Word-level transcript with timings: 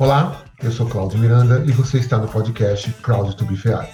Olá, 0.00 0.44
eu 0.62 0.72
sou 0.72 0.86
Cláudio 0.86 1.18
Miranda 1.18 1.62
e 1.66 1.72
você 1.72 1.98
está 1.98 2.16
no 2.16 2.26
podcast 2.26 2.90
Proud 3.02 3.36
to 3.36 3.44
be 3.44 3.54
Fair. 3.54 3.86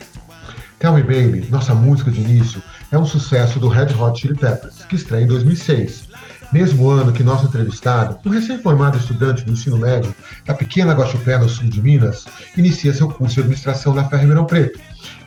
Tell 0.79 0.93
Me 0.93 1.03
Baby, 1.03 1.49
nossa 1.51 1.75
música 1.75 2.13
de 2.13 2.21
início, 2.21 2.63
é 2.93 2.97
um 2.97 3.05
sucesso 3.05 3.59
do 3.59 3.67
Red 3.67 3.93
Hot 3.99 4.21
Chili 4.21 4.37
Peppers, 4.37 4.85
que 4.85 4.95
estreia 4.95 5.25
em 5.25 5.27
2006. 5.27 6.05
Mesmo 6.53 6.89
ano 6.89 7.13
que 7.13 7.25
nosso 7.25 7.47
entrevistado, 7.47 8.21
um 8.25 8.31
recém-formado 8.31 8.99
estudante 8.99 9.45
do 9.45 9.51
ensino 9.51 9.79
médio 9.79 10.15
da 10.45 10.55
pequena 10.55 10.93
Guaxupé, 10.93 11.39
no 11.39 11.49
sul 11.49 11.69
de 11.69 11.83
Minas, 11.83 12.25
inicia 12.57 12.95
seu 12.95 13.09
curso 13.09 13.35
de 13.35 13.41
administração 13.41 13.93
na 13.93 14.09
Ferro 14.09 14.23
Ribeirão 14.23 14.45
Preto, 14.45 14.79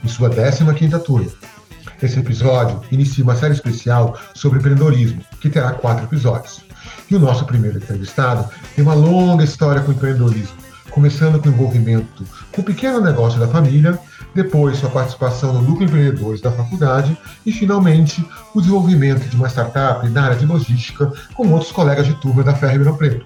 em 0.01 0.07
sua 0.07 0.29
15ª 0.29 0.97
turma. 1.03 1.29
Esse 2.01 2.19
episódio 2.19 2.81
inicia 2.89 3.25
uma 3.25 3.35
série 3.35 3.53
especial 3.53 4.17
sobre 4.33 4.59
empreendedorismo, 4.59 5.21
que 5.41 5.49
terá 5.49 5.73
quatro 5.73 6.05
episódios. 6.05 6.61
E 7.11 7.15
o 7.15 7.19
nosso 7.19 7.43
primeiro 7.43 7.79
entrevistado 7.79 8.49
tem 8.73 8.81
uma 8.81 8.93
longa 8.93 9.43
história 9.43 9.81
com 9.81 9.91
empreendedorismo, 9.91 10.68
começando 10.89 11.39
com 11.39 11.49
o 11.49 11.51
envolvimento 11.51 12.25
com 12.51 12.61
o 12.61 12.63
pequeno 12.63 12.99
negócio 12.99 13.39
da 13.39 13.47
família, 13.47 13.97
depois 14.33 14.77
sua 14.77 14.89
participação 14.89 15.53
no 15.53 15.61
Núcleo 15.61 15.87
Empreendedores 15.87 16.41
da 16.41 16.51
faculdade 16.51 17.17
e, 17.45 17.51
finalmente, 17.51 18.27
o 18.53 18.59
desenvolvimento 18.59 19.27
de 19.27 19.35
uma 19.35 19.47
startup 19.47 20.07
na 20.09 20.23
área 20.23 20.37
de 20.37 20.45
logística 20.45 21.11
com 21.33 21.51
outros 21.51 21.71
colegas 21.71 22.05
de 22.05 22.13
turma 22.15 22.43
da 22.43 22.53
Ferro 22.53 22.73
Ribeirão 22.73 22.97
Preto. 22.97 23.25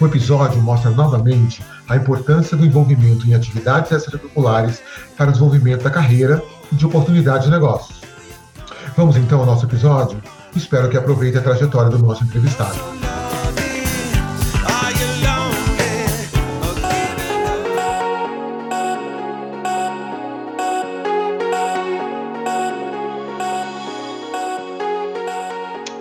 O 0.00 0.06
episódio 0.06 0.60
mostra 0.60 0.90
novamente 0.90 1.62
a 1.88 1.96
importância 1.96 2.56
do 2.56 2.66
envolvimento 2.66 3.26
em 3.26 3.34
atividades 3.34 3.92
extracurriculares 3.92 4.82
para 5.16 5.28
o 5.28 5.32
desenvolvimento 5.32 5.84
da 5.84 5.90
carreira 5.90 6.42
e 6.72 6.74
de 6.74 6.86
oportunidades 6.86 7.44
de 7.44 7.52
negócios. 7.52 8.00
Vamos 8.96 9.16
então 9.16 9.40
ao 9.40 9.46
nosso 9.46 9.64
episódio? 9.64 10.20
Espero 10.56 10.88
que 10.88 10.96
aproveite 10.96 11.38
a 11.38 11.42
trajetória 11.42 11.90
do 11.90 11.98
nosso 11.98 12.24
entrevistado. 12.24 12.78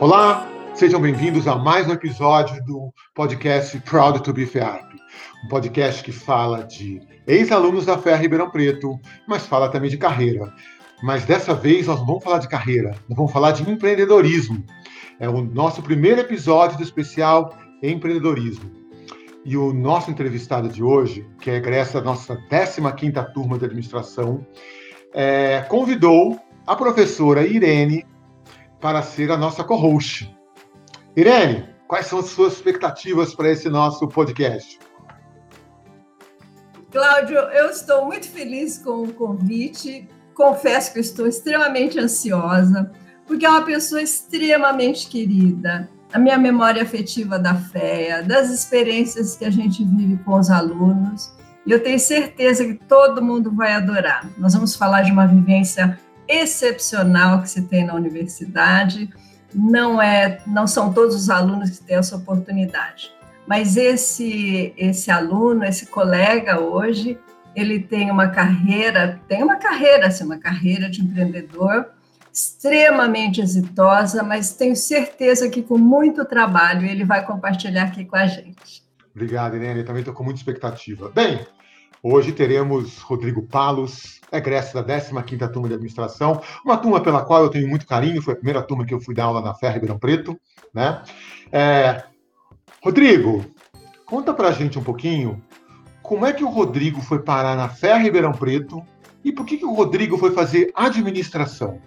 Olá, 0.01 0.49
sejam 0.73 0.99
bem-vindos 0.99 1.47
a 1.47 1.55
mais 1.55 1.87
um 1.87 1.91
episódio 1.91 2.59
do 2.65 2.91
podcast 3.13 3.79
Proud 3.81 4.23
to 4.23 4.33
be 4.33 4.47
FEARP, 4.47 4.95
um 5.45 5.47
podcast 5.47 6.03
que 6.03 6.11
fala 6.11 6.63
de 6.63 6.99
ex-alunos 7.27 7.85
da 7.85 7.99
FEA 7.99 8.15
Ribeirão 8.15 8.49
Preto, 8.49 8.99
mas 9.27 9.45
fala 9.45 9.69
também 9.69 9.91
de 9.91 9.99
carreira. 9.99 10.51
Mas 11.03 11.23
dessa 11.25 11.53
vez 11.53 11.85
nós 11.85 11.99
não 11.99 12.07
vamos 12.07 12.23
falar 12.23 12.39
de 12.39 12.47
carreira, 12.47 12.95
nós 13.07 13.15
vamos 13.15 13.31
falar 13.31 13.51
de 13.51 13.69
empreendedorismo. 13.69 14.65
É 15.19 15.29
o 15.29 15.39
nosso 15.43 15.83
primeiro 15.83 16.19
episódio 16.19 16.77
do 16.77 16.83
especial 16.83 17.55
Empreendedorismo. 17.83 18.71
E 19.45 19.55
o 19.55 19.71
nosso 19.71 20.09
entrevistado 20.09 20.67
de 20.67 20.81
hoje, 20.81 21.27
que 21.39 21.51
é 21.51 21.57
egressa 21.57 21.99
da 21.99 22.05
nossa 22.05 22.35
15ª 22.49 23.31
turma 23.33 23.55
de 23.59 23.65
administração, 23.65 24.43
é, 25.13 25.63
convidou 25.69 26.39
a 26.65 26.75
professora 26.75 27.45
Irene 27.45 28.03
para 28.81 29.01
ser 29.01 29.31
a 29.31 29.37
nossa 29.37 29.63
co-host. 29.63 30.35
Irene, 31.15 31.69
quais 31.87 32.07
são 32.07 32.19
as 32.19 32.25
suas 32.25 32.53
expectativas 32.53 33.33
para 33.33 33.49
esse 33.49 33.69
nosso 33.69 34.07
podcast? 34.07 34.79
Cláudio, 36.91 37.37
eu 37.37 37.69
estou 37.69 38.05
muito 38.05 38.27
feliz 38.27 38.77
com 38.79 39.03
o 39.03 39.13
convite 39.13 40.09
confesso 40.41 40.93
que 40.93 40.99
estou 40.99 41.27
extremamente 41.27 41.99
ansiosa, 41.99 42.91
porque 43.27 43.45
é 43.45 43.49
uma 43.49 43.61
pessoa 43.61 44.01
extremamente 44.01 45.07
querida. 45.07 45.87
A 46.11 46.17
minha 46.17 46.37
memória 46.37 46.81
afetiva 46.81 47.37
da 47.37 47.55
FEA, 47.55 48.23
das 48.23 48.49
experiências 48.49 49.37
que 49.37 49.45
a 49.45 49.51
gente 49.51 49.83
vive 49.85 50.17
com 50.23 50.39
os 50.39 50.49
alunos, 50.49 51.31
e 51.65 51.71
eu 51.71 51.81
tenho 51.81 51.99
certeza 51.99 52.65
que 52.65 52.73
todo 52.73 53.21
mundo 53.21 53.51
vai 53.51 53.73
adorar. 53.73 54.27
Nós 54.37 54.53
vamos 54.53 54.75
falar 54.75 55.03
de 55.03 55.11
uma 55.11 55.27
vivência 55.27 55.97
excepcional 56.39 57.41
que 57.41 57.49
se 57.49 57.63
tem 57.63 57.85
na 57.85 57.93
universidade. 57.93 59.09
Não 59.53 60.01
é, 60.01 60.41
não 60.47 60.65
são 60.65 60.93
todos 60.93 61.15
os 61.15 61.29
alunos 61.29 61.69
que 61.71 61.83
têm 61.85 61.97
essa 61.97 62.15
oportunidade, 62.15 63.11
mas 63.45 63.75
esse 63.75 64.73
esse 64.77 65.11
aluno, 65.11 65.65
esse 65.65 65.87
colega 65.87 66.61
hoje, 66.61 67.19
ele 67.53 67.79
tem 67.79 68.09
uma 68.09 68.29
carreira, 68.29 69.19
tem 69.27 69.43
uma 69.43 69.57
carreira, 69.57 70.07
assim, 70.07 70.23
uma 70.23 70.37
carreira 70.37 70.89
de 70.89 71.01
empreendedor 71.01 71.87
extremamente 72.33 73.41
exitosa, 73.41 74.23
mas 74.23 74.53
tenho 74.53 74.75
certeza 74.75 75.49
que 75.49 75.61
com 75.61 75.77
muito 75.77 76.23
trabalho 76.23 76.87
ele 76.87 77.03
vai 77.03 77.25
compartilhar 77.25 77.83
aqui 77.83 78.05
com 78.05 78.15
a 78.15 78.25
gente. 78.25 78.83
Obrigado, 79.13 79.57
Irene. 79.57 79.83
Também 79.83 79.99
estou 79.99 80.13
com 80.13 80.23
muita 80.23 80.39
expectativa. 80.39 81.11
Bem, 81.13 81.45
hoje 82.01 82.31
teremos 82.31 82.99
Rodrigo 82.99 83.43
Palos, 83.43 84.19
egresso 84.31 84.73
da 84.73 84.83
15ª 84.83 85.51
Turma 85.51 85.67
de 85.67 85.73
Administração, 85.75 86.41
uma 86.65 86.77
turma 86.77 87.01
pela 87.01 87.23
qual 87.23 87.43
eu 87.43 87.49
tenho 87.49 87.67
muito 87.67 87.85
carinho, 87.85 88.21
foi 88.21 88.33
a 88.33 88.37
primeira 88.37 88.61
turma 88.61 88.85
que 88.85 88.93
eu 88.93 89.01
fui 89.01 89.13
dar 89.13 89.25
aula 89.25 89.41
na 89.41 89.53
Ferro 89.53 89.73
Ribeirão 89.73 89.99
Preto, 89.99 90.39
né? 90.73 91.03
É... 91.51 92.03
Rodrigo, 92.83 93.45
conta 94.05 94.33
pra 94.33 94.51
gente 94.51 94.79
um 94.79 94.83
pouquinho 94.83 95.41
como 96.01 96.25
é 96.25 96.33
que 96.33 96.43
o 96.43 96.49
Rodrigo 96.49 96.99
foi 96.99 97.19
parar 97.19 97.55
na 97.55 97.69
Fé 97.69 97.97
Ribeirão 97.97 98.33
Preto 98.33 98.83
e 99.23 99.31
por 99.31 99.45
que, 99.45 99.57
que 99.57 99.65
o 99.65 99.73
Rodrigo 99.73 100.17
foi 100.17 100.31
fazer 100.31 100.71
administração? 100.75 101.79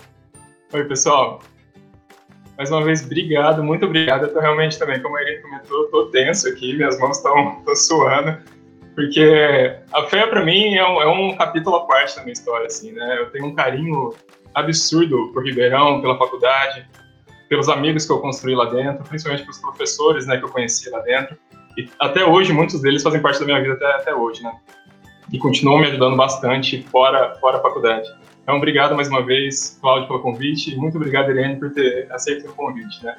Oi, 0.72 0.84
pessoal. 0.84 1.40
Mais 2.56 2.70
uma 2.70 2.82
vez, 2.84 3.04
obrigado, 3.04 3.62
muito 3.62 3.84
obrigado. 3.84 4.22
Eu 4.22 4.32
tô 4.32 4.40
realmente 4.40 4.78
também, 4.78 5.02
como 5.02 5.18
Irene 5.18 5.42
comentou, 5.42 5.88
tô 5.90 6.06
tenso 6.06 6.48
aqui, 6.48 6.74
minhas 6.74 6.98
mãos 7.00 7.16
estão 7.16 7.62
suando, 7.74 8.38
porque 8.94 9.76
a 9.92 10.02
fé, 10.04 10.26
para 10.26 10.44
mim, 10.44 10.74
é 10.74 10.88
um, 10.88 11.02
é 11.02 11.08
um, 11.08 11.36
capítulo 11.36 11.76
à 11.76 11.86
parte 11.86 12.16
da 12.16 12.22
minha 12.22 12.32
história, 12.32 12.66
assim, 12.66 12.92
né? 12.92 13.18
Eu 13.18 13.30
tenho 13.30 13.46
um 13.46 13.54
carinho 13.54 14.14
absurdo 14.54 15.32
por 15.32 15.44
Ribeirão, 15.44 16.00
pela 16.00 16.16
faculdade, 16.16 16.86
pelos 17.48 17.68
amigos 17.68 18.06
que 18.06 18.12
eu 18.12 18.20
construí 18.20 18.54
lá 18.54 18.66
dentro, 18.66 19.04
principalmente 19.04 19.42
pelos 19.42 19.58
professores, 19.58 20.26
né, 20.26 20.38
que 20.38 20.44
eu 20.44 20.48
conheci 20.48 20.88
lá 20.90 21.00
dentro. 21.00 21.36
E 21.76 21.88
até 21.98 22.24
hoje, 22.24 22.52
muitos 22.52 22.80
deles 22.80 23.02
fazem 23.02 23.20
parte 23.20 23.40
da 23.40 23.46
minha 23.46 23.60
vida 23.60 23.74
até, 23.74 23.86
até 23.96 24.14
hoje, 24.14 24.42
né? 24.42 24.52
E 25.32 25.38
continuam 25.38 25.80
me 25.80 25.88
ajudando 25.88 26.16
bastante 26.16 26.82
fora, 26.84 27.34
fora 27.40 27.58
a 27.58 27.60
faculdade. 27.60 28.08
Então, 28.42 28.56
obrigado 28.56 28.94
mais 28.94 29.08
uma 29.08 29.24
vez, 29.24 29.76
Cláudio, 29.80 30.06
pelo 30.06 30.20
convite. 30.20 30.72
E 30.72 30.76
muito 30.76 30.96
obrigado, 30.96 31.30
Irene, 31.30 31.58
por 31.58 31.72
ter 31.72 32.06
aceito 32.12 32.48
o 32.48 32.54
convite, 32.54 33.02
né? 33.02 33.16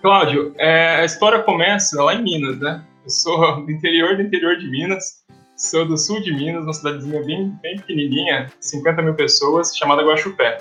Cláudio, 0.00 0.54
é, 0.56 0.96
a 0.96 1.04
história 1.04 1.40
começa 1.40 2.02
lá 2.02 2.14
em 2.14 2.22
Minas, 2.22 2.58
né? 2.58 2.82
Eu 3.06 3.10
sou 3.10 3.64
do 3.64 3.70
interior 3.70 4.16
do 4.16 4.22
interior 4.22 4.58
de 4.58 4.68
Minas, 4.68 5.24
sou 5.56 5.86
do 5.86 5.96
sul 5.96 6.20
de 6.20 6.34
Minas, 6.34 6.64
uma 6.64 6.72
cidadezinha 6.72 7.22
bem, 7.22 7.56
bem 7.62 7.76
pequenininha, 7.76 8.48
50 8.58 9.00
mil 9.00 9.14
pessoas, 9.14 9.76
chamada 9.76 10.02
Guaxupé. 10.02 10.58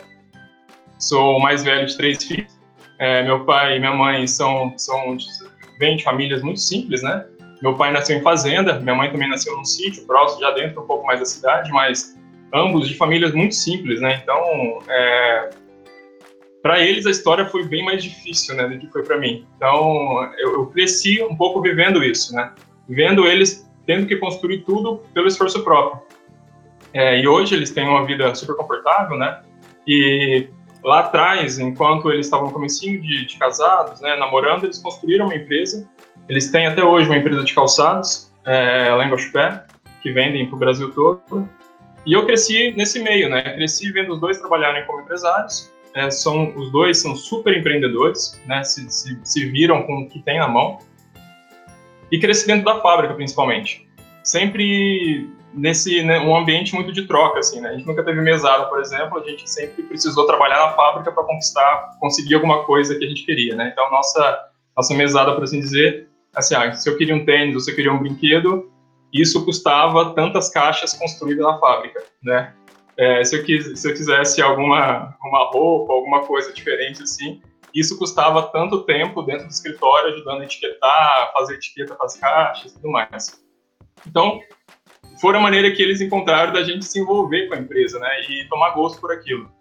Sou 1.00 1.38
o 1.38 1.39
mais 1.39 1.63
velho 1.63 1.88
de 1.88 1.97
três 1.97 2.23
filhos. 2.23 2.56
É, 3.00 3.23
meu 3.23 3.45
pai 3.45 3.78
e 3.78 3.79
minha 3.79 3.95
mãe 3.95 4.28
são, 4.28 4.78
são 4.78 5.17
vem 5.79 5.97
de 5.97 6.03
famílias 6.03 6.44
muito 6.44 6.59
simples, 6.59 7.01
né? 7.01 7.25
Meu 7.63 7.73
pai 7.73 7.91
nasceu 7.91 8.16
em 8.16 8.22
fazenda, 8.22 8.79
minha 8.79 8.94
mãe 8.94 9.12
também 9.12 9.27
nasceu 9.27 9.57
num 9.57 9.66
sítio 9.66 10.06
próximo, 10.06 10.41
já 10.41 10.51
dentro 10.51 10.83
um 10.83 10.85
pouco 10.85 11.03
mais 11.03 11.19
da 11.19 11.25
cidade, 11.25 11.72
mas 11.72 12.16
ambos 12.53 12.88
de 12.88 12.94
famílias 12.94 13.33
muito 13.33 13.56
simples, 13.56 14.00
né? 14.00 14.19
Então, 14.22 14.83
é... 14.88 15.50
para 16.66 16.80
eles 16.80 17.06
a 17.06 17.12
história 17.12 17.46
foi 17.46 17.64
bem 17.64 17.86
mais 17.86 18.03
difícil, 18.03 18.56
né, 18.56 18.68
do 18.68 18.80
que 18.80 18.88
foi 18.88 19.03
para 19.03 19.20
mim. 19.20 19.46
Então, 19.56 20.28
eu, 20.40 20.53
eu, 20.53 20.66
cresci 20.66 21.22
um 21.22 21.36
pouco 21.36 21.62
vivendo 21.62 22.03
isso, 22.03 22.34
né? 22.34 22.53
Vendo 22.90 23.28
eles 23.28 23.70
tendo 23.86 24.07
que 24.07 24.16
construir 24.16 24.63
tudo 24.63 25.04
pelo 25.13 25.28
esforço 25.28 25.63
próprio. 25.63 26.01
É, 26.92 27.19
e 27.19 27.28
hoje 27.28 27.54
eles 27.54 27.69
têm 27.69 27.88
uma 27.88 28.04
vida 28.04 28.34
super 28.34 28.56
confortável, 28.56 29.16
né? 29.16 29.44
E 29.86 30.48
lá 30.84 31.01
atrás, 31.01 31.60
enquanto 31.60 32.12
eles 32.12 32.25
estavam 32.25 32.48
no 32.48 32.54
comecinho 32.54 33.00
de, 33.00 33.28
de, 33.28 33.38
casados, 33.38 34.01
né, 34.01 34.16
namorando, 34.16 34.63
eles 34.63 34.80
construíram 34.80 35.28
uma 35.28 35.36
empresa. 35.36 35.88
Eles 36.28 36.50
têm 36.50 36.66
até 36.66 36.84
hoje 36.84 37.07
uma 37.07 37.18
empresa 37.18 37.44
de 37.44 37.54
calçados, 37.54 38.34
é, 38.44 38.89
lá 38.89 39.06
em 39.06 39.12
que 40.01 40.12
vendem 40.12 40.48
para 40.48 40.56
o 40.56 40.57
Brasil 40.57 40.92
todo. 40.95 41.48
E 42.07 42.13
eu 42.13 42.25
cresci 42.25 42.74
nesse 42.75 43.04
meio, 43.04 43.30
né? 43.30 43.54
Cresci 43.54 43.92
vendo 43.92 44.13
os 44.13 44.19
dois 44.19 44.39
trabalharem 44.39 44.84
como 44.88 45.01
empresários. 45.01 45.75
É, 45.95 46.12
são 46.12 46.53
os 46.57 46.71
dois 46.71 47.01
são 47.01 47.15
super 47.15 47.57
empreendedores, 47.57 48.39
né? 48.45 48.63
Se, 48.63 48.89
se, 48.89 49.18
se 49.24 49.45
viram 49.50 49.83
com 49.83 50.01
o 50.01 50.09
que 50.09 50.21
tem 50.21 50.38
na 50.38 50.47
mão. 50.47 50.80
E 52.12 52.19
cresci 52.19 52.45
dentro 52.45 52.65
da 52.65 52.81
fábrica, 52.81 53.13
principalmente. 53.13 53.88
Sempre 54.24 55.30
nesse 55.53 56.03
né, 56.03 56.19
um 56.19 56.36
ambiente 56.36 56.75
muito 56.75 56.92
de 56.92 57.07
troca, 57.07 57.39
assim, 57.39 57.62
né? 57.62 57.69
A 57.69 57.74
gente 57.74 57.88
nunca 57.88 58.03
teve 58.03 58.21
mesada, 58.21 58.65
por 58.65 58.80
exemplo, 58.81 59.18
a 59.18 59.24
gente 59.24 59.50
sempre 59.50 59.83
precisou 59.83 60.27
trabalhar 60.27 60.57
na 60.57 60.74
fábrica 60.74 61.12
para 61.12 61.24
conquistar, 61.24 61.98
conseguir 62.00 62.36
alguma 62.36 62.63
coisa 62.65 62.95
que 62.95 63.06
a 63.06 63.07
gente 63.07 63.25
queria, 63.25 63.56
né? 63.56 63.69
Então, 63.71 63.89
nossa, 63.89 64.50
nossa 64.75 64.94
mesada, 64.94 65.33
por 65.33 65.44
assim 65.44 65.62
dizer, 65.62 66.09
assim, 66.36 66.56
ah, 66.56 66.74
se 66.74 66.89
eu 66.89 66.98
queria 66.98 67.15
um 67.15 67.24
tênis 67.24 67.56
ou 67.56 67.62
se 67.62 67.71
eu 67.71 67.75
queria 67.75 67.94
um 67.94 68.00
brinquedo, 68.00 68.69
isso 69.13 69.45
custava 69.45 70.13
tantas 70.13 70.50
caixas 70.50 70.94
construídas 70.94 71.45
na 71.45 71.57
fábrica, 71.57 72.03
né? 72.21 72.53
É, 72.97 73.24
se, 73.24 73.36
eu 73.38 73.44
quis, 73.44 73.80
se 73.80 73.89
eu 73.89 73.94
quisesse 73.94 74.42
alguma 74.42 75.15
uma 75.21 75.51
roupa, 75.51 75.94
alguma 75.94 76.21
coisa 76.21 76.53
diferente, 76.53 77.03
assim, 77.03 77.42
isso 77.74 77.97
custava 77.97 78.44
tanto 78.44 78.83
tempo 78.83 79.21
dentro 79.21 79.47
do 79.47 79.51
escritório, 79.51 80.13
ajudando 80.13 80.42
a 80.42 80.45
etiquetar, 80.45 81.33
fazer 81.33 81.56
etiqueta 81.56 81.94
para 81.94 82.06
as 82.06 82.15
caixas 82.18 82.71
e 82.71 82.75
tudo 82.75 82.89
mais. 82.89 83.44
Então, 84.07 84.39
foi 85.19 85.36
a 85.36 85.39
maneira 85.39 85.69
que 85.71 85.83
eles 85.83 86.00
encontraram 86.00 86.53
da 86.53 86.63
gente 86.63 86.86
se 86.86 87.00
envolver 87.00 87.47
com 87.47 87.56
a 87.56 87.57
empresa, 87.57 88.00
né, 88.00 88.09
e 88.30 88.47
tomar 88.47 88.71
gosto 88.71 89.01
por 89.01 89.12
aquilo. 89.12 89.51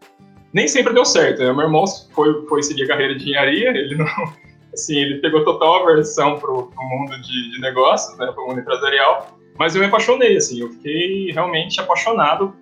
Nem 0.52 0.68
sempre 0.68 0.94
deu 0.94 1.04
certo. 1.04 1.40
Né? 1.40 1.52
Meu 1.52 1.62
irmão 1.62 1.84
foi, 2.12 2.46
foi 2.46 2.62
seguir 2.62 2.84
a 2.84 2.88
carreira 2.88 3.16
de 3.16 3.24
engenharia, 3.24 3.70
ele 3.70 3.96
não, 3.96 4.06
assim, 4.72 4.96
ele 4.96 5.18
pegou 5.18 5.44
total 5.44 5.82
aversão 5.82 6.38
para 6.38 6.52
o 6.52 6.70
mundo 6.76 7.20
de, 7.20 7.50
de 7.50 7.60
negócios, 7.60 8.16
né, 8.16 8.30
para 8.30 8.44
o 8.44 8.46
mundo 8.46 8.60
empresarial, 8.60 9.36
mas 9.58 9.74
eu 9.74 9.80
me 9.80 9.88
apaixonei, 9.88 10.36
assim, 10.36 10.60
eu 10.60 10.70
fiquei 10.70 11.32
realmente 11.32 11.80
apaixonado 11.80 12.54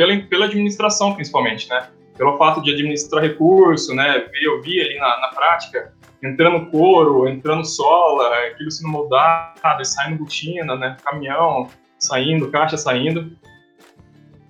pela, 0.00 0.16
pela 0.22 0.46
administração, 0.46 1.14
principalmente, 1.14 1.68
né, 1.68 1.88
pelo 2.16 2.38
fato 2.38 2.62
de 2.62 2.72
administrar 2.72 3.22
recurso, 3.22 3.94
né, 3.94 4.26
eu 4.40 4.62
vi 4.62 4.80
ali 4.80 4.98
na, 4.98 5.20
na 5.20 5.28
prática, 5.28 5.92
entrando 6.22 6.70
couro, 6.70 7.28
entrando 7.28 7.66
sola, 7.66 8.34
aquilo 8.46 8.70
sendo 8.70 8.90
moldado, 8.90 9.84
saindo 9.84 10.16
botina, 10.16 10.74
né, 10.74 10.96
caminhão 11.04 11.68
saindo, 11.98 12.50
caixa 12.50 12.78
saindo. 12.78 13.30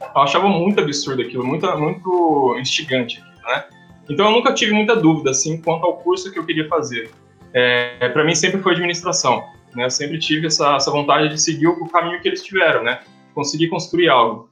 Eu 0.01 0.23
achava 0.23 0.49
muito 0.49 0.81
absurdo 0.81 1.21
aquilo, 1.21 1.45
muito, 1.45 1.67
muito 1.79 2.57
instigante, 2.61 3.21
né. 3.45 3.65
Então 4.09 4.27
eu 4.27 4.33
nunca 4.33 4.55
tive 4.55 4.73
muita 4.73 4.95
dúvida, 4.95 5.31
assim, 5.31 5.61
quanto 5.61 5.85
ao 5.85 5.97
curso 5.97 6.33
que 6.33 6.39
eu 6.39 6.47
queria 6.47 6.69
fazer. 6.69 7.11
É, 7.53 8.09
para 8.09 8.25
mim 8.25 8.37
sempre 8.37 8.63
foi 8.63 8.75
administração, 8.75 9.45
né, 9.75 9.87
eu 9.87 9.91
sempre 9.91 10.17
tive 10.21 10.47
essa, 10.47 10.77
essa 10.77 10.93
vontade 10.93 11.29
de 11.29 11.41
seguir 11.41 11.67
o 11.67 11.89
caminho 11.89 12.21
que 12.21 12.29
eles 12.29 12.45
tiveram, 12.45 12.85
né, 12.85 13.01
conseguir 13.35 13.67
construir 13.67 14.09
algo. 14.09 14.50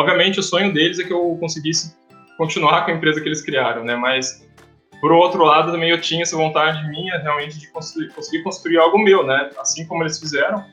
Obviamente 0.00 0.40
o 0.40 0.42
sonho 0.42 0.72
deles 0.72 0.98
é 0.98 1.04
que 1.04 1.12
eu 1.12 1.36
conseguisse 1.38 1.94
continuar 2.38 2.86
com 2.86 2.90
a 2.90 2.94
empresa 2.94 3.20
que 3.20 3.28
eles 3.28 3.42
criaram, 3.42 3.84
né? 3.84 3.94
Mas 3.96 4.48
por 4.98 5.12
outro 5.12 5.44
lado 5.44 5.70
também 5.70 5.90
eu 5.90 6.00
tinha 6.00 6.22
essa 6.22 6.38
vontade 6.38 6.88
minha 6.88 7.18
realmente 7.18 7.58
de 7.58 7.70
construir, 7.70 8.08
conseguir 8.14 8.42
construir 8.42 8.78
algo 8.78 8.98
meu, 8.98 9.26
né? 9.26 9.50
Assim 9.60 9.86
como 9.86 10.02
eles 10.02 10.18
fizeram, 10.18 10.64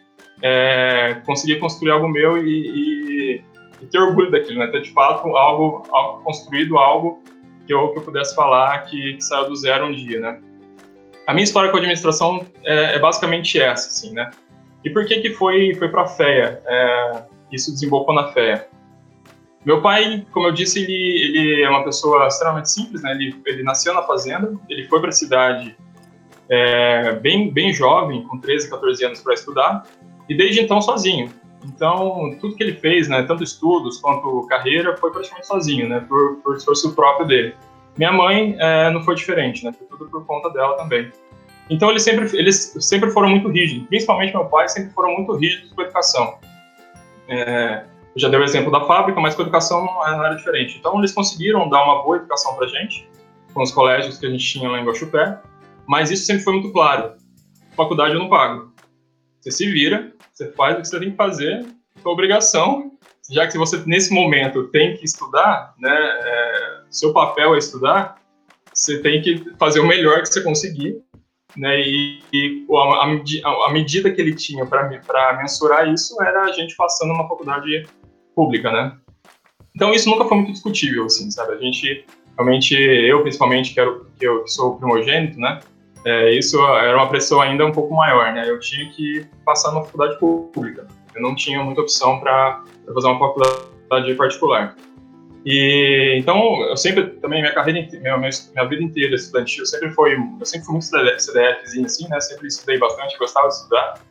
é, 0.42 1.18
conseguir 1.26 1.60
construir 1.60 1.92
algo 1.92 2.08
meu 2.08 2.38
e, 2.38 2.50
e, 2.50 3.44
e, 3.82 3.86
ter 3.88 4.00
orgulho 4.00 4.32
daquilo, 4.32 4.60
né? 4.60 4.68
Ter 4.68 4.82
de 4.82 4.94
fato 4.94 5.28
algo, 5.36 5.84
algo 5.92 6.24
construído, 6.24 6.78
algo 6.78 7.22
que 7.66 7.74
eu, 7.74 7.90
que 7.90 8.00
eu 8.00 8.04
pudesse 8.04 8.34
falar 8.34 8.80
que, 8.84 9.16
que 9.16 9.22
saiu 9.22 9.50
do 9.50 9.56
zero 9.58 9.88
um 9.88 9.92
dia, 9.92 10.22
né? 10.22 10.40
A 11.28 11.34
minha 11.34 11.44
história 11.44 11.70
com 11.70 11.76
a 11.76 11.80
administração 11.80 12.46
é, 12.64 12.96
é 12.96 13.00
basicamente 13.00 13.60
essa, 13.60 13.90
assim, 13.90 14.14
né? 14.14 14.32
E 14.86 14.90
por 14.90 15.06
que 15.06 15.20
que 15.20 15.32
foi 15.32 15.76
foi 15.76 15.90
para 15.90 16.04
a 16.04 16.08
FEA? 16.08 16.62
É, 16.66 17.24
isso 17.52 17.74
desembocou 17.74 18.16
na 18.16 18.32
FEA. 18.32 18.70
Meu 19.68 19.82
pai, 19.82 20.26
como 20.32 20.48
eu 20.48 20.54
disse, 20.54 20.82
ele, 20.82 20.94
ele 20.94 21.62
é 21.62 21.70
uma 21.70 21.84
pessoa 21.84 22.26
extremamente 22.26 22.72
simples, 22.72 23.04
né? 23.04 23.12
Ele, 23.12 23.36
ele 23.46 23.64
nasceu 23.64 23.94
na 23.94 24.02
fazenda, 24.02 24.58
ele 24.70 24.88
foi 24.88 25.02
para 25.02 25.10
a 25.10 25.12
cidade 25.12 25.76
é, 26.50 27.12
bem, 27.16 27.52
bem 27.52 27.74
jovem, 27.74 28.24
com 28.24 28.40
13, 28.40 28.70
14 28.70 29.04
anos 29.04 29.20
para 29.20 29.34
estudar, 29.34 29.86
e 30.30 30.38
desde 30.38 30.62
então 30.62 30.80
sozinho. 30.80 31.30
Então, 31.66 32.34
tudo 32.40 32.56
que 32.56 32.64
ele 32.64 32.76
fez, 32.76 33.10
né, 33.10 33.24
tanto 33.24 33.44
estudos 33.44 34.00
quanto 34.00 34.48
carreira, 34.48 34.96
foi 34.96 35.12
praticamente 35.12 35.48
sozinho, 35.48 35.90
né, 35.90 36.00
por, 36.08 36.38
por 36.38 36.56
esforço 36.56 36.96
próprio 36.96 37.28
dele. 37.28 37.54
Minha 37.98 38.14
mãe 38.14 38.56
é, 38.58 38.90
não 38.90 39.04
foi 39.04 39.16
diferente, 39.16 39.66
né, 39.66 39.74
foi 39.74 39.86
tudo 39.86 40.10
por 40.10 40.26
conta 40.26 40.50
dela 40.50 40.78
também. 40.78 41.12
Então, 41.70 41.90
eles 41.90 42.04
sempre, 42.04 42.40
eles 42.40 42.74
sempre 42.80 43.12
foram 43.12 43.28
muito 43.28 43.50
rígidos, 43.50 43.86
principalmente 43.90 44.34
meu 44.34 44.46
pai, 44.46 44.70
sempre 44.70 44.94
foram 44.94 45.14
muito 45.14 45.34
rígidos 45.34 45.74
com 45.74 45.82
a 45.82 45.84
educação. 45.84 46.38
É, 47.28 47.84
já 48.18 48.30
deu 48.30 48.40
o 48.40 48.44
exemplo 48.44 48.72
da 48.72 48.82
fábrica, 48.82 49.20
mas 49.20 49.36
com 49.36 49.42
a 49.42 49.46
educação 49.46 49.86
não 49.86 50.26
era 50.26 50.36
diferente. 50.36 50.78
Então, 50.78 50.98
eles 50.98 51.12
conseguiram 51.12 51.70
dar 51.70 51.84
uma 51.84 52.04
boa 52.04 52.18
educação 52.18 52.56
para 52.56 52.66
a 52.66 52.70
gente, 52.70 53.08
com 53.54 53.62
os 53.62 53.72
colégios 53.72 54.18
que 54.18 54.26
a 54.26 54.30
gente 54.30 54.46
tinha 54.46 54.70
lá 54.70 54.80
em 54.80 54.86
Guaxupé, 54.86 55.40
mas 55.88 56.12
isso 56.12 56.26
sempre 56.26 56.44
foi 56.44 56.54
muito 56.54 56.72
claro. 56.72 57.14
Faculdade 57.76 58.14
eu 58.14 58.20
não 58.20 58.30
pago. 58.30 58.74
Você 59.40 59.52
se 59.52 59.72
vira, 59.72 60.14
você 60.34 60.52
faz 60.52 60.76
o 60.76 60.82
que 60.82 60.88
você 60.88 61.00
tem 61.00 61.12
que 61.12 61.18
fazer, 61.18 61.66
sua 62.02 62.12
obrigação, 62.12 62.92
já 63.30 63.48
que 63.48 63.58
você, 63.58 63.82
nesse 63.86 64.14
momento, 64.14 64.68
tem 64.70 64.96
que 64.96 65.06
estudar, 65.06 65.74
né, 65.78 65.92
é, 65.92 66.82
seu 66.90 67.14
papel 67.14 67.56
é 67.56 67.58
estudar, 67.58 68.22
você 68.74 69.02
tem 69.02 69.22
que 69.22 69.54
fazer 69.58 69.80
o 69.80 69.88
melhor 69.88 70.22
que 70.22 70.28
você 70.28 70.42
conseguir, 70.42 71.02
né, 71.56 71.82
e, 71.82 72.20
e 72.32 72.66
a, 72.72 73.50
a, 73.50 73.68
a, 73.68 73.74
medida 73.74 74.12
que 74.12 74.22
ele 74.22 74.36
tinha 74.36 74.66
para 74.66 75.38
mensurar 75.38 75.92
isso 75.92 76.22
era 76.22 76.44
a 76.44 76.52
gente 76.52 76.76
passando 76.76 77.14
uma 77.14 77.28
faculdade 77.28 77.88
pública, 78.38 78.72
né? 78.72 78.96
Então 79.76 79.92
isso 79.92 80.08
nunca 80.08 80.26
foi 80.26 80.38
muito 80.38 80.52
discutível, 80.52 81.06
assim, 81.06 81.30
sabe? 81.32 81.54
A 81.54 81.58
gente, 81.58 82.06
realmente, 82.38 82.76
eu 82.76 83.22
principalmente, 83.24 83.74
que, 83.74 83.80
era, 83.80 83.92
que 84.18 84.28
eu 84.28 84.48
sou 84.48 84.78
primogênito, 84.78 85.40
né? 85.40 85.60
É, 86.06 86.32
isso 86.32 86.64
era 86.64 86.96
uma 86.96 87.10
pressão 87.10 87.42
ainda 87.42 87.66
um 87.66 87.72
pouco 87.72 87.96
maior, 87.96 88.32
né? 88.32 88.48
Eu 88.48 88.60
tinha 88.60 88.88
que 88.92 89.26
passar 89.44 89.72
numa 89.72 89.84
faculdade 89.84 90.20
pública. 90.20 90.88
Eu 91.16 91.22
não 91.22 91.36
tinha 91.36 91.64
muita 91.64 91.82
opção 91.82 92.20
para 92.20 92.64
fazer 92.94 93.08
uma 93.08 93.20
faculdade 93.20 94.14
particular. 94.16 94.76
E 95.46 96.18
então 96.20 96.62
eu 96.64 96.78
sempre 96.78 97.08
também 97.22 97.42
minha 97.42 97.54
carreira 97.54 97.88
minha, 98.00 98.18
minha 98.18 98.66
vida 98.68 98.84
inteira 98.84 99.16
estudantil 99.16 99.66
sempre 99.66 99.92
foi 99.92 100.18
eu 100.40 100.46
sempre 100.46 100.66
fui 100.66 100.74
muito 100.74 100.86
CDFzinho 100.86 101.86
assim, 101.86 102.08
né? 102.10 102.20
Sempre 102.20 102.48
estudei 102.48 102.78
bastante, 102.78 103.18
gostava 103.18 103.48
de 103.48 103.54
estudar. 103.54 104.02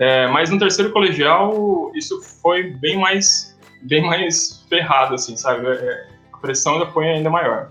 É, 0.00 0.26
mas 0.28 0.50
no 0.50 0.58
terceiro 0.58 0.90
colegial 0.92 1.92
isso 1.94 2.20
foi 2.42 2.72
bem 2.74 2.98
mais 2.98 3.49
bem 3.82 4.02
mais 4.02 4.64
ferrado, 4.68 5.14
assim, 5.14 5.36
sabe? 5.36 5.66
É, 5.66 6.06
a 6.32 6.38
pressão 6.38 6.74
ainda 6.74 6.86
foi 6.86 7.08
ainda 7.08 7.30
maior. 7.30 7.70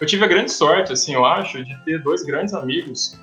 Eu 0.00 0.06
tive 0.06 0.24
a 0.24 0.28
grande 0.28 0.52
sorte, 0.52 0.92
assim, 0.92 1.14
eu 1.14 1.24
acho, 1.24 1.64
de 1.64 1.84
ter 1.84 2.02
dois 2.02 2.22
grandes 2.22 2.54
amigos 2.54 3.18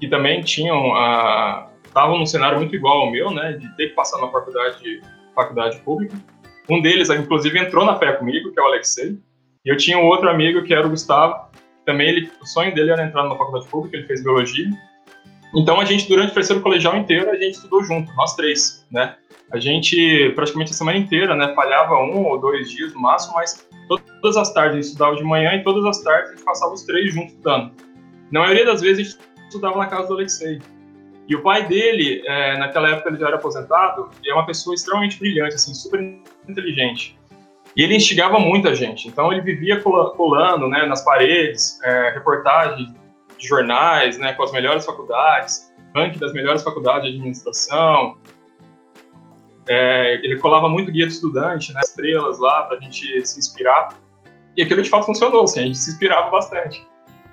que 0.00 0.08
também 0.08 0.42
tinham 0.42 0.94
a 0.94 1.70
estavam 1.84 2.18
num 2.18 2.26
cenário 2.26 2.58
muito 2.58 2.74
igual 2.74 3.02
ao 3.02 3.10
meu, 3.12 3.30
né, 3.30 3.52
de 3.52 3.68
ter 3.76 3.90
que 3.90 3.94
passar 3.94 4.20
na 4.20 4.26
faculdade 4.28 5.00
faculdade 5.32 5.78
pública. 5.80 6.16
Um 6.68 6.80
deles, 6.80 7.08
inclusive, 7.10 7.58
entrou 7.58 7.84
na 7.84 7.96
fé 7.96 8.12
comigo, 8.12 8.52
que 8.52 8.58
é 8.58 8.62
o 8.62 8.66
Alexei. 8.66 9.18
E 9.64 9.68
eu 9.68 9.76
tinha 9.76 9.98
um 9.98 10.06
outro 10.06 10.28
amigo 10.28 10.62
que 10.62 10.74
era 10.74 10.86
o 10.86 10.90
Gustavo. 10.90 11.50
Também 11.84 12.08
ele, 12.08 12.30
o 12.40 12.46
sonho 12.46 12.74
dele 12.74 12.90
era 12.90 13.04
entrar 13.04 13.24
na 13.24 13.36
faculdade 13.36 13.68
pública, 13.68 13.96
ele 13.96 14.06
fez 14.06 14.22
biologia. 14.22 14.68
Então 15.54 15.80
a 15.80 15.84
gente 15.84 16.08
durante 16.08 16.30
o 16.30 16.34
terceiro 16.34 16.62
colegial 16.62 16.96
inteiro 16.96 17.30
a 17.30 17.36
gente 17.36 17.54
estudou 17.54 17.84
junto, 17.84 18.12
nós 18.14 18.34
três, 18.34 18.84
né? 18.90 19.16
A 19.54 19.60
gente, 19.60 20.32
praticamente 20.34 20.72
a 20.72 20.74
semana 20.74 20.98
inteira, 20.98 21.36
né, 21.36 21.54
falhava 21.54 21.94
um 21.94 22.24
ou 22.26 22.40
dois 22.40 22.68
dias 22.68 22.92
no 22.92 23.00
máximo, 23.00 23.34
mas 23.34 23.64
todas 24.20 24.36
as 24.36 24.52
tardes 24.52 24.72
a 24.72 24.74
gente 24.74 24.86
estudava 24.86 25.14
de 25.14 25.22
manhã 25.22 25.54
e 25.54 25.62
todas 25.62 25.84
as 25.84 26.02
tardes 26.02 26.30
a 26.30 26.34
gente 26.34 26.44
passava 26.44 26.72
os 26.72 26.82
três 26.82 27.14
juntos 27.14 27.30
estudando. 27.34 27.70
Na 28.32 28.40
maioria 28.40 28.66
das 28.66 28.80
vezes 28.80 28.98
a 28.98 29.02
gente 29.04 29.18
estudava 29.46 29.78
na 29.78 29.86
casa 29.86 30.08
do 30.08 30.14
Alexei. 30.14 30.60
E 31.28 31.36
o 31.36 31.42
pai 31.42 31.68
dele, 31.68 32.20
é, 32.26 32.58
naquela 32.58 32.88
época 32.90 33.10
ele 33.10 33.18
já 33.18 33.28
era 33.28 33.36
aposentado, 33.36 34.10
e 34.24 34.28
é 34.28 34.34
uma 34.34 34.44
pessoa 34.44 34.74
extremamente 34.74 35.20
brilhante, 35.20 35.54
assim, 35.54 35.72
super 35.72 36.00
inteligente. 36.48 37.16
E 37.76 37.84
ele 37.84 37.94
instigava 37.94 38.40
muita 38.40 38.74
gente. 38.74 39.06
Então 39.06 39.32
ele 39.32 39.40
vivia 39.40 39.80
colando, 39.80 40.66
né, 40.66 40.84
nas 40.84 41.04
paredes, 41.04 41.80
é, 41.84 42.10
reportagens 42.10 42.92
de 43.38 43.46
jornais, 43.46 44.18
né, 44.18 44.32
com 44.32 44.42
as 44.42 44.50
melhores 44.50 44.84
faculdades, 44.84 45.72
ranking 45.94 46.18
das 46.18 46.32
melhores 46.32 46.64
faculdades 46.64 47.08
de 47.08 47.18
administração, 47.18 48.16
é, 49.68 50.14
ele 50.22 50.38
colava 50.38 50.68
muito 50.68 50.90
guia 50.90 51.06
do 51.06 51.12
estudante, 51.12 51.72
né, 51.72 51.80
estrelas 51.82 52.38
lá, 52.38 52.64
para 52.64 52.76
a 52.76 52.80
gente 52.80 53.26
se 53.26 53.38
inspirar. 53.38 53.88
E 54.56 54.62
aquilo 54.62 54.82
de 54.82 54.90
fato 54.90 55.06
funcionou, 55.06 55.44
assim, 55.44 55.60
a 55.60 55.62
gente 55.64 55.78
se 55.78 55.90
inspirava 55.90 56.30
bastante. 56.30 56.86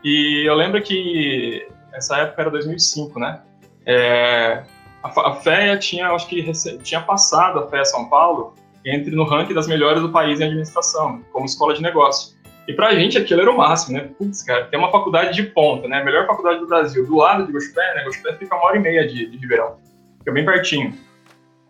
E 0.04 0.44
eu 0.48 0.56
lembro 0.56 0.82
que 0.82 1.68
essa 1.94 2.18
época 2.18 2.42
era 2.42 2.52
2005, 2.52 3.20
né? 3.20 3.42
É, 3.86 4.64
a, 5.04 5.34
FEA 5.36 5.78
tinha, 5.78 6.10
acho 6.10 6.28
que 6.28 6.52
tinha 6.84 7.02
passado 7.02 7.60
a 7.60 7.68
FEA 7.68 7.86
São 7.86 8.10
Paulo 8.10 8.56
entre 8.84 9.16
no 9.16 9.24
ranking 9.24 9.54
das 9.54 9.68
melhores 9.68 10.02
do 10.02 10.10
país 10.10 10.40
em 10.40 10.46
administração, 10.46 11.22
como 11.32 11.46
escola 11.46 11.74
de 11.74 11.82
negócio. 11.82 12.36
E 12.68 12.74
pra 12.74 12.94
gente 12.96 13.18
aquilo 13.18 13.42
era 13.42 13.52
o 13.52 13.58
máximo, 13.58 13.98
né? 13.98 14.10
Putz, 14.18 14.42
cara, 14.44 14.66
tem 14.66 14.80
uma 14.80 14.92
faculdade 14.92 15.36
de 15.36 15.44
ponta, 15.44 15.88
né? 15.88 16.02
A 16.02 16.04
melhor 16.04 16.26
faculdade 16.26 16.60
do 16.60 16.68
Brasil, 16.68 17.06
do 17.06 17.16
lado 17.16 17.46
de 17.46 17.52
Gospé, 17.52 17.96
né? 17.96 18.04
Gospé 18.06 18.34
fica 18.38 18.56
uma 18.56 18.66
hora 18.66 18.78
e 18.78 18.80
meia 18.80 19.08
de, 19.08 19.28
de 19.28 19.38
Ribeirão. 19.38 19.78
Fica 20.20 20.32
bem 20.32 20.46
pertinho 20.46 20.98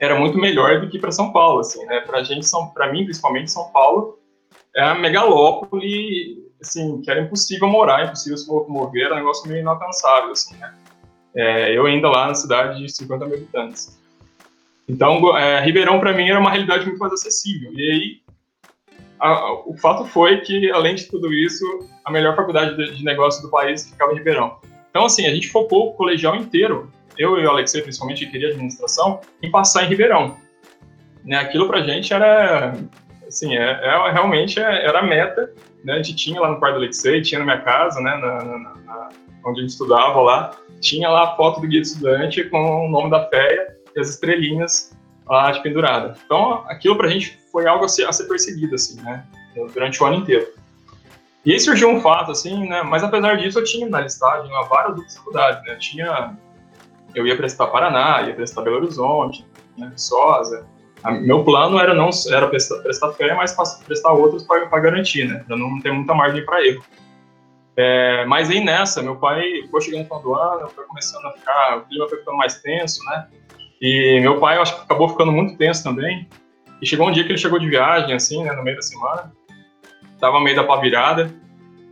era 0.01 0.19
muito 0.19 0.35
melhor 0.35 0.81
do 0.81 0.89
que 0.89 0.97
para 0.97 1.11
São 1.11 1.31
Paulo, 1.31 1.59
assim, 1.59 1.85
né? 1.85 1.99
Para 2.01 2.23
gente, 2.23 2.45
para 2.73 2.91
mim 2.91 3.03
principalmente 3.03 3.51
São 3.51 3.71
Paulo 3.71 4.17
é 4.75 4.83
a 4.83 4.95
megalópole, 4.95 6.43
assim, 6.59 7.01
que 7.01 7.11
era 7.11 7.21
impossível 7.21 7.67
morar, 7.67 8.05
impossível 8.05 8.37
se 8.37 8.49
locomover, 8.49 9.05
era 9.05 9.13
um 9.13 9.17
negócio 9.17 9.47
meio 9.47 9.61
inalcançável, 9.61 10.31
assim, 10.31 10.57
né? 10.57 10.73
É, 11.35 11.77
eu 11.77 11.85
ainda 11.85 12.09
lá 12.09 12.27
na 12.27 12.33
cidade 12.33 12.81
de 12.81 12.91
50 12.91 13.25
mil 13.25 13.35
habitantes. 13.35 14.01
Então, 14.89 15.37
é, 15.37 15.63
Ribeirão 15.63 15.99
para 15.99 16.13
mim 16.13 16.27
era 16.27 16.39
uma 16.39 16.49
realidade 16.49 16.85
muito 16.85 16.99
mais 16.99 17.13
acessível. 17.13 17.71
E 17.73 17.91
aí, 17.91 18.21
a, 19.19 19.53
o 19.69 19.77
fato 19.77 20.03
foi 20.05 20.41
que, 20.41 20.71
além 20.71 20.95
de 20.95 21.05
tudo 21.05 21.31
isso, 21.31 21.63
a 22.03 22.11
melhor 22.11 22.35
faculdade 22.35 22.75
de, 22.75 22.97
de 22.97 23.03
negócio 23.03 23.41
do 23.43 23.49
país 23.49 23.87
ficava 23.87 24.13
em 24.13 24.17
Ribeirão. 24.17 24.57
Então, 24.89 25.05
assim, 25.05 25.27
a 25.27 25.33
gente 25.33 25.47
focou 25.49 25.89
o 25.89 25.93
colegial 25.93 26.35
inteiro 26.35 26.91
eu 27.17 27.37
e 27.37 27.45
o 27.45 27.49
Alexei, 27.49 27.81
principalmente, 27.81 28.25
que 28.25 28.31
queria 28.31 28.49
administração, 28.49 29.19
em 29.41 29.51
passar 29.51 29.83
em 29.83 29.87
Ribeirão. 29.87 30.37
Né, 31.23 31.37
aquilo 31.37 31.67
pra 31.67 31.81
gente 31.81 32.13
era, 32.13 32.73
assim, 33.27 33.55
é, 33.55 33.63
é 33.63 34.11
realmente 34.11 34.59
é, 34.59 34.85
era 34.85 34.99
a 34.99 35.03
meta 35.03 35.53
né, 35.83 35.93
a 35.93 35.97
gente 35.97 36.15
tinha 36.15 36.39
lá 36.39 36.49
no 36.49 36.59
quarto 36.59 36.75
do 36.75 36.77
Alexei, 36.79 37.21
tinha 37.21 37.39
na 37.39 37.45
minha 37.45 37.61
casa, 37.61 37.99
né, 37.99 38.15
na, 38.17 38.43
na, 38.43 38.57
na, 38.57 39.09
onde 39.45 39.59
a 39.59 39.61
gente 39.61 39.71
estudava 39.71 40.21
lá, 40.21 40.51
tinha 40.79 41.09
lá 41.09 41.33
a 41.33 41.35
foto 41.35 41.61
do 41.61 41.67
guia 41.67 41.81
de 41.81 41.87
estudante 41.87 42.43
com 42.45 42.85
o 42.85 42.89
nome 42.89 43.09
da 43.09 43.27
FEA 43.29 43.75
e 43.95 43.99
as 43.99 44.09
estrelinhas 44.09 44.95
lá 45.27 45.51
de 45.51 45.61
pendurada. 45.61 46.15
Então, 46.25 46.63
aquilo 46.67 46.97
pra 46.97 47.09
gente 47.09 47.37
foi 47.51 47.67
algo 47.67 47.85
a 47.85 47.87
ser, 47.87 48.05
a 48.05 48.11
ser 48.11 48.27
perseguido, 48.27 48.75
assim, 48.75 49.01
né, 49.01 49.25
durante 49.73 50.01
o 50.01 50.05
ano 50.05 50.17
inteiro. 50.17 50.47
E 51.43 51.51
aí 51.51 51.59
surgiu 51.59 51.89
um 51.89 51.99
fato, 51.99 52.31
assim, 52.31 52.67
né, 52.67 52.83
mas 52.83 53.03
apesar 53.03 53.35
disso 53.37 53.59
eu 53.59 53.63
tinha 53.63 53.89
na 53.89 54.01
listagem 54.01 54.51
várias 54.69 54.97
outras 54.97 55.17
faculdades, 55.17 55.63
né, 55.65 55.75
tinha, 55.77 56.37
eu 57.15 57.27
ia 57.27 57.35
prestar 57.35 57.67
Paraná, 57.67 58.23
ia 58.23 58.33
prestar 58.33 58.61
Belo 58.61 58.77
Horizonte, 58.77 59.45
né, 59.77 59.89
Viçosa, 59.89 60.65
a, 61.03 61.11
meu 61.11 61.43
plano 61.43 61.79
era 61.79 61.93
não 61.93 62.09
era 62.29 62.47
prestar, 62.47 62.77
prestar 62.77 63.11
fé, 63.13 63.33
mas 63.33 63.55
prestar 63.85 64.11
outros 64.11 64.43
para 64.43 64.79
garantir, 64.79 65.27
né? 65.27 65.43
Para 65.47 65.57
não 65.57 65.79
ter 65.79 65.91
muita 65.91 66.13
margem 66.13 66.45
para 66.45 66.65
erro. 66.65 66.83
É, 67.75 68.25
mas 68.25 68.49
aí 68.49 68.63
nessa, 68.63 69.01
meu 69.01 69.15
pai 69.15 69.41
chegando 69.81 70.01
no 70.01 70.05
final 70.05 70.21
do 70.21 70.35
ano, 70.35 70.69
foi 70.69 70.83
começando 70.85 71.25
a 71.25 71.31
ficar, 71.31 71.77
o 71.77 71.81
clima 71.85 72.07
foi 72.07 72.19
ficando 72.19 72.37
mais 72.37 72.61
tenso, 72.61 73.03
né? 73.05 73.27
E 73.81 74.19
meu 74.21 74.39
pai, 74.39 74.57
eu 74.57 74.61
acho 74.61 74.75
que 74.75 74.83
acabou 74.83 75.09
ficando 75.09 75.31
muito 75.31 75.57
tenso 75.57 75.83
também. 75.83 76.27
E 76.81 76.85
chegou 76.85 77.07
um 77.07 77.11
dia 77.11 77.23
que 77.23 77.31
ele 77.31 77.37
chegou 77.37 77.57
de 77.57 77.67
viagem, 77.67 78.13
assim, 78.13 78.43
né, 78.43 78.51
no 78.53 78.63
meio 78.63 78.75
da 78.75 78.81
semana. 78.81 79.31
Tava 80.19 80.39
meio 80.39 80.55
da 80.55 80.63
pá 80.63 80.77
virada. 80.77 81.33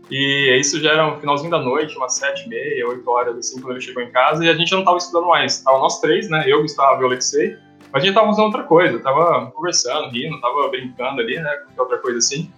E 0.09 0.57
isso 0.59 0.81
já 0.81 0.93
era 0.93 1.11
no 1.11 1.19
finalzinho 1.19 1.51
da 1.51 1.59
noite, 1.59 1.95
umas 1.95 2.15
sete 2.15 2.45
e 2.45 2.49
meia, 2.49 2.87
oito 2.87 3.09
horas, 3.09 3.37
assim, 3.37 3.61
quando 3.61 3.73
ele 3.73 3.81
chegou 3.81 4.01
em 4.01 4.11
casa. 4.11 4.43
E 4.43 4.49
a 4.49 4.55
gente 4.55 4.71
não 4.71 4.83
tava 4.83 4.97
estudando 4.97 5.27
mais. 5.27 5.61
Tava 5.61 5.77
nós 5.77 5.99
três, 5.99 6.29
né? 6.29 6.43
Eu, 6.47 6.61
Gustavo 6.61 7.01
e 7.01 7.03
o 7.03 7.07
Alexei. 7.07 7.57
Mas 7.91 8.03
a 8.03 8.05
gente 8.05 8.15
tava 8.15 8.27
fazendo 8.27 8.45
outra 8.45 8.63
coisa, 8.63 8.99
tava 8.99 9.51
conversando, 9.51 10.09
rindo, 10.09 10.39
tava 10.41 10.67
brincando 10.69 11.21
ali, 11.21 11.39
né, 11.39 11.63
com 11.75 11.81
outra 11.81 11.97
coisa 11.97 12.19
assim. 12.19 12.51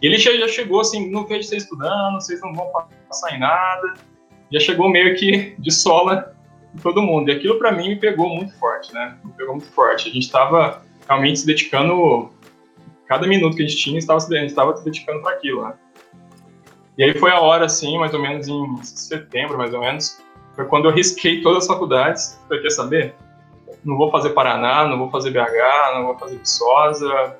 E 0.00 0.06
ele 0.06 0.18
já 0.18 0.48
chegou 0.48 0.80
assim, 0.80 1.10
não 1.10 1.26
vejo 1.26 1.48
vocês 1.48 1.64
estudando, 1.64 2.14
vocês 2.14 2.40
não 2.40 2.54
vão 2.54 2.70
passar 3.08 3.34
em 3.34 3.40
nada. 3.40 3.94
Já 4.52 4.60
chegou 4.60 4.88
meio 4.88 5.16
que 5.16 5.54
de 5.58 5.70
sola 5.72 6.36
em 6.74 6.78
todo 6.78 7.02
mundo. 7.02 7.30
E 7.30 7.32
aquilo 7.32 7.58
para 7.58 7.72
mim 7.72 7.88
me 7.88 7.96
pegou 7.96 8.28
muito 8.28 8.56
forte, 8.58 8.92
né? 8.94 9.16
Me 9.24 9.32
pegou 9.32 9.54
muito 9.54 9.70
forte. 9.72 10.08
A 10.08 10.12
gente 10.12 10.24
estava 10.24 10.82
realmente 11.08 11.40
se 11.40 11.46
dedicando, 11.46 12.30
cada 13.06 13.26
minuto 13.26 13.56
que 13.56 13.64
a 13.64 13.66
gente 13.66 13.82
tinha, 13.82 13.98
estava 13.98 14.18
estava 14.44 14.76
se 14.76 14.84
dedicando 14.84 15.22
para 15.22 15.32
aquilo, 15.32 15.62
né? 15.62 15.74
E 16.98 17.04
aí 17.04 17.18
foi 17.18 17.30
a 17.30 17.40
hora, 17.40 17.66
assim, 17.66 17.98
mais 17.98 18.14
ou 18.14 18.20
menos 18.20 18.48
em 18.48 18.82
setembro, 18.82 19.58
mais 19.58 19.72
ou 19.74 19.80
menos, 19.80 20.22
foi 20.54 20.64
quando 20.64 20.86
eu 20.86 20.92
risquei 20.92 21.42
todas 21.42 21.64
as 21.64 21.68
faculdades. 21.68 22.40
Foi, 22.48 22.60
quer 22.60 22.70
saber? 22.70 23.14
não 23.86 23.96
vou 23.96 24.10
fazer 24.10 24.30
Paraná, 24.30 24.86
não 24.86 24.98
vou 24.98 25.10
fazer 25.10 25.30
BH, 25.30 25.94
não 25.94 26.06
vou 26.06 26.18
fazer 26.18 26.38
Viçosa. 26.38 27.36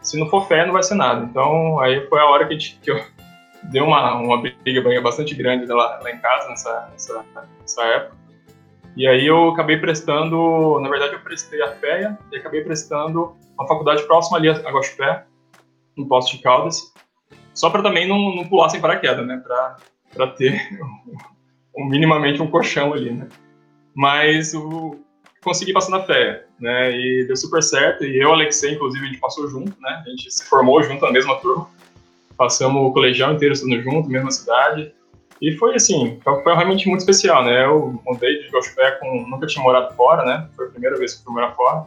Se 0.00 0.18
não 0.18 0.28
for 0.28 0.48
fé, 0.48 0.64
não 0.64 0.72
vai 0.72 0.82
ser 0.82 0.94
nada. 0.94 1.24
Então, 1.24 1.78
aí 1.78 2.06
foi 2.08 2.18
a 2.18 2.26
hora 2.26 2.48
que, 2.48 2.56
que 2.56 2.90
eu 2.90 3.00
dei 3.64 3.80
uma, 3.80 4.14
uma 4.14 4.40
briga 4.40 5.00
bastante 5.00 5.34
grande 5.34 5.66
lá, 5.66 6.00
lá 6.02 6.10
em 6.10 6.18
casa, 6.18 6.48
nessa, 6.48 6.88
nessa, 6.90 7.24
nessa, 7.60 7.82
época. 7.84 8.16
E 8.96 9.06
aí 9.06 9.26
eu 9.26 9.50
acabei 9.50 9.78
prestando, 9.78 10.78
na 10.80 10.88
verdade 10.88 11.14
eu 11.14 11.20
prestei 11.20 11.62
a 11.62 11.68
FEA 11.76 12.18
e 12.30 12.36
acabei 12.36 12.62
prestando 12.62 13.34
uma 13.58 13.66
faculdade 13.66 14.02
próxima 14.02 14.38
ali 14.38 14.48
a 14.50 14.54
Guaxupé, 14.54 15.24
no 15.96 16.06
Posto 16.06 16.36
de 16.36 16.42
Caldas, 16.42 16.92
só 17.54 17.70
para 17.70 17.82
também 17.82 18.08
não, 18.08 18.34
não 18.34 18.44
pular 18.46 18.68
sem 18.68 18.80
paraquedas, 18.80 19.26
né? 19.26 19.42
Para 20.14 20.26
ter 20.28 20.60
um, 21.76 21.84
minimamente 21.86 22.42
um 22.42 22.50
colchão 22.50 22.92
ali, 22.92 23.10
né? 23.10 23.28
Mas 23.94 24.54
o, 24.54 24.98
consegui 25.42 25.72
passar 25.72 25.90
na 25.90 26.02
fé, 26.02 26.46
né? 26.58 26.92
E 26.92 27.24
deu 27.26 27.36
super 27.36 27.62
certo. 27.62 28.04
E 28.04 28.20
eu 28.20 28.32
Alexei, 28.32 28.74
inclusive, 28.74 29.04
a 29.04 29.08
gente 29.08 29.20
passou 29.20 29.48
junto, 29.48 29.78
né? 29.80 30.02
A 30.06 30.10
gente 30.10 30.30
se 30.30 30.44
formou 30.48 30.82
junto 30.82 31.04
na 31.04 31.12
mesma 31.12 31.36
turma. 31.36 31.68
Passamos 32.36 32.82
o 32.82 32.92
colegial 32.92 33.32
inteiro 33.32 33.52
estudando 33.52 33.82
junto, 33.82 34.08
mesma 34.08 34.30
cidade. 34.30 34.92
E 35.40 35.52
foi 35.56 35.74
assim, 35.74 36.20
foi 36.22 36.54
realmente 36.54 36.88
muito 36.88 37.00
especial, 37.00 37.44
né? 37.44 37.64
Eu 37.64 38.00
mudei 38.06 38.42
de 38.42 38.50
Gospé 38.50 38.92
com. 38.92 39.26
Nunca 39.28 39.46
tinha 39.46 39.62
morado 39.62 39.92
fora, 39.94 40.24
né? 40.24 40.48
Foi 40.54 40.66
a 40.66 40.70
primeira 40.70 40.96
vez 40.96 41.14
que 41.14 41.24
fui 41.24 41.34
morar 41.34 41.52
fora, 41.52 41.84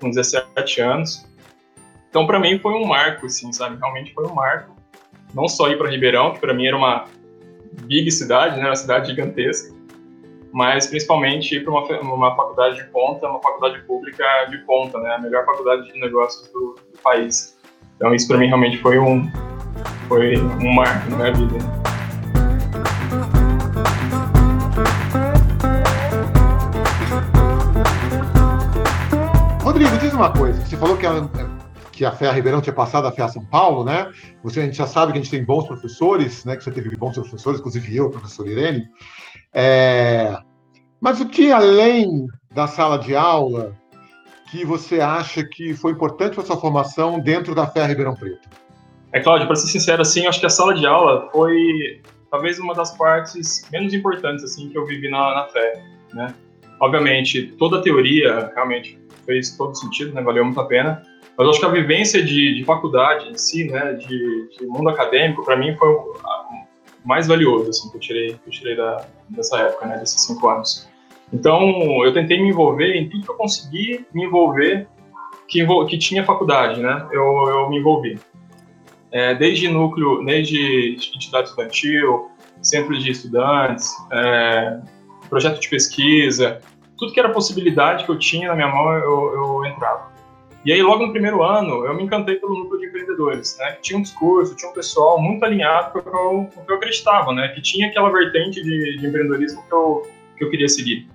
com 0.00 0.10
17 0.10 0.80
anos. 0.80 1.24
Então, 2.10 2.26
para 2.26 2.40
mim, 2.40 2.58
foi 2.58 2.72
um 2.72 2.84
marco, 2.84 3.26
assim, 3.26 3.52
sabe? 3.52 3.76
Realmente 3.76 4.12
foi 4.12 4.26
um 4.26 4.34
marco. 4.34 4.75
Não 5.34 5.48
só 5.48 5.68
ir 5.68 5.78
para 5.78 5.90
Ribeirão, 5.90 6.32
que 6.32 6.40
para 6.40 6.54
mim 6.54 6.66
era 6.66 6.76
uma 6.76 7.04
big 7.82 8.10
cidade, 8.10 8.58
né? 8.58 8.66
Uma 8.66 8.76
cidade 8.76 9.08
gigantesca 9.08 9.76
mas 10.56 10.86
principalmente 10.86 11.54
ir 11.54 11.64
para 11.64 11.70
uma, 11.70 12.14
uma 12.14 12.34
faculdade 12.34 12.76
de 12.76 12.84
ponta, 12.84 13.28
uma 13.28 13.42
faculdade 13.42 13.78
pública 13.82 14.24
de 14.48 14.56
ponta, 14.58 14.98
né? 15.00 15.14
A 15.14 15.18
melhor 15.18 15.44
faculdade 15.44 15.92
de 15.92 16.00
negócios 16.00 16.50
do, 16.50 16.76
do 16.94 16.98
país. 17.02 17.58
Então 17.96 18.14
isso 18.14 18.26
para 18.26 18.38
mim 18.38 18.46
realmente 18.46 18.78
foi 18.78 18.98
um 18.98 19.30
foi 20.08 20.34
um 20.38 20.72
marco 20.72 21.10
na 21.10 21.16
minha 21.16 21.32
vida. 21.34 21.58
Rodrigo, 29.62 29.98
diz 29.98 30.14
uma 30.14 30.32
coisa. 30.32 30.58
Você 30.64 30.76
falou 30.78 30.96
que 30.96 31.04
a, 31.04 31.28
que 31.96 32.04
a 32.04 32.12
FEA 32.12 32.30
Ribeirão 32.30 32.60
tinha 32.60 32.74
passado 32.74 33.08
a 33.08 33.10
FEA 33.10 33.26
São 33.26 33.42
Paulo, 33.42 33.82
né? 33.82 34.12
Você, 34.44 34.60
a 34.60 34.64
gente 34.64 34.76
já 34.76 34.86
sabe 34.86 35.12
que 35.12 35.18
a 35.18 35.22
gente 35.22 35.30
tem 35.30 35.42
bons 35.42 35.66
professores, 35.66 36.44
né? 36.44 36.54
Que 36.54 36.62
você 36.62 36.70
teve 36.70 36.94
bons 36.94 37.14
professores, 37.14 37.58
inclusive 37.58 37.96
eu, 37.96 38.10
professor 38.10 38.46
Irene. 38.46 38.86
É, 39.54 40.36
mas 41.00 41.22
o 41.22 41.26
que 41.26 41.50
além 41.50 42.26
da 42.52 42.66
sala 42.66 42.98
de 42.98 43.16
aula 43.16 43.74
que 44.50 44.62
você 44.62 45.00
acha 45.00 45.42
que 45.42 45.72
foi 45.72 45.92
importante 45.92 46.34
para 46.34 46.44
sua 46.44 46.58
formação 46.58 47.18
dentro 47.18 47.54
da 47.54 47.66
Fé 47.66 47.86
Ribeirão 47.86 48.14
Preto? 48.14 48.46
É, 49.12 49.20
Cláudio, 49.20 49.46
para 49.46 49.56
ser 49.56 49.68
sincero, 49.68 50.02
assim, 50.02 50.26
acho 50.26 50.38
que 50.38 50.46
a 50.46 50.50
sala 50.50 50.74
de 50.74 50.86
aula 50.86 51.30
foi 51.32 52.02
talvez 52.30 52.58
uma 52.58 52.74
das 52.74 52.94
partes 52.94 53.66
menos 53.72 53.94
importantes 53.94 54.44
assim 54.44 54.68
que 54.68 54.76
eu 54.76 54.84
vivi 54.84 55.08
na, 55.08 55.34
na 55.34 55.46
fé, 55.46 55.82
né? 56.12 56.34
Obviamente, 56.78 57.54
toda 57.58 57.78
a 57.78 57.82
teoria 57.82 58.52
realmente 58.54 59.00
fez 59.24 59.56
todo 59.56 59.74
sentido, 59.74 60.12
né? 60.12 60.20
Valeu 60.20 60.44
muito 60.44 60.60
a 60.60 60.66
pena. 60.66 61.02
Mas 61.36 61.48
acho 61.48 61.60
que 61.60 61.66
a 61.66 61.70
vivência 61.70 62.22
de, 62.22 62.54
de 62.54 62.64
faculdade 62.64 63.28
em 63.28 63.36
si, 63.36 63.64
né, 63.64 63.92
de, 63.94 64.48
de 64.58 64.66
mundo 64.66 64.88
acadêmico, 64.88 65.44
para 65.44 65.56
mim 65.56 65.76
foi 65.76 65.94
mais 67.04 67.26
valioso 67.26 67.70
assim, 67.70 67.90
que 67.90 67.96
eu 67.96 68.00
tirei, 68.00 68.28
que 68.28 68.48
eu 68.48 68.52
tirei 68.52 68.76
da, 68.76 69.06
dessa 69.28 69.58
época, 69.58 69.86
né, 69.86 69.98
desses 69.98 70.22
cinco 70.22 70.48
anos. 70.48 70.88
Então, 71.32 71.60
eu 72.04 72.12
tentei 72.12 72.40
me 72.40 72.48
envolver 72.48 72.94
em 72.94 73.08
tudo 73.08 73.24
que 73.24 73.30
eu 73.30 73.36
consegui 73.36 74.06
me 74.14 74.24
envolver 74.24 74.88
que, 75.48 75.64
que 75.86 75.98
tinha 75.98 76.24
faculdade, 76.24 76.80
né? 76.80 77.06
Eu, 77.10 77.48
eu 77.48 77.70
me 77.70 77.78
envolvi. 77.78 78.18
É, 79.12 79.34
desde 79.34 79.68
núcleo, 79.68 80.24
desde 80.24 80.96
entidade 81.14 81.48
estudantil, 81.48 82.30
centro 82.62 82.96
de 82.98 83.10
estudantes, 83.10 83.90
é, 84.12 84.80
projeto 85.28 85.60
de 85.60 85.68
pesquisa, 85.68 86.60
tudo 86.98 87.12
que 87.12 87.20
era 87.20 87.28
possibilidade 87.28 88.04
que 88.04 88.10
eu 88.10 88.18
tinha 88.18 88.48
na 88.48 88.54
minha 88.54 88.68
mão, 88.68 88.92
eu, 88.92 89.32
eu 89.34 89.64
entrava. 89.66 90.15
E 90.66 90.72
aí, 90.72 90.82
logo 90.82 91.06
no 91.06 91.12
primeiro 91.12 91.44
ano, 91.44 91.86
eu 91.86 91.94
me 91.94 92.02
encantei 92.02 92.34
pelo 92.34 92.58
núcleo 92.58 92.80
de 92.80 92.86
empreendedores, 92.88 93.56
né? 93.56 93.78
Tinha 93.80 94.00
um 94.00 94.02
discurso, 94.02 94.56
tinha 94.56 94.68
um 94.68 94.74
pessoal 94.74 95.22
muito 95.22 95.44
alinhado 95.44 95.92
com 95.92 96.00
o 96.00 96.02
que 96.02 96.08
eu, 96.08 96.50
com 96.52 96.60
o 96.60 96.66
que 96.66 96.72
eu 96.72 96.76
acreditava, 96.76 97.32
né? 97.32 97.46
Que 97.54 97.62
tinha 97.62 97.86
aquela 97.86 98.10
vertente 98.10 98.60
de, 98.60 98.96
de 98.96 99.06
empreendedorismo 99.06 99.62
que 99.62 99.72
eu, 99.72 100.02
que 100.36 100.42
eu 100.42 100.50
queria 100.50 100.68
seguir. 100.68 101.08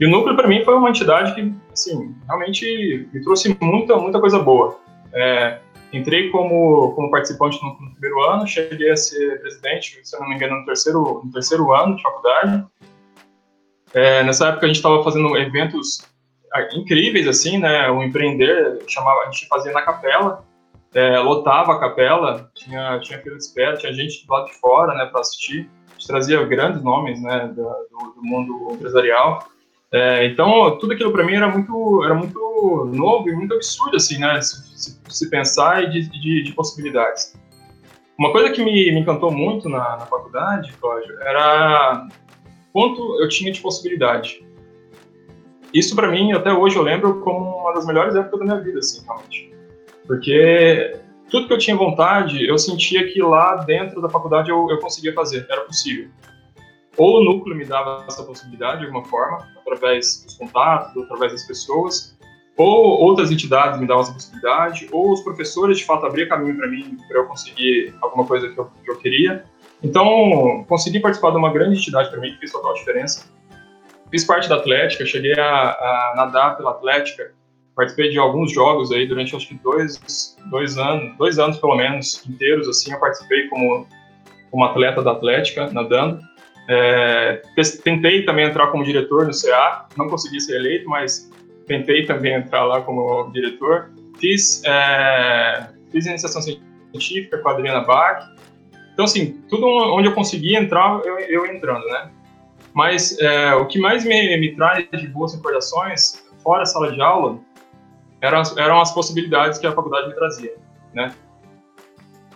E 0.00 0.06
o 0.06 0.10
núcleo, 0.10 0.34
para 0.34 0.48
mim, 0.48 0.64
foi 0.64 0.74
uma 0.74 0.88
entidade 0.88 1.34
que, 1.34 1.52
assim, 1.70 2.14
realmente 2.26 3.06
me 3.12 3.22
trouxe 3.22 3.54
muita, 3.60 3.98
muita 3.98 4.18
coisa 4.18 4.38
boa. 4.38 4.78
É, 5.12 5.58
entrei 5.92 6.30
como, 6.30 6.92
como 6.94 7.10
participante 7.10 7.62
no, 7.62 7.78
no, 7.78 7.92
primeiro 7.92 8.22
ano, 8.30 8.46
cheguei 8.46 8.90
a 8.90 8.96
ser 8.96 9.42
presidente, 9.42 10.00
se 10.04 10.16
eu 10.16 10.20
não 10.20 10.28
me 10.30 10.36
engano, 10.36 10.60
no 10.60 10.64
terceiro, 10.64 11.20
no 11.22 11.30
terceiro 11.30 11.70
ano 11.74 11.96
de 11.96 12.02
faculdade. 12.02 12.64
É, 13.92 14.22
nessa 14.22 14.48
época, 14.48 14.64
a 14.64 14.68
gente 14.68 14.76
estava 14.76 15.04
fazendo 15.04 15.36
eventos 15.36 16.15
incríveis, 16.74 17.26
assim, 17.26 17.58
né? 17.58 17.90
O 17.90 18.02
empreender, 18.02 18.82
chamava, 18.86 19.22
a 19.22 19.24
gente 19.30 19.46
fazia 19.46 19.72
na 19.72 19.82
capela, 19.82 20.44
é, 20.94 21.18
lotava 21.18 21.74
a 21.74 21.78
capela, 21.78 22.50
tinha, 22.54 22.98
tinha 23.00 23.20
fila 23.20 23.36
de 23.36 23.42
espera, 23.42 23.76
tinha 23.76 23.92
gente 23.92 24.26
do 24.26 24.32
lado 24.32 24.46
de 24.46 24.54
fora, 24.54 24.94
né, 24.94 25.04
para 25.06 25.20
assistir. 25.20 25.68
A 25.88 25.92
gente 25.92 26.06
trazia 26.06 26.42
grandes 26.44 26.82
nomes, 26.82 27.20
né, 27.22 27.52
do, 27.54 27.62
do 28.14 28.22
mundo 28.22 28.72
empresarial. 28.72 29.46
É, 29.92 30.24
então, 30.24 30.78
tudo 30.78 30.94
aquilo 30.94 31.12
para 31.12 31.22
mim 31.22 31.34
era 31.34 31.48
muito, 31.48 32.02
era 32.02 32.14
muito 32.14 32.90
novo 32.94 33.28
e 33.28 33.36
muito 33.36 33.54
absurdo, 33.54 33.96
assim, 33.96 34.18
né, 34.18 34.40
se, 34.40 34.98
se 35.06 35.28
pensar 35.28 35.84
e 35.84 35.90
de, 35.90 36.08
de, 36.08 36.44
de, 36.44 36.52
possibilidades. 36.52 37.38
Uma 38.18 38.32
coisa 38.32 38.50
que 38.50 38.64
me, 38.64 38.90
me 38.92 39.00
encantou 39.00 39.30
muito 39.30 39.68
na, 39.68 39.98
na 39.98 40.06
faculdade, 40.06 40.72
Cláudio, 40.80 41.20
era 41.20 42.08
quanto 42.72 43.22
eu 43.22 43.28
tinha 43.28 43.52
de 43.52 43.60
possibilidade 43.60 44.45
isso 45.78 45.94
para 45.94 46.10
mim, 46.10 46.32
até 46.32 46.52
hoje 46.52 46.76
eu 46.76 46.82
lembro 46.82 47.20
como 47.20 47.60
uma 47.60 47.72
das 47.72 47.86
melhores 47.86 48.14
épocas 48.14 48.38
da 48.38 48.44
minha 48.44 48.60
vida, 48.60 48.78
assim, 48.78 49.04
realmente. 49.04 49.54
Porque 50.06 50.98
tudo 51.30 51.48
que 51.48 51.52
eu 51.52 51.58
tinha 51.58 51.76
vontade, 51.76 52.46
eu 52.46 52.56
sentia 52.58 53.06
que 53.12 53.20
lá 53.20 53.56
dentro 53.56 54.00
da 54.00 54.08
faculdade 54.08 54.50
eu, 54.50 54.70
eu 54.70 54.78
conseguia 54.78 55.12
fazer, 55.12 55.46
era 55.50 55.62
possível. 55.62 56.08
Ou 56.96 57.20
o 57.20 57.24
núcleo 57.24 57.56
me 57.56 57.64
dava 57.64 58.04
essa 58.06 58.22
possibilidade 58.22 58.80
de 58.80 58.86
alguma 58.86 59.04
forma, 59.04 59.46
através 59.58 60.24
dos 60.24 60.36
contatos, 60.36 61.02
através 61.02 61.32
das 61.32 61.46
pessoas, 61.46 62.16
ou 62.56 63.02
outras 63.02 63.30
entidades 63.30 63.78
me 63.78 63.86
davam 63.86 64.02
essa 64.02 64.12
possibilidade, 64.12 64.88
ou 64.90 65.12
os 65.12 65.20
professores 65.20 65.78
de 65.78 65.84
fato 65.84 66.06
abriam 66.06 66.28
caminho 66.28 66.56
para 66.56 66.68
mim, 66.68 66.96
para 67.06 67.18
eu 67.18 67.26
conseguir 67.26 67.94
alguma 68.00 68.24
coisa 68.24 68.48
que 68.48 68.58
eu, 68.58 68.70
que 68.82 68.90
eu 68.90 68.96
queria. 68.96 69.44
Então, 69.82 70.64
consegui 70.66 71.00
participar 71.00 71.32
de 71.32 71.36
uma 71.36 71.52
grande 71.52 71.78
entidade 71.78 72.08
para 72.08 72.18
mim, 72.18 72.34
fez 72.38 72.50
total 72.50 72.72
diferença. 72.72 73.28
Fiz 74.10 74.24
parte 74.24 74.48
da 74.48 74.56
Atlética, 74.56 75.04
cheguei 75.04 75.34
a, 75.34 75.70
a, 75.70 76.14
nadar 76.16 76.56
pela 76.56 76.70
Atlética, 76.70 77.32
participei 77.74 78.10
de 78.10 78.18
alguns 78.18 78.52
jogos 78.52 78.92
aí 78.92 79.06
durante 79.06 79.34
acho 79.34 79.48
que 79.48 79.54
dois, 79.56 80.36
dois 80.50 80.78
anos, 80.78 81.16
dois 81.18 81.38
anos 81.38 81.58
pelo 81.58 81.76
menos 81.76 82.24
inteiros, 82.26 82.68
assim, 82.68 82.92
eu 82.92 83.00
participei 83.00 83.48
como, 83.48 83.86
como 84.50 84.64
atleta 84.64 85.02
da 85.02 85.12
Atlética, 85.12 85.70
nadando. 85.72 86.20
É, 86.68 87.42
tentei 87.84 88.24
também 88.24 88.46
entrar 88.46 88.68
como 88.68 88.84
diretor 88.84 89.26
no 89.26 89.32
CA, 89.32 89.86
não 89.96 90.08
consegui 90.08 90.40
ser 90.40 90.56
eleito, 90.56 90.88
mas 90.88 91.30
tentei 91.66 92.06
também 92.06 92.34
entrar 92.34 92.64
lá 92.64 92.80
como 92.80 93.30
diretor. 93.32 93.90
Fiz, 94.18 94.62
é, 94.64 95.68
fiz 95.92 96.06
iniciação 96.06 96.40
científica 96.42 97.38
com 97.38 97.48
a 97.48 97.52
Adriana 97.52 97.80
Bach. 97.80 98.24
Então, 98.92 99.04
assim, 99.04 99.42
tudo 99.48 99.66
onde 99.66 100.08
eu 100.08 100.14
consegui 100.14 100.56
entrar, 100.56 101.00
eu, 101.04 101.18
eu 101.18 101.46
entrando, 101.46 101.84
né? 101.86 102.10
Mas 102.76 103.18
é, 103.20 103.54
o 103.54 103.64
que 103.64 103.78
mais 103.78 104.04
me, 104.04 104.36
me 104.36 104.54
traz 104.54 104.86
de 104.90 105.08
boas 105.08 105.34
recordações, 105.34 106.22
fora 106.42 106.62
a 106.62 106.66
sala 106.66 106.92
de 106.92 107.00
aula, 107.00 107.38
eram, 108.20 108.42
eram 108.58 108.82
as 108.82 108.92
possibilidades 108.92 109.58
que 109.58 109.66
a 109.66 109.72
faculdade 109.72 110.08
me 110.08 110.14
trazia, 110.14 110.54
né? 110.92 111.14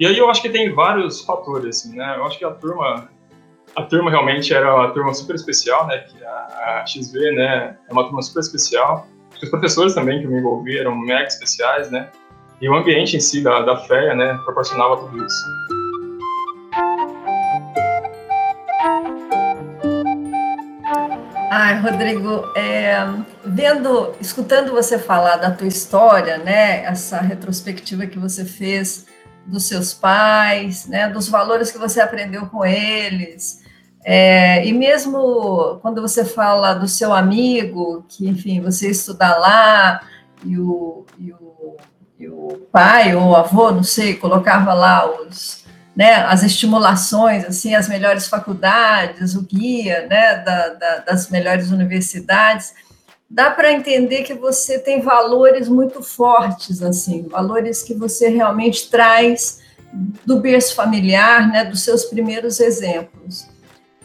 E 0.01 0.07
aí 0.07 0.17
eu 0.17 0.31
acho 0.31 0.41
que 0.41 0.49
tem 0.49 0.73
vários 0.73 1.21
fatores, 1.21 1.85
assim, 1.85 1.95
né? 1.95 2.17
Eu 2.17 2.25
acho 2.25 2.39
que 2.39 2.45
a 2.47 2.53
turma 2.53 3.11
a 3.77 3.83
turma 3.83 4.11
realmente 4.11 4.55
era 4.55 4.75
uma 4.75 4.91
turma 4.93 5.13
super 5.13 5.37
especial, 5.37 5.87
né? 5.87 5.99
Que 5.99 6.25
a, 6.25 6.81
a 6.81 6.87
XV, 6.87 7.33
né, 7.33 7.77
é 7.87 7.93
uma 7.93 8.05
turma 8.05 8.23
super 8.23 8.41
especial. 8.41 9.07
Os 9.43 9.51
professores 9.51 9.95
também 9.95 10.23
que 10.23 10.27
me 10.27 10.39
envolvi 10.39 10.79
eram 10.79 10.97
mega 10.97 11.27
especiais, 11.27 11.91
né? 11.91 12.09
E 12.63 12.69
o 12.69 12.75
ambiente 12.75 13.15
em 13.15 13.21
si 13.21 13.43
da, 13.45 13.61
da 13.61 13.77
FEA, 13.77 14.15
né, 14.15 14.41
proporcionava 14.47 14.97
tudo 14.97 15.23
isso. 15.23 15.80
Ai, 21.53 21.81
Rodrigo, 21.81 22.53
é, 22.55 22.95
vendo, 23.45 24.15
escutando 24.21 24.71
você 24.71 24.97
falar 24.97 25.35
da 25.35 25.51
tua 25.51 25.67
história, 25.67 26.39
né, 26.39 26.85
essa 26.85 27.21
retrospectiva 27.21 28.07
que 28.07 28.21
você 28.21 28.45
fez 28.45 29.05
dos 29.45 29.65
seus 29.65 29.93
pais, 29.93 30.87
né, 30.87 31.09
dos 31.09 31.29
valores 31.29 31.73
que 31.73 31.79
você 31.79 32.01
aprendeu 32.01 32.47
com 32.47 32.65
eles, 32.65 33.65
é, 34.05 34.65
e 34.65 34.73
mesmo 34.73 35.81
quando 35.83 36.01
você 36.01 36.25
fala 36.25 36.73
do 36.73 36.87
seu 36.87 37.13
amigo, 37.13 38.05
que, 38.09 38.29
enfim, 38.29 38.61
você 38.61 38.89
estuda 38.89 39.37
lá, 39.37 40.03
e 40.45 40.57
o, 40.57 41.05
e 41.19 41.33
o, 41.33 41.77
e 42.17 42.29
o 42.29 42.69
pai 42.71 43.17
ou 43.17 43.35
avô, 43.35 43.73
não 43.73 43.83
sei, 43.83 44.15
colocava 44.15 44.73
lá 44.73 45.05
os, 45.21 45.60
né, 46.01 46.15
as 46.15 46.43
estimulações, 46.43 47.45
assim, 47.45 47.75
as 47.75 47.87
melhores 47.87 48.27
faculdades, 48.27 49.35
o 49.35 49.43
guia 49.43 50.07
né, 50.09 50.37
da, 50.37 50.69
da, 50.71 50.97
das 51.01 51.29
melhores 51.29 51.71
universidades, 51.71 52.73
dá 53.29 53.51
para 53.51 53.71
entender 53.71 54.23
que 54.23 54.33
você 54.33 54.79
tem 54.79 55.03
valores 55.03 55.69
muito 55.69 56.03
fortes, 56.03 56.83
assim, 56.83 57.29
valores 57.29 57.83
que 57.83 57.93
você 57.93 58.31
realmente 58.31 58.89
traz 58.89 59.61
do 60.25 60.41
berço 60.41 60.75
familiar, 60.75 61.47
né, 61.53 61.67
dos 61.67 61.83
seus 61.83 62.07
primeiros 62.07 62.61
exemplos. 62.61 63.47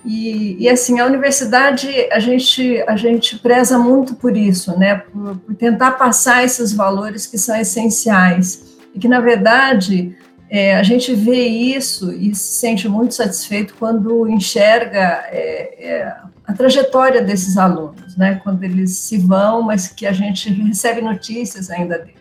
E, 0.03 0.57
e, 0.65 0.67
assim, 0.67 0.99
a 0.99 1.05
universidade, 1.05 1.89
a 2.11 2.19
gente, 2.19 2.83
a 2.89 2.97
gente 2.97 3.39
preza 3.39 3.77
muito 3.77 4.15
por 4.15 4.35
isso, 4.35 4.77
né? 4.77 4.97
Por, 4.97 5.37
por, 5.37 5.55
tentar 5.55 5.91
passar 5.91 6.43
esses 6.43 6.73
valores 6.73 7.25
que 7.25 7.37
são 7.37 7.55
essenciais. 7.55 8.75
E 8.93 8.99
que, 8.99 9.07
na 9.07 9.19
verdade, 9.19 10.15
é, 10.49 10.75
a 10.75 10.83
gente 10.83 11.13
vê 11.13 11.45
isso 11.45 12.11
e 12.11 12.33
se 12.35 12.59
sente 12.59 12.87
muito 12.87 13.15
satisfeito 13.15 13.75
quando 13.79 14.27
enxerga 14.29 15.25
é, 15.27 15.91
é, 15.91 16.15
a 16.45 16.53
trajetória 16.53 17.21
desses 17.21 17.57
alunos, 17.57 18.15
né? 18.15 18.39
Quando 18.43 18.63
eles 18.63 18.97
se 18.97 19.17
vão, 19.17 19.63
mas 19.63 19.87
que 19.87 20.05
a 20.05 20.11
gente 20.11 20.49
recebe 20.53 21.01
notícias 21.01 21.69
ainda 21.69 21.97
deles. 21.97 22.15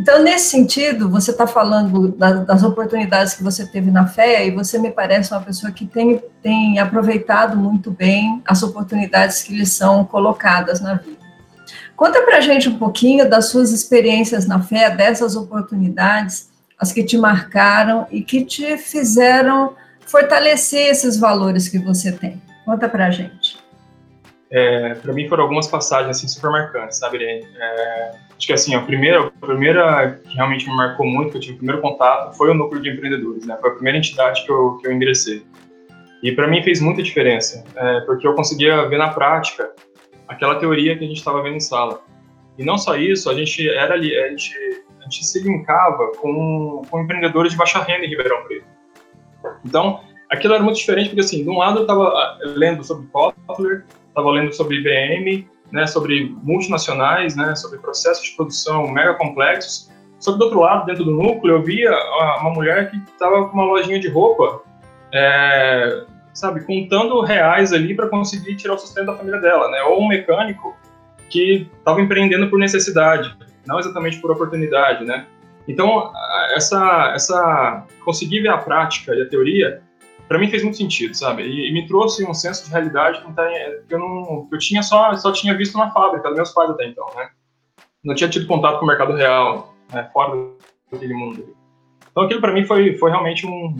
Então, 0.00 0.22
nesse 0.22 0.50
sentido, 0.50 1.10
você 1.10 1.32
está 1.32 1.44
falando 1.44 2.08
das 2.12 2.62
oportunidades 2.62 3.34
que 3.34 3.42
você 3.42 3.66
teve 3.66 3.90
na 3.90 4.06
fé, 4.06 4.46
e 4.46 4.50
você 4.52 4.78
me 4.78 4.92
parece 4.92 5.32
uma 5.32 5.40
pessoa 5.40 5.72
que 5.72 5.84
tem, 5.84 6.22
tem 6.40 6.78
aproveitado 6.78 7.56
muito 7.56 7.90
bem 7.90 8.40
as 8.46 8.62
oportunidades 8.62 9.42
que 9.42 9.56
lhe 9.56 9.66
são 9.66 10.04
colocadas 10.04 10.80
na 10.80 10.94
vida. 10.94 11.18
Conta 11.96 12.22
para 12.22 12.36
a 12.36 12.40
gente 12.40 12.68
um 12.68 12.78
pouquinho 12.78 13.28
das 13.28 13.46
suas 13.46 13.72
experiências 13.72 14.46
na 14.46 14.62
fé, 14.62 14.88
dessas 14.88 15.34
oportunidades, 15.34 16.47
as 16.78 16.92
que 16.92 17.02
te 17.02 17.18
marcaram 17.18 18.06
e 18.10 18.22
que 18.22 18.44
te 18.44 18.76
fizeram 18.78 19.74
fortalecer 20.06 20.88
esses 20.88 21.18
valores 21.18 21.68
que 21.68 21.78
você 21.78 22.12
tem. 22.12 22.40
Conta 22.64 22.88
para 22.88 23.06
a 23.06 23.10
gente. 23.10 23.58
É, 24.50 24.94
para 24.94 25.12
mim 25.12 25.28
foram 25.28 25.42
algumas 25.42 25.66
passagens 25.66 26.16
assim, 26.16 26.28
super 26.28 26.50
marcantes, 26.50 26.98
sabe, 26.98 27.16
Irene? 27.18 27.46
É, 27.54 28.12
acho 28.36 28.46
que 28.46 28.52
assim, 28.52 28.74
a 28.74 28.80
primeira, 28.80 29.26
a 29.26 29.46
primeira 29.46 30.20
que 30.24 30.34
realmente 30.34 30.66
me 30.66 30.74
marcou 30.74 31.06
muito, 31.06 31.32
que 31.32 31.36
eu 31.36 31.40
tive 31.40 31.54
o 31.54 31.56
primeiro 31.58 31.82
contato, 31.82 32.34
foi 32.36 32.50
o 32.50 32.54
Núcleo 32.54 32.80
de 32.80 32.90
Empreendedores, 32.90 33.44
né? 33.44 33.58
Foi 33.60 33.70
a 33.70 33.74
primeira 33.74 33.98
entidade 33.98 34.44
que 34.44 34.50
eu, 34.50 34.78
que 34.78 34.86
eu 34.86 34.92
ingressei. 34.92 35.44
E 36.22 36.32
para 36.32 36.48
mim 36.48 36.62
fez 36.62 36.80
muita 36.80 37.02
diferença, 37.02 37.62
é, 37.76 38.00
porque 38.00 38.26
eu 38.26 38.34
conseguia 38.34 38.88
ver 38.88 38.98
na 38.98 39.10
prática 39.10 39.70
aquela 40.26 40.56
teoria 40.56 40.96
que 40.96 41.04
a 41.04 41.08
gente 41.08 41.18
estava 41.18 41.42
vendo 41.42 41.56
em 41.56 41.60
sala. 41.60 42.00
E 42.56 42.64
não 42.64 42.78
só 42.78 42.96
isso, 42.96 43.30
a 43.30 43.34
gente 43.34 43.68
era 43.68 43.94
ali, 43.94 44.16
a 44.18 44.28
gente, 44.28 44.52
gente 45.08 45.24
se 45.24 45.42
linkava 45.42 46.12
com, 46.18 46.82
com 46.90 47.00
empreendedores 47.00 47.52
de 47.52 47.58
baixa 47.58 47.80
renda 47.80 48.04
em 48.04 48.08
Ribeirão 48.08 48.44
Preto. 48.44 48.66
Então, 49.64 50.00
aquilo 50.30 50.54
era 50.54 50.62
muito 50.62 50.76
diferente, 50.76 51.08
porque 51.08 51.20
assim, 51.20 51.42
de 51.42 51.50
um 51.50 51.58
lado 51.58 51.78
eu 51.78 51.82
estava 51.82 52.08
ah, 52.08 52.38
lendo 52.42 52.84
sobre 52.84 53.06
Kotler, 53.08 53.84
estava 54.08 54.30
lendo 54.30 54.52
sobre 54.52 54.76
IBM, 54.76 55.48
né, 55.72 55.86
sobre 55.86 56.34
multinacionais, 56.42 57.36
né, 57.36 57.54
sobre 57.54 57.78
processos 57.78 58.24
de 58.24 58.36
produção 58.36 58.88
mega 58.88 59.14
complexos. 59.14 59.90
Só 60.18 60.32
que 60.32 60.38
do 60.38 60.44
outro 60.44 60.60
lado, 60.60 60.86
dentro 60.86 61.04
do 61.04 61.12
núcleo, 61.12 61.56
eu 61.56 61.62
via 61.62 61.92
uma 62.40 62.50
mulher 62.50 62.90
que 62.90 62.96
estava 62.96 63.48
com 63.48 63.54
uma 63.54 63.64
lojinha 63.64 64.00
de 64.00 64.08
roupa, 64.08 64.62
é, 65.12 66.04
sabe, 66.34 66.64
contando 66.64 67.20
reais 67.20 67.72
ali 67.72 67.94
para 67.94 68.08
conseguir 68.08 68.56
tirar 68.56 68.74
o 68.74 68.78
sustento 68.78 69.06
da 69.06 69.16
família 69.16 69.40
dela, 69.40 69.70
né? 69.70 69.80
Ou 69.82 70.02
um 70.02 70.08
mecânico 70.08 70.76
que 71.30 71.68
estava 71.78 72.00
empreendendo 72.00 72.48
por 72.48 72.58
necessidade, 72.58 73.36
não 73.68 73.78
exatamente 73.78 74.18
por 74.18 74.30
oportunidade, 74.30 75.04
né? 75.04 75.26
Então, 75.68 76.10
essa, 76.56 77.12
essa 77.14 77.86
conseguir 78.04 78.40
ver 78.40 78.48
a 78.48 78.58
prática 78.58 79.14
e 79.14 79.20
a 79.20 79.28
teoria 79.28 79.82
para 80.26 80.38
mim 80.38 80.50
fez 80.50 80.62
muito 80.62 80.76
sentido, 80.76 81.14
sabe? 81.14 81.42
E, 81.42 81.70
e, 81.70 81.72
me 81.72 81.86
trouxe 81.86 82.24
um 82.24 82.34
senso 82.34 82.64
de 82.64 82.70
realidade 82.70 83.22
que, 83.22 83.32
tá, 83.32 83.48
que 83.86 83.94
eu 83.94 83.98
não, 83.98 84.46
que 84.46 84.54
eu 84.54 84.58
tinha 84.58 84.82
só, 84.82 85.14
só 85.14 85.32
tinha 85.32 85.56
visto 85.56 85.76
na 85.78 85.90
fábrica 85.90 86.28
dos 86.28 86.36
meus 86.36 86.52
pais 86.52 86.70
até 86.70 86.86
então, 86.86 87.06
né? 87.16 87.30
Não 88.04 88.14
tinha 88.14 88.28
tido 88.28 88.46
contato 88.46 88.78
com 88.78 88.84
o 88.84 88.88
mercado 88.88 89.14
real, 89.14 89.74
né, 89.92 90.08
fora 90.12 90.50
daquele 90.92 91.14
mundo. 91.14 91.56
Então 92.10 92.24
aquilo 92.24 92.40
para 92.40 92.52
mim 92.52 92.64
foi, 92.64 92.96
foi 92.96 93.10
realmente 93.10 93.46
um, 93.46 93.76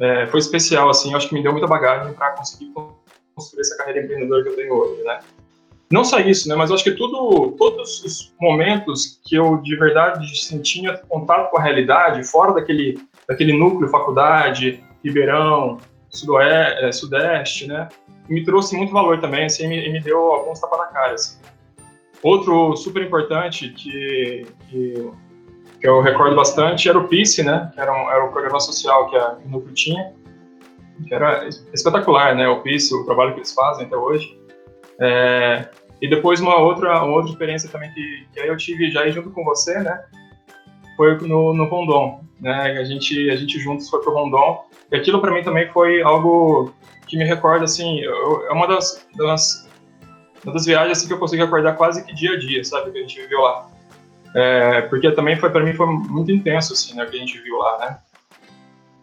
é, 0.00 0.26
foi 0.26 0.40
especial, 0.40 0.90
assim. 0.90 1.10
Eu 1.10 1.16
acho 1.16 1.28
que 1.28 1.34
me 1.34 1.42
deu 1.42 1.52
muita 1.52 1.66
bagagem 1.66 2.12
para 2.14 2.32
conseguir 2.32 2.72
construir 3.34 3.60
essa 3.60 3.76
carreira 3.76 4.02
empreendedora 4.02 4.42
que 4.42 4.48
eu 4.48 4.56
tenho 4.56 4.74
hoje, 4.74 5.02
né? 5.02 5.20
Não 5.92 6.04
só 6.04 6.20
isso, 6.20 6.48
né? 6.48 6.54
Mas 6.54 6.70
eu 6.70 6.76
acho 6.76 6.84
que 6.84 6.92
tudo, 6.92 7.52
todos 7.58 8.04
os 8.04 8.32
momentos 8.40 9.20
que 9.24 9.34
eu 9.34 9.56
de 9.56 9.76
verdade 9.76 10.38
sentia 10.38 10.96
contato 11.08 11.50
com 11.50 11.58
a 11.58 11.62
realidade, 11.62 12.22
fora 12.24 12.54
daquele, 12.54 12.96
daquele 13.28 13.52
núcleo, 13.52 13.88
faculdade, 13.88 14.84
Ribeirão, 15.04 15.78
sudoeste, 16.08 16.84
é, 16.84 16.92
Sudeste, 16.92 17.66
né? 17.66 17.88
Me 18.28 18.44
trouxe 18.44 18.76
muito 18.76 18.92
valor 18.92 19.20
também, 19.20 19.46
assim, 19.46 19.64
e 19.64 19.90
me, 19.90 20.00
deu 20.00 20.18
alguns 20.18 20.60
tapas 20.60 20.78
na 20.78 20.86
cara, 20.86 21.14
assim. 21.14 21.40
Outro 22.22 22.76
super 22.76 23.02
importante 23.02 23.70
que, 23.70 24.46
que, 24.68 25.10
que, 25.80 25.88
eu 25.88 26.00
recordo 26.00 26.36
bastante 26.36 26.88
era 26.88 26.98
o 26.98 27.08
PICE, 27.08 27.42
né? 27.42 27.70
Que 27.74 27.80
era 27.80 27.92
um, 27.92 28.10
era 28.10 28.24
um 28.24 28.30
programa 28.30 28.60
social 28.60 29.10
que, 29.10 29.16
a, 29.16 29.38
o 29.44 29.48
Núcleo 29.48 29.74
tinha, 29.74 30.12
que 31.08 31.12
era 31.12 31.48
espetacular, 31.72 32.36
né? 32.36 32.46
O 32.48 32.60
PICE, 32.60 32.94
o 32.94 33.04
trabalho 33.04 33.32
que 33.32 33.40
eles 33.40 33.52
fazem 33.52 33.86
até 33.86 33.96
hoje. 33.96 34.38
É, 35.00 35.68
e 36.00 36.08
depois 36.08 36.40
uma 36.40 36.56
outra, 36.56 37.02
uma 37.02 37.14
outra 37.16 37.30
experiência 37.30 37.68
também 37.68 37.92
que, 37.92 38.26
que 38.32 38.40
aí 38.40 38.48
eu 38.48 38.56
tive 38.56 38.90
já 38.90 39.08
junto 39.10 39.30
com 39.30 39.44
você, 39.44 39.78
né? 39.80 40.02
Foi 40.96 41.16
no, 41.18 41.52
no 41.52 41.64
Rondon, 41.64 42.24
né? 42.40 42.78
A 42.78 42.84
gente, 42.84 43.30
a 43.30 43.36
gente 43.36 43.58
juntos 43.58 43.88
foi 43.88 44.00
pro 44.00 44.14
Rondon 44.14 44.64
e 44.90 44.96
aquilo 44.96 45.20
para 45.20 45.32
mim 45.32 45.42
também 45.42 45.68
foi 45.70 46.02
algo 46.02 46.72
que 47.06 47.16
me 47.16 47.24
recorda, 47.24 47.64
assim, 47.64 48.00
eu, 48.00 48.46
é 48.46 48.52
uma 48.52 48.66
das, 48.66 49.06
das, 49.16 49.68
uma 50.44 50.54
das 50.54 50.64
viagens 50.64 50.98
assim, 50.98 51.08
que 51.08 51.12
eu 51.12 51.18
consegui 51.18 51.42
acordar 51.42 51.76
quase 51.76 52.04
que 52.04 52.14
dia 52.14 52.32
a 52.32 52.38
dia, 52.38 52.62
sabe, 52.64 52.92
que 52.92 52.98
a 52.98 53.00
gente 53.02 53.20
viveu 53.20 53.40
lá. 53.40 53.66
É, 54.34 54.82
porque 54.82 55.10
também 55.10 55.36
foi 55.36 55.50
para 55.50 55.64
mim 55.64 55.74
foi 55.74 55.86
muito 55.86 56.30
intenso, 56.30 56.72
assim, 56.72 56.94
né, 56.94 57.04
que 57.06 57.16
a 57.16 57.18
gente 57.18 57.38
viu 57.40 57.56
lá, 57.58 57.78
né. 57.78 57.98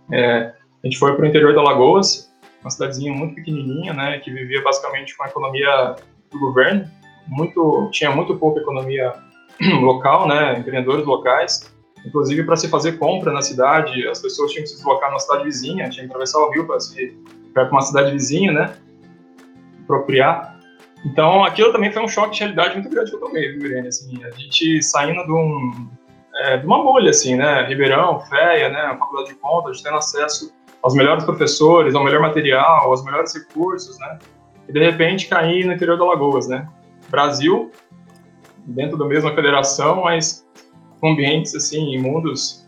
É, 0.09 0.53
a 0.83 0.87
gente 0.87 0.97
foi 0.97 1.13
para 1.15 1.25
o 1.25 1.27
interior 1.27 1.53
da 1.53 1.61
Lagoas, 1.61 2.33
uma 2.61 2.69
cidadezinha 2.69 3.13
muito 3.13 3.35
pequenininha, 3.35 3.93
né, 3.93 4.19
que 4.19 4.31
vivia 4.31 4.61
basicamente 4.63 5.15
com 5.15 5.23
a 5.23 5.27
economia 5.27 5.95
do 6.31 6.39
governo, 6.39 6.89
muito 7.27 7.89
tinha 7.91 8.11
muito 8.11 8.37
pouca 8.37 8.59
economia 8.59 9.13
local, 9.81 10.27
né, 10.27 10.59
empreendedores 10.59 11.05
locais, 11.05 11.73
inclusive 12.05 12.43
para 12.43 12.55
se 12.55 12.67
fazer 12.69 12.93
compra 12.93 13.31
na 13.31 13.41
cidade, 13.41 14.07
as 14.07 14.21
pessoas 14.21 14.51
tinham 14.51 14.63
que 14.63 14.69
se 14.69 14.75
deslocar 14.75 15.11
na 15.11 15.19
cidade 15.19 15.43
vizinha, 15.43 15.89
tinham 15.89 16.05
que 16.07 16.11
atravessar 16.11 16.39
o 16.39 16.51
rio 16.51 16.65
para 16.65 16.79
se 16.79 17.17
para 17.53 17.71
uma 17.71 17.81
cidade 17.81 18.11
vizinha, 18.11 18.51
né, 18.51 18.75
apropriar. 19.83 20.57
Então, 21.05 21.43
aquilo 21.43 21.71
também 21.71 21.91
foi 21.91 22.03
um 22.03 22.07
choque 22.07 22.33
de 22.33 22.39
realidade 22.39 22.75
muito 22.75 22.89
grande 22.89 23.09
que 23.09 23.15
eu 23.15 23.21
tomei, 23.21 23.51
viu, 23.53 23.65
Irene? 23.65 23.87
Assim, 23.87 24.23
a 24.23 24.29
gente 24.31 24.83
saindo 24.83 25.23
de, 25.23 25.31
um, 25.31 25.89
é, 26.35 26.57
de 26.57 26.65
uma 26.65 26.83
bolha, 26.83 27.11
assim, 27.11 27.35
né? 27.35 27.65
Ribeirão, 27.67 28.19
FEA, 28.21 28.69
né? 28.69 28.95
Faculdade 28.99 29.29
de 29.29 29.35
contas, 29.35 29.81
tendo 29.81 29.97
acesso 29.97 30.53
aos 30.83 30.93
melhores 30.93 31.23
professores, 31.23 31.95
ao 31.95 32.03
melhor 32.03 32.21
material, 32.21 32.89
aos 32.89 33.03
melhores 33.03 33.33
recursos, 33.33 33.97
né? 33.99 34.19
E, 34.67 34.73
de 34.73 34.79
repente, 34.79 35.27
cair 35.27 35.65
no 35.65 35.73
interior 35.73 35.97
da 35.97 36.05
Lagoas, 36.05 36.47
né? 36.47 36.67
Brasil, 37.09 37.71
dentro 38.65 38.97
da 38.97 39.05
mesma 39.05 39.33
federação, 39.33 40.03
mas 40.03 40.45
com 40.99 41.11
ambientes, 41.11 41.55
assim, 41.55 41.95
em 41.95 42.01
mundos, 42.01 42.65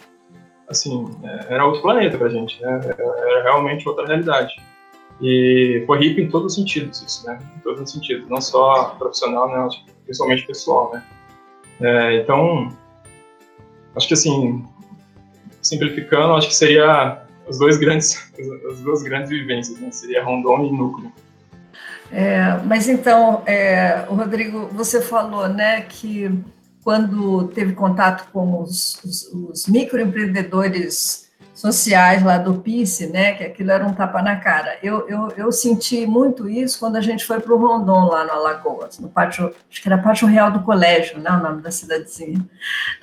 assim, 0.68 1.06
é, 1.24 1.54
era 1.56 1.66
outro 1.66 1.82
planeta 1.82 2.18
pra 2.18 2.30
gente, 2.30 2.62
né? 2.62 2.80
Era 2.98 3.44
realmente 3.44 3.88
outra 3.88 4.06
realidade. 4.06 4.56
E 5.22 5.84
foi 5.86 6.00
rico 6.00 6.22
em 6.22 6.30
todos 6.30 6.54
os 6.54 6.56
sentidos 6.56 7.02
isso, 7.02 7.26
né? 7.28 7.38
Em 7.58 7.60
todos 7.60 7.82
os 7.82 7.92
sentidos, 7.92 8.30
não 8.30 8.40
só 8.40 8.96
profissional, 8.98 9.50
né? 9.50 9.68
Principalmente 10.06 10.48
pessoal, 10.48 10.92
né? 10.94 11.04
É, 11.82 12.16
então, 12.18 12.70
acho 13.96 14.08
que 14.08 14.14
assim, 14.14 14.66
simplificando, 15.62 16.34
acho 16.34 16.48
que 16.48 16.56
seria 16.56 17.24
os 17.48 17.60
dois 17.60 17.78
grandes, 17.78 18.32
as 18.72 18.80
duas 18.80 19.04
grandes 19.04 19.30
vivências, 19.30 19.78
né? 19.80 19.92
Seria 19.92 20.24
Rondon 20.24 20.66
e 20.66 20.72
Núcleo. 20.72 21.12
É, 22.12 22.60
mas 22.66 22.90
então, 22.90 23.44
é, 23.46 24.06
Rodrigo, 24.08 24.68
você 24.74 25.02
falou, 25.02 25.48
né, 25.48 25.82
que 25.82 26.32
quando 26.84 27.48
teve 27.50 27.74
contato 27.74 28.32
com 28.32 28.62
os, 28.62 29.00
os, 29.04 29.32
os 29.34 29.68
microempreendedores 29.68 31.30
sociais 31.54 32.24
lá 32.24 32.38
do 32.38 32.56
PICE, 32.56 33.08
né, 33.08 33.34
que 33.34 33.44
aquilo 33.44 33.72
era 33.72 33.86
um 33.86 33.94
tapa 33.94 34.22
na 34.22 34.38
cara. 34.38 34.78
Eu, 34.82 35.08
eu, 35.10 35.28
eu 35.36 35.52
senti 35.52 36.06
muito 36.08 36.50
isso 36.50 36.80
quando 36.80 36.96
a 36.96 37.02
gente 37.02 37.26
foi 37.26 37.40
para 37.40 37.54
o 37.54 37.58
Rondon, 37.58 38.06
lá 38.06 38.24
no 38.24 38.32
Alagoas, 38.32 38.98
no 38.98 39.10
pátio, 39.10 39.54
acho 39.70 39.82
que 39.82 39.88
era 39.88 39.98
Pátio 39.98 40.28
Real 40.28 40.52
do 40.52 40.64
Colégio, 40.64 41.20
né, 41.20 41.30
o 41.30 41.44
nome 41.44 41.62
da 41.62 41.70
cidadezinha, 41.70 42.40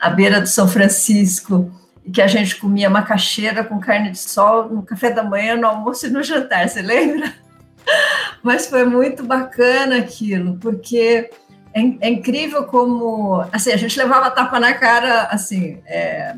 à 0.01 0.09
beira 0.09 0.41
do 0.41 0.49
São 0.49 0.67
Francisco, 0.67 1.71
e 2.05 2.11
que 2.11 2.23
a 2.23 2.27
gente 2.27 2.57
comia 2.57 2.89
macaxeira 2.89 3.63
com 3.63 3.79
carne 3.79 4.11
de 4.11 4.19
sol 4.19 4.71
no 4.71 4.83
café 4.83 5.11
da 5.11 5.23
manhã, 5.23 5.57
no 5.57 5.67
almoço 5.67 6.07
e 6.07 6.11
no 6.11 6.23
jantar, 6.23 6.69
você 6.69 6.81
lembra? 6.81 7.46
Mas 8.43 8.67
foi 8.67 8.85
muito 8.85 9.25
bacana 9.25 9.99
aquilo, 9.99 10.57
porque 10.59 11.31
é, 11.75 11.81
é 12.01 12.09
incrível 12.09 12.65
como, 12.65 13.45
assim, 13.53 13.73
a 13.73 13.77
gente 13.77 13.99
levava 13.99 14.31
tapa 14.31 14.59
na 14.59 14.73
cara, 14.73 15.25
assim, 15.25 15.81
é, 15.87 16.35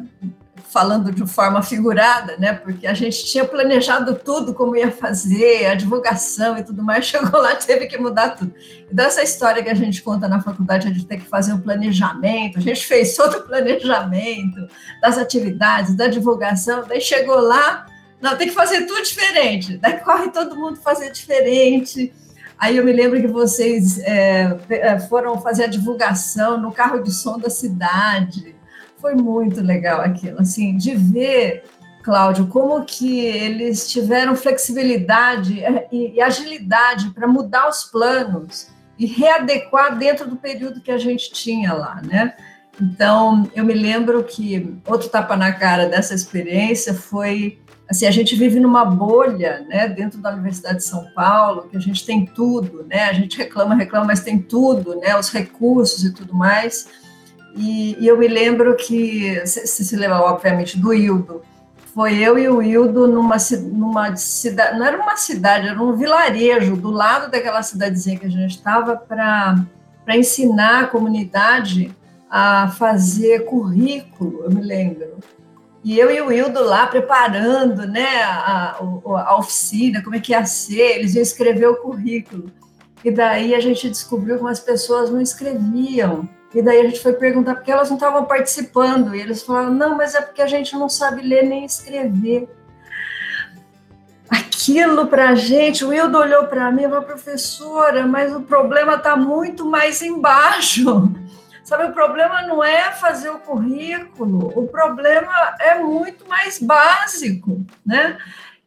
falando 0.69 1.11
de 1.11 1.27
forma 1.27 1.63
figurada, 1.63 2.37
né? 2.37 2.53
Porque 2.53 2.87
a 2.87 2.95
gente 2.95 3.25
tinha 3.25 3.45
planejado 3.45 4.15
tudo 4.17 4.53
como 4.53 4.77
ia 4.77 4.91
fazer, 4.91 5.67
a 5.67 5.75
divulgação 5.75 6.59
e 6.59 6.63
tudo 6.63 6.83
mais, 6.83 7.05
chegou 7.07 7.41
lá 7.41 7.55
teve 7.55 7.87
que 7.87 7.97
mudar 7.99 8.31
tudo. 8.31 8.53
E 8.91 8.95
dessa 8.95 9.23
história 9.23 9.63
que 9.63 9.71
a 9.71 9.75
gente 9.75 10.03
conta 10.03 10.29
na 10.29 10.41
faculdade, 10.41 10.89
a 10.89 10.91
gente 10.91 11.07
tem 11.07 11.19
que 11.19 11.29
fazer 11.29 11.53
um 11.53 11.61
planejamento, 11.61 12.59
a 12.59 12.61
gente 12.61 12.85
fez 12.85 13.15
todo 13.17 13.39
o 13.39 13.43
planejamento 13.43 14.69
das 15.01 15.19
atividades, 15.19 15.95
da 15.95 16.07
divulgação, 16.07 16.85
daí 16.87 17.01
chegou 17.01 17.41
lá, 17.41 17.87
não, 18.21 18.37
tem 18.37 18.49
que 18.49 18.55
fazer 18.55 18.87
tudo 18.87 19.03
diferente, 19.03 19.77
daí 19.79 19.99
corre 20.05 20.31
todo 20.31 20.57
mundo 20.57 20.77
fazer 20.77 21.11
diferente. 21.11 22.13
Aí 22.59 22.77
eu 22.77 22.85
me 22.85 22.93
lembro 22.93 23.21
que 23.21 23.29
vocês 23.29 24.01
é, 24.01 24.99
foram 25.09 25.41
fazer 25.41 25.65
a 25.65 25.69
divulgação 25.69 26.61
no 26.61 26.73
carro 26.73 27.01
de 27.01 27.13
som 27.13 27.39
da 27.39 27.49
cidade, 27.49 28.57
foi 29.01 29.15
muito 29.15 29.61
legal 29.61 30.01
aquilo, 30.01 30.41
assim, 30.41 30.77
de 30.77 30.95
ver, 30.97 31.63
Cláudio, 32.03 32.49
como 32.49 32.85
que 32.85 33.21
eles 33.21 33.89
tiveram 33.89 34.35
flexibilidade 34.35 35.63
é, 35.63 35.87
e, 35.93 36.21
agilidade 36.21 37.11
para 37.11 37.29
mudar 37.29 37.69
os 37.69 37.85
planos 37.85 38.69
e 38.99 39.07
readequar 39.07 39.97
dentro 39.97 40.29
do 40.29 40.37
período 40.37 40.81
que 40.81 40.91
a 40.91 40.99
gente 40.99 41.31
tinha 41.31 41.73
lá, 41.73 42.01
né? 42.03 42.35
Então, 42.81 43.49
eu 43.55 43.65
me 43.65 43.75
lembro 43.75 44.25
que 44.25 44.77
outro 44.85 45.09
tapa 45.09 45.37
na 45.37 45.53
cara 45.53 45.87
dessa 45.87 46.15
experiência 46.15 46.95
foi 46.95 47.61
assim, 47.89 48.07
a 48.07 48.11
gente 48.11 48.37
vive 48.37 48.61
numa 48.61 48.85
bolha, 48.85 49.65
né, 49.69 49.89
dentro 49.89 50.21
da 50.21 50.31
Universidade 50.31 50.79
de 50.79 50.85
São 50.85 51.07
Paulo, 51.15 51.69
que 51.71 51.77
a 51.77 51.81
gente 51.81 52.05
tem 52.05 52.27
tudo, 52.27 52.85
né? 52.89 53.05
A 53.05 53.13
gente 53.15 53.39
reclama, 53.39 53.75
reclama, 53.75 54.07
mas 54.07 54.21
tem 54.21 54.39
tudo, 54.39 54.97
né? 54.97 55.19
Os 55.19 55.31
recursos 55.31 56.05
e 56.05 56.13
tudo 56.13 56.35
mais. 56.35 56.89
E, 57.57 57.97
e, 57.99 58.07
eu 58.07 58.19
me 58.19 58.29
lembro 58.29 58.77
que, 58.77 59.45
se, 59.47 59.85
se 59.85 59.97
lembra, 59.97 60.21
obviamente, 60.21 60.79
do 60.79 60.93
Hildo, 60.93 61.43
foi 61.95 62.19
eu 62.19 62.39
e 62.39 62.49
o 62.49 62.63
Hildo 62.63 63.09
numa, 63.09 63.37
numa 63.73 64.15
cidade, 64.15 64.79
não 64.79 64.87
era 64.87 65.03
uma 65.03 65.17
cidade, 65.17 65.67
era 65.67 65.83
um 65.83 65.97
vilarejo 65.97 66.77
do 66.77 66.91
lado 66.91 67.31
daquela 67.31 67.63
cidadezinha 67.63 68.19
que 68.19 68.27
a 68.27 68.31
gente 68.31 68.55
estava 68.55 68.97
para 68.97 69.67
ensinar 70.11 70.85
a 70.85 70.87
comunidade 70.87 71.91
a 72.31 72.69
fazer 72.69 73.47
currículo, 73.47 74.45
eu 74.45 74.51
me 74.51 74.61
lembro. 74.61 75.19
E 75.89 75.99
eu 75.99 76.11
e 76.11 76.21
o 76.21 76.31
Hildo 76.31 76.63
lá 76.63 76.87
preparando 76.87 77.87
né, 77.87 78.23
a, 78.23 78.77
a 78.79 79.39
oficina, 79.39 80.03
como 80.03 80.17
é 80.17 80.21
que 80.21 80.33
ia 80.33 80.45
ser, 80.45 80.99
eles 80.99 81.15
iam 81.15 81.23
escrever 81.23 81.67
o 81.67 81.77
currículo. 81.77 82.53
E 83.03 83.11
daí 83.11 83.55
a 83.55 83.61
gente 83.61 83.89
descobriu 83.89 84.39
que 84.39 84.47
as 84.49 84.61
pessoas 84.61 85.09
não 85.09 85.19
escreviam. 85.19 86.29
E 86.55 86.61
daí 86.61 86.81
a 86.81 86.85
gente 86.85 87.01
foi 87.01 87.15
perguntar 87.15 87.55
porque 87.55 87.73
elas 87.73 87.89
não 87.89 87.97
estavam 87.97 88.27
participando. 88.27 89.17
E 89.17 89.21
eles 89.23 89.43
falaram: 89.43 89.73
não, 89.73 89.97
mas 89.97 90.15
é 90.15 90.21
porque 90.21 90.43
a 90.43 90.47
gente 90.47 90.75
não 90.75 90.91
sabe 90.91 91.23
ler 91.23 91.45
nem 91.45 91.65
escrever. 91.65 92.47
Aquilo 94.29 95.07
para 95.07 95.31
a 95.31 95.35
gente, 95.35 95.87
o 95.87 95.89
Wildo 95.89 96.19
olhou 96.19 96.45
para 96.49 96.71
mim 96.71 96.83
e 96.83 96.89
falou: 96.91 97.05
professora, 97.05 98.07
mas 98.07 98.37
o 98.37 98.43
problema 98.43 98.97
está 98.97 99.17
muito 99.17 99.65
mais 99.65 100.03
embaixo. 100.03 101.11
Sabe, 101.69 101.85
o 101.85 101.93
problema 101.93 102.41
não 102.47 102.65
é 102.65 102.93
fazer 102.93 103.29
o 103.29 103.41
currículo, 103.41 104.59
o 104.59 104.67
problema 104.69 105.55
é 105.61 105.79
muito 105.79 106.27
mais 106.27 106.59
básico, 106.59 107.63
né? 107.85 108.17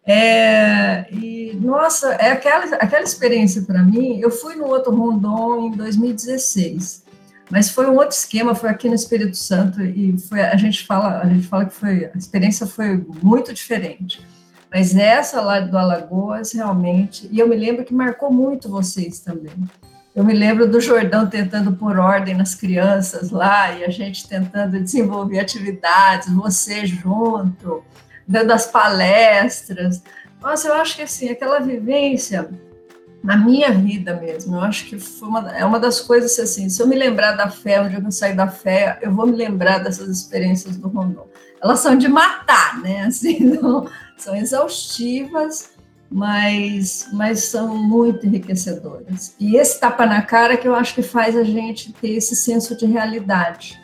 É, 0.05 1.11
e, 1.11 1.57
nossa, 1.59 2.13
é 2.13 2.31
aquela, 2.31 2.75
aquela 2.75 3.01
experiência 3.01 3.63
para 3.63 3.81
mim. 3.81 4.19
Eu 4.19 4.29
fui 4.29 4.53
no 4.53 4.67
outro 4.67 4.95
Rondon 4.95 5.69
em 5.69 5.71
2016. 5.71 7.03
Mas 7.49 7.71
foi 7.71 7.87
um 7.87 7.95
outro 7.95 8.15
esquema, 8.15 8.53
foi 8.53 8.69
aqui 8.69 8.87
no 8.87 8.93
Espírito 8.93 9.35
Santo 9.35 9.81
e 9.81 10.15
foi, 10.19 10.41
a 10.41 10.55
gente 10.55 10.85
fala, 10.85 11.21
a 11.21 11.25
gente 11.25 11.47
fala 11.47 11.65
que 11.65 11.73
foi 11.73 12.05
a 12.05 12.15
experiência 12.15 12.67
foi 12.67 13.03
muito 13.23 13.51
diferente. 13.51 14.23
Mas 14.71 14.95
essa 14.95 15.41
lá 15.41 15.59
do 15.59 15.75
Alagoas 15.75 16.51
realmente, 16.51 17.27
e 17.31 17.39
eu 17.39 17.47
me 17.47 17.55
lembro 17.55 17.83
que 17.83 17.95
marcou 17.95 18.31
muito 18.31 18.69
vocês 18.69 19.21
também. 19.21 19.55
Eu 20.13 20.25
me 20.25 20.33
lembro 20.33 20.67
do 20.69 20.81
Jordão 20.81 21.25
tentando 21.27 21.71
pôr 21.71 21.97
ordem 21.97 22.35
nas 22.35 22.53
crianças 22.53 23.31
lá 23.31 23.71
e 23.71 23.85
a 23.85 23.89
gente 23.89 24.27
tentando 24.27 24.79
desenvolver 24.81 25.39
atividades, 25.39 26.33
você 26.33 26.85
junto, 26.85 27.83
dando 28.27 28.51
as 28.51 28.67
palestras. 28.67 30.03
Nossa, 30.41 30.67
eu 30.67 30.73
acho 30.73 30.97
que 30.97 31.03
assim, 31.03 31.29
aquela 31.29 31.59
vivência 31.59 32.49
na 33.23 33.37
minha 33.37 33.71
vida 33.71 34.15
mesmo. 34.15 34.55
Eu 34.55 34.61
acho 34.61 34.85
que 34.85 34.99
foi 34.99 35.27
uma, 35.27 35.51
é 35.55 35.63
uma 35.63 35.79
das 35.79 36.01
coisas 36.01 36.37
assim, 36.39 36.69
se 36.69 36.81
eu 36.81 36.87
me 36.87 36.95
lembrar 36.95 37.33
da 37.33 37.49
fé, 37.49 37.79
onde 37.79 37.95
eu 37.95 38.11
sair 38.11 38.35
da 38.35 38.47
fé, 38.47 38.99
eu 39.01 39.13
vou 39.13 39.27
me 39.27 39.35
lembrar 39.35 39.77
dessas 39.77 40.09
experiências 40.09 40.75
do 40.75 40.87
Rondon. 40.87 41.27
Elas 41.61 41.79
são 41.79 41.95
de 41.95 42.07
matar, 42.07 42.81
né? 42.81 43.05
Assim, 43.07 43.39
não, 43.39 43.87
são 44.17 44.35
exaustivas, 44.35 45.70
mas, 46.11 47.07
mas 47.13 47.45
são 47.45 47.77
muito 47.77 48.25
enriquecedoras. 48.25 49.33
E 49.39 49.55
esse 49.55 49.79
tapa 49.79 50.05
na 50.05 50.21
cara 50.21 50.57
que 50.57 50.67
eu 50.67 50.75
acho 50.75 50.93
que 50.93 51.01
faz 51.01 51.37
a 51.37 51.43
gente 51.43 51.93
ter 51.93 52.09
esse 52.09 52.35
senso 52.35 52.75
de 52.75 52.85
realidade, 52.85 53.81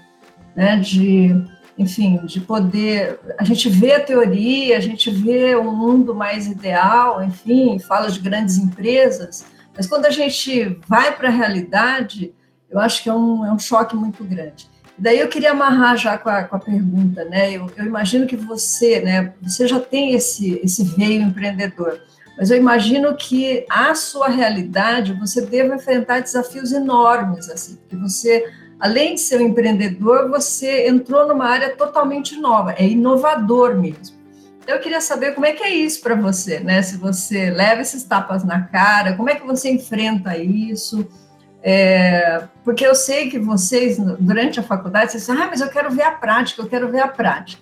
né? 0.56 0.78
De 0.78 1.34
enfim, 1.78 2.26
de 2.26 2.42
poder. 2.42 3.20
A 3.38 3.44
gente 3.44 3.70
vê 3.70 3.94
a 3.94 4.04
teoria, 4.04 4.78
a 4.78 4.82
gente 4.82 5.12
vê 5.12 5.56
um 5.56 5.72
mundo 5.76 6.14
mais 6.16 6.48
ideal, 6.48 7.24
enfim, 7.24 7.78
fala 7.80 8.10
de 8.10 8.20
grandes 8.20 8.58
empresas, 8.58 9.46
mas 9.76 9.86
quando 9.86 10.08
a 10.08 10.10
gente 10.10 10.80
vai 10.88 11.16
para 11.16 11.28
a 11.28 11.32
realidade, 11.32 12.34
eu 12.70 12.80
acho 12.80 13.04
que 13.04 13.10
é 13.10 13.14
um, 13.14 13.46
é 13.46 13.54
um 13.54 13.60
choque 13.60 13.96
muito 13.96 14.24
grande. 14.24 14.68
Daí 14.98 15.20
eu 15.20 15.28
queria 15.28 15.52
amarrar 15.52 15.96
já 15.96 16.18
com 16.18 16.28
a, 16.28 16.44
com 16.44 16.56
a 16.56 16.60
pergunta, 16.60 17.24
né? 17.26 17.52
Eu, 17.52 17.70
eu, 17.78 17.86
imagino 17.86 18.26
que 18.26 18.36
você, 18.36 19.00
né? 19.00 19.34
Você 19.44 19.68
já 19.68 19.80
tem 19.80 20.14
esse, 20.16 20.60
esse 20.64 20.84
veio 20.84 21.22
empreendedor, 21.22 22.02
mas 22.38 22.52
eu 22.52 22.58
imagino 22.58 23.16
que 23.16 23.66
a 23.70 23.96
sua 23.96 24.28
realidade 24.28 25.14
você 25.14 25.42
deve 25.42 25.76
enfrentar 25.76 26.20
desafios 26.20 26.72
enormes, 26.72 27.50
assim, 27.50 27.76
porque 27.76 27.96
você 27.96 28.46
além 28.80 29.16
de 29.16 29.22
ser 29.22 29.42
um 29.42 29.48
empreendedor, 29.48 30.30
você 30.30 30.88
entrou 30.88 31.28
numa 31.28 31.46
área 31.46 31.76
totalmente 31.76 32.40
nova, 32.40 32.74
é 32.74 32.88
inovador 32.88 33.76
mesmo. 33.76 34.16
Então, 34.62 34.76
eu 34.76 34.82
queria 34.82 35.02
saber 35.02 35.34
como 35.34 35.46
é 35.46 35.54
que 35.54 35.64
é 35.64 35.70
isso 35.70 36.02
para 36.02 36.14
você, 36.14 36.60
né? 36.60 36.82
Se 36.82 36.98
você 36.98 37.50
leva 37.50 37.82
esses 37.82 38.04
tapas 38.04 38.44
na 38.44 38.62
cara, 38.64 39.14
como 39.14 39.30
é 39.30 39.36
que 39.36 39.48
você 39.48 39.72
enfrenta 39.72 40.38
isso? 40.38 41.08
É, 41.64 42.44
porque 42.64 42.86
eu 42.86 42.94
sei 42.94 43.30
que 43.30 43.40
vocês, 43.40 43.98
durante 44.20 44.60
a 44.60 44.64
faculdade, 44.64 45.12
vocês 45.12 45.26
dizem, 45.26 45.42
ah, 45.42 45.48
mas 45.50 45.62
eu 45.62 45.70
quero 45.70 45.90
ver 45.90 46.04
a 46.04 46.12
prática, 46.12 46.62
eu 46.62 46.68
quero 46.68 46.92
ver 46.92 47.00
a 47.00 47.08
prática. 47.08 47.62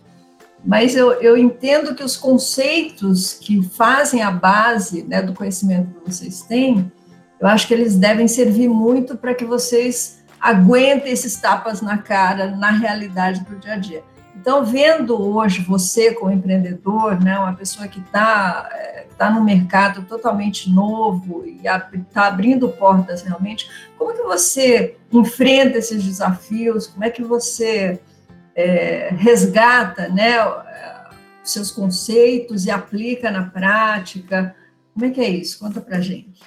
Mas 0.66 0.96
eu, 0.96 1.12
eu 1.22 1.38
entendo 1.38 1.94
que 1.94 2.04
os 2.04 2.18
conceitos 2.18 3.34
que 3.34 3.62
fazem 3.62 4.24
a 4.24 4.32
base 4.32 5.04
né, 5.04 5.22
do 5.22 5.34
conhecimento 5.34 5.94
que 5.94 6.12
vocês 6.12 6.42
têm, 6.42 6.92
eu 7.40 7.48
acho 7.48 7.68
que 7.68 7.74
eles 7.74 7.96
devem 7.96 8.28
servir 8.28 8.68
muito 8.68 9.16
para 9.16 9.36
que 9.36 9.46
vocês 9.46 10.24
aguentem 10.42 11.12
esses 11.12 11.36
tapas 11.36 11.82
na 11.82 12.00
cara 12.00 12.56
na 12.56 12.72
realidade 12.72 13.42
do 13.42 13.56
dia 13.58 13.74
a 13.74 13.78
dia. 13.78 14.04
Então, 14.36 14.66
vendo 14.66 15.20
hoje 15.20 15.62
você 15.62 16.14
como 16.14 16.32
empreendedor, 16.32 17.20
né, 17.24 17.38
uma 17.38 17.54
pessoa 17.54 17.88
que 17.88 18.00
está 18.00 18.70
é, 18.74 19.08
tá 19.18 19.30
no 19.30 19.44
mercado 19.44 20.04
totalmente 20.04 20.72
novo 20.72 21.44
e 21.46 21.62
está 21.66 22.28
abrindo 22.28 22.70
portas 22.70 23.22
realmente, 23.22 23.70
como 23.98 24.14
que 24.14 24.24
você 24.24 24.98
enfrenta 25.12 25.78
esses 25.78 26.04
desafios? 26.04 26.88
Como 26.88 27.04
é 27.04 27.10
que 27.10 27.24
você 27.24 28.00
é, 28.56 29.10
resgata 29.12 30.08
né, 30.10 30.38
seus 31.44 31.72
conceitos 31.72 32.66
e 32.66 32.72
aplica 32.72 33.30
na 33.30 33.44
prática? 33.44 34.56
Como 34.94 35.06
é 35.06 35.10
que 35.10 35.22
é 35.22 35.30
isso? 35.30 35.60
Conta 35.60 35.82
para 35.82 36.00
gente. 36.00 36.42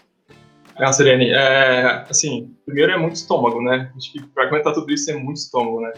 Ah, 0.77 0.93
Serene, 0.93 1.31
é, 1.31 2.07
assim, 2.09 2.55
primeiro 2.65 2.93
é 2.93 2.97
muito 2.97 3.17
estômago, 3.17 3.61
né? 3.61 3.91
Acho 3.97 4.13
que 4.13 4.23
para 4.29 4.45
aguentar 4.45 4.73
tudo 4.73 4.93
isso 4.93 5.11
é 5.11 5.15
muito 5.15 5.39
estômago, 5.39 5.81
né? 5.81 5.93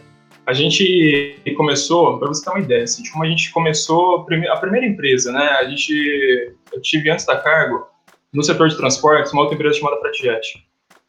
A 0.46 0.54
gente 0.54 1.38
começou, 1.56 2.18
para 2.18 2.28
você 2.28 2.42
ter 2.42 2.50
uma 2.50 2.60
ideia, 2.60 2.84
assim, 2.84 3.02
como 3.10 3.22
a 3.22 3.28
gente 3.28 3.52
começou 3.52 4.26
a 4.48 4.56
primeira 4.56 4.86
empresa, 4.86 5.30
né? 5.30 5.44
A 5.60 5.64
gente, 5.68 6.54
eu 6.72 6.80
tive 6.80 7.10
antes 7.10 7.26
da 7.26 7.36
Cargo, 7.36 7.86
no 8.32 8.42
setor 8.42 8.68
de 8.68 8.76
transportes, 8.76 9.32
uma 9.32 9.42
outra 9.42 9.54
empresa 9.54 9.78
chamada 9.78 10.00
Pratijet. 10.00 10.64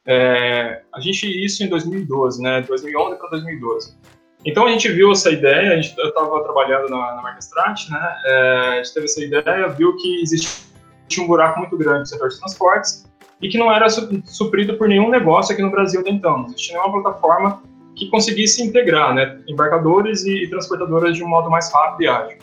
É, 0.05 0.81
a 0.93 0.99
gente 0.99 1.25
isso 1.25 1.63
em 1.63 1.69
2012, 1.69 2.41
né? 2.41 2.61
2011 2.61 3.17
para 3.17 3.29
2012. 3.29 3.95
Então 4.45 4.65
a 4.65 4.71
gente 4.71 4.91
viu 4.91 5.11
essa 5.11 5.29
ideia, 5.29 5.73
a 5.73 5.75
gente, 5.81 5.95
eu 5.97 6.09
estava 6.09 6.43
trabalhando 6.43 6.89
na, 6.89 7.15
na 7.15 7.21
marca 7.21 7.39
Strat, 7.39 7.89
né? 7.89 8.15
É, 8.25 8.69
a 8.73 8.75
gente 8.77 8.93
teve 8.93 9.05
essa 9.05 9.23
ideia, 9.23 9.67
viu 9.69 9.95
que 9.97 10.21
existia 10.21 11.23
um 11.23 11.27
buraco 11.27 11.59
muito 11.59 11.77
grande 11.77 11.99
no 11.99 12.05
setor 12.07 12.29
de 12.29 12.39
transportes 12.39 13.05
e 13.41 13.49
que 13.49 13.57
não 13.57 13.71
era 13.71 13.87
suprido 13.89 14.77
por 14.77 14.87
nenhum 14.87 15.09
negócio 15.09 15.53
aqui 15.53 15.61
no 15.61 15.69
Brasil 15.69 16.01
até 16.01 16.09
então. 16.09 16.39
Não 16.39 16.45
existia 16.47 16.75
nenhuma 16.75 17.01
plataforma 17.01 17.61
que 17.95 18.09
conseguisse 18.09 18.63
integrar 18.63 19.13
né, 19.13 19.39
embarcadores 19.47 20.23
e, 20.25 20.43
e 20.43 20.49
transportadoras 20.49 21.15
de 21.15 21.23
um 21.23 21.27
modo 21.27 21.49
mais 21.49 21.71
rápido 21.71 22.03
e 22.03 22.07
ágil. 22.07 22.37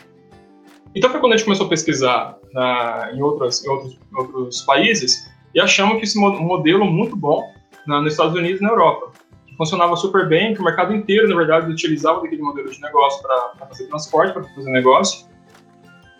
Então 0.94 1.10
foi 1.10 1.20
quando 1.20 1.32
a 1.32 1.36
gente 1.36 1.44
começou 1.44 1.66
a 1.66 1.68
pesquisar 1.68 2.36
na, 2.52 3.10
em, 3.12 3.22
outras, 3.22 3.64
em 3.64 3.68
outros, 3.68 3.98
outros 4.16 4.62
países 4.62 5.28
e 5.54 5.60
achamos 5.60 5.98
que 5.98 6.04
esse 6.04 6.18
modelo 6.18 6.84
muito 6.84 7.16
bom 7.16 7.42
na, 7.86 8.00
nos 8.00 8.12
Estados 8.12 8.34
Unidos 8.34 8.60
e 8.60 8.64
na 8.64 8.70
Europa. 8.70 9.12
Funcionava 9.58 9.96
super 9.96 10.28
bem, 10.28 10.54
que 10.54 10.60
o 10.60 10.64
mercado 10.64 10.94
inteiro, 10.94 11.28
na 11.28 11.34
verdade, 11.34 11.70
utilizava 11.70 12.24
aquele 12.24 12.40
modelo 12.40 12.70
de 12.70 12.80
negócio 12.80 13.20
para 13.20 13.66
fazer 13.66 13.88
transporte, 13.88 14.32
para 14.32 14.44
fazer 14.44 14.70
negócio, 14.70 15.26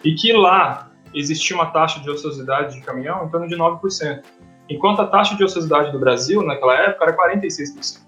e 0.04 0.12
que 0.12 0.32
lá 0.32 0.90
existia 1.14 1.54
uma 1.56 1.66
taxa 1.66 2.00
de 2.00 2.10
ociosidade 2.10 2.74
de 2.74 2.80
caminhão 2.82 3.24
em 3.24 3.28
torno 3.28 3.46
de 3.46 3.56
9%, 3.56 4.22
enquanto 4.68 5.02
a 5.02 5.06
taxa 5.06 5.36
de 5.36 5.44
ociosidade 5.44 5.92
do 5.92 6.00
Brasil, 6.00 6.42
naquela 6.42 6.74
época, 6.74 7.04
era 7.04 7.16
46%. 7.16 8.00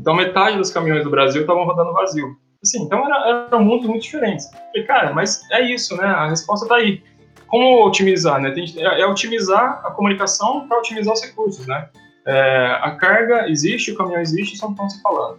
Então, 0.00 0.14
metade 0.14 0.56
dos 0.56 0.70
caminhões 0.70 1.02
do 1.02 1.10
Brasil 1.10 1.42
estavam 1.42 1.64
rodando 1.64 1.92
vazio. 1.92 2.36
Assim, 2.62 2.82
então, 2.84 3.04
era, 3.04 3.46
era 3.48 3.58
muito 3.58 3.92
diferente. 3.98 4.44
Falei, 4.50 4.86
cara, 4.86 5.12
mas 5.12 5.42
é 5.50 5.62
isso, 5.62 5.96
né? 5.96 6.04
A 6.04 6.28
resposta 6.28 6.64
está 6.64 6.76
aí. 6.76 7.02
Como 7.48 7.84
otimizar, 7.84 8.40
né? 8.40 8.52
Tem, 8.52 8.64
é, 8.78 9.00
é 9.00 9.06
otimizar 9.06 9.82
a 9.84 9.90
comunicação 9.90 10.66
para 10.68 10.78
otimizar 10.78 11.12
os 11.12 11.22
recursos, 11.22 11.66
né? 11.66 11.88
É, 12.26 12.78
a 12.82 12.90
carga 12.92 13.48
existe, 13.48 13.92
o 13.92 13.96
caminhão 13.96 14.20
existe, 14.20 14.56
só 14.56 14.70
estão 14.70 14.88
se 14.88 15.00
falando. 15.02 15.38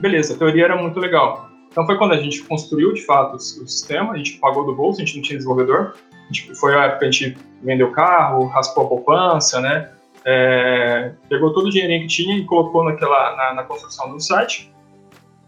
Beleza, 0.00 0.34
a 0.34 0.38
teoria 0.38 0.64
era 0.64 0.76
muito 0.76 1.00
legal. 1.00 1.48
Então 1.70 1.86
foi 1.86 1.96
quando 1.96 2.12
a 2.12 2.18
gente 2.18 2.42
construiu 2.42 2.92
de 2.92 3.04
fato 3.04 3.36
o, 3.36 3.38
sistema, 3.38 4.12
a 4.12 4.16
gente 4.16 4.38
pagou 4.38 4.64
do 4.64 4.74
bolso, 4.74 5.00
a 5.00 5.04
gente 5.04 5.16
não 5.16 5.22
tinha 5.22 5.36
desenvolvedor. 5.36 5.94
A 6.10 6.32
gente, 6.32 6.54
foi 6.54 6.74
a 6.74 6.84
época 6.84 6.98
que 7.00 7.04
a 7.04 7.10
gente 7.10 7.38
vendeu 7.62 7.90
carro, 7.92 8.46
raspou 8.46 8.84
a 8.84 8.88
poupança, 8.88 9.60
né? 9.60 9.90
é, 10.26 11.12
pegou 11.28 11.54
todo 11.54 11.66
o 11.66 11.70
dinheirinho 11.70 12.02
que 12.02 12.08
tinha 12.08 12.36
e 12.36 12.44
colocou 12.44 12.82
naquela, 12.82 13.36
na, 13.36 13.54
na, 13.54 13.62
construção 13.62 14.10
do 14.10 14.20
site. 14.20 14.74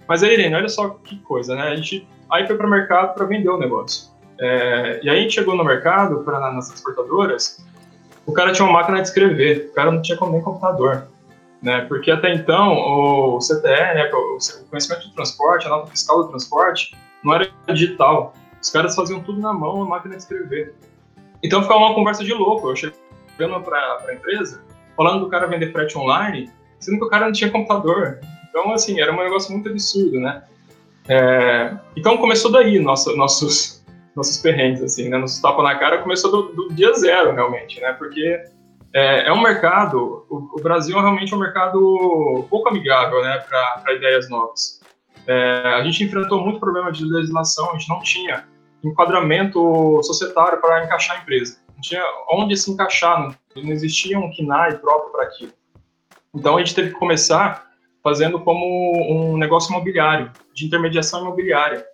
Mas 0.07 0.23
aí, 0.23 0.35
Irene, 0.35 0.55
olha 0.55 0.69
só 0.69 0.91
que 0.91 1.19
coisa, 1.19 1.57
né? 1.57 1.63
A 1.63 1.77
gente 1.77 2.07
aí 2.31 2.47
foi 2.47 2.57
para 2.57 2.67
o 2.67 2.71
mercado 2.71 3.15
para 3.15 3.27
vender 3.27 3.49
o 3.49 3.59
negócio. 3.59 4.09
É, 4.41 5.01
e 5.03 5.11
aí 5.11 5.19
a 5.19 5.21
gente 5.23 5.35
chegou 5.35 5.57
no 5.57 5.65
mercado, 5.65 6.23
para 6.23 6.39
nas 6.53 6.69
transportadoras, 6.69 7.67
o 8.29 8.33
cara 8.35 8.53
tinha 8.53 8.67
uma 8.69 8.75
máquina 8.75 9.01
de 9.01 9.09
escrever, 9.09 9.71
o 9.71 9.75
cara 9.75 9.91
não 9.91 10.03
tinha 10.03 10.19
nem 10.21 10.43
computador. 10.43 11.09
Né? 11.62 11.81
Porque 11.88 12.11
até 12.11 12.35
então 12.35 12.75
o 12.77 13.38
CTE, 13.38 13.64
né, 13.64 14.11
o 14.12 14.38
conhecimento 14.69 15.09
de 15.09 15.14
transporte, 15.14 15.67
a 15.67 15.71
nota 15.71 15.91
fiscal 15.91 16.23
do 16.23 16.29
transporte, 16.29 16.95
não 17.25 17.35
era 17.35 17.51
digital. 17.73 18.35
Os 18.61 18.69
caras 18.69 18.95
faziam 18.95 19.21
tudo 19.21 19.41
na 19.41 19.53
mão, 19.55 19.83
na 19.83 19.87
máquina 19.87 20.14
de 20.14 20.23
escrever. 20.23 20.75
Então 21.43 21.62
ficava 21.62 21.81
uma 21.81 21.95
conversa 21.95 22.23
de 22.23 22.35
louco. 22.35 22.69
Eu 22.69 22.77
cheguei 22.77 22.99
para 23.38 24.05
a 24.07 24.14
empresa, 24.14 24.62
falando 24.95 25.21
do 25.21 25.31
cara 25.31 25.47
vender 25.47 25.73
frete 25.73 25.97
online, 25.97 26.51
sendo 26.79 26.99
que 26.99 27.05
o 27.05 27.09
cara 27.09 27.25
não 27.25 27.33
tinha 27.33 27.51
computador. 27.51 28.21
Então, 28.51 28.73
assim, 28.73 29.01
era 29.01 29.11
um 29.11 29.17
negócio 29.17 29.53
muito 29.53 29.71
absurdo, 29.71 30.21
né? 30.21 30.43
É, 31.09 31.75
então, 31.97 32.19
começou 32.19 32.53
daí 32.53 32.79
nosso, 32.79 33.17
nossos, 33.17 33.78
nossos 34.14 34.38
perrengues, 34.38 34.83
assim, 34.83 35.09
né? 35.09 35.18
Nosso 35.18 35.40
tapa 35.40 35.62
na 35.62 35.79
cara 35.79 35.99
começou 35.99 36.31
do, 36.31 36.42
do 36.53 36.75
dia 36.75 36.92
zero, 36.94 37.35
realmente, 37.35 37.81
né? 37.81 37.92
Porque 37.92 38.42
é, 38.94 39.29
é 39.29 39.33
um 39.33 39.42
mercado, 39.42 40.27
o, 40.29 40.51
o, 40.59 40.62
Brasil 40.62 40.97
é 40.97 41.01
realmente 41.01 41.35
um 41.35 41.38
mercado 41.38 42.47
pouco 42.51 42.68
amigável, 42.68 43.23
né, 43.23 43.44
para 43.49 43.94
ideias 43.94 44.29
novas. 44.29 44.81
É, 45.27 45.75
a 45.75 45.85
gente 45.85 46.03
enfrentou 46.05 46.42
muito 46.42 46.59
problema 46.59 46.90
de 46.90 47.05
legislação, 47.05 47.71
a 47.71 47.73
gente 47.79 47.88
não 47.88 48.01
tinha 48.01 48.47
enquadramento 48.83 50.01
societário 50.03 50.61
para 50.61 50.85
encaixar 50.85 51.18
a 51.18 51.21
empresa 51.21 51.59
não 51.79 51.81
tinha 51.81 52.03
onde 52.31 52.57
se 52.57 52.71
encaixar, 52.71 53.21
não, 53.21 53.62
não 53.62 53.71
existia 53.71 54.18
um 54.18 54.31
KNAI 54.31 54.79
próprio 54.79 55.12
para 55.12 55.25
aquilo. 55.25 55.53
Então 56.35 56.57
a 56.57 56.59
gente 56.59 56.75
teve 56.75 56.90
que 56.90 56.99
começar 56.99 57.68
fazendo 58.03 58.40
como 58.40 59.33
um 59.33 59.37
negócio 59.37 59.71
imobiliário, 59.71 60.31
de 60.55 60.66
intermediação 60.66 61.21
imobiliária, 61.23 61.87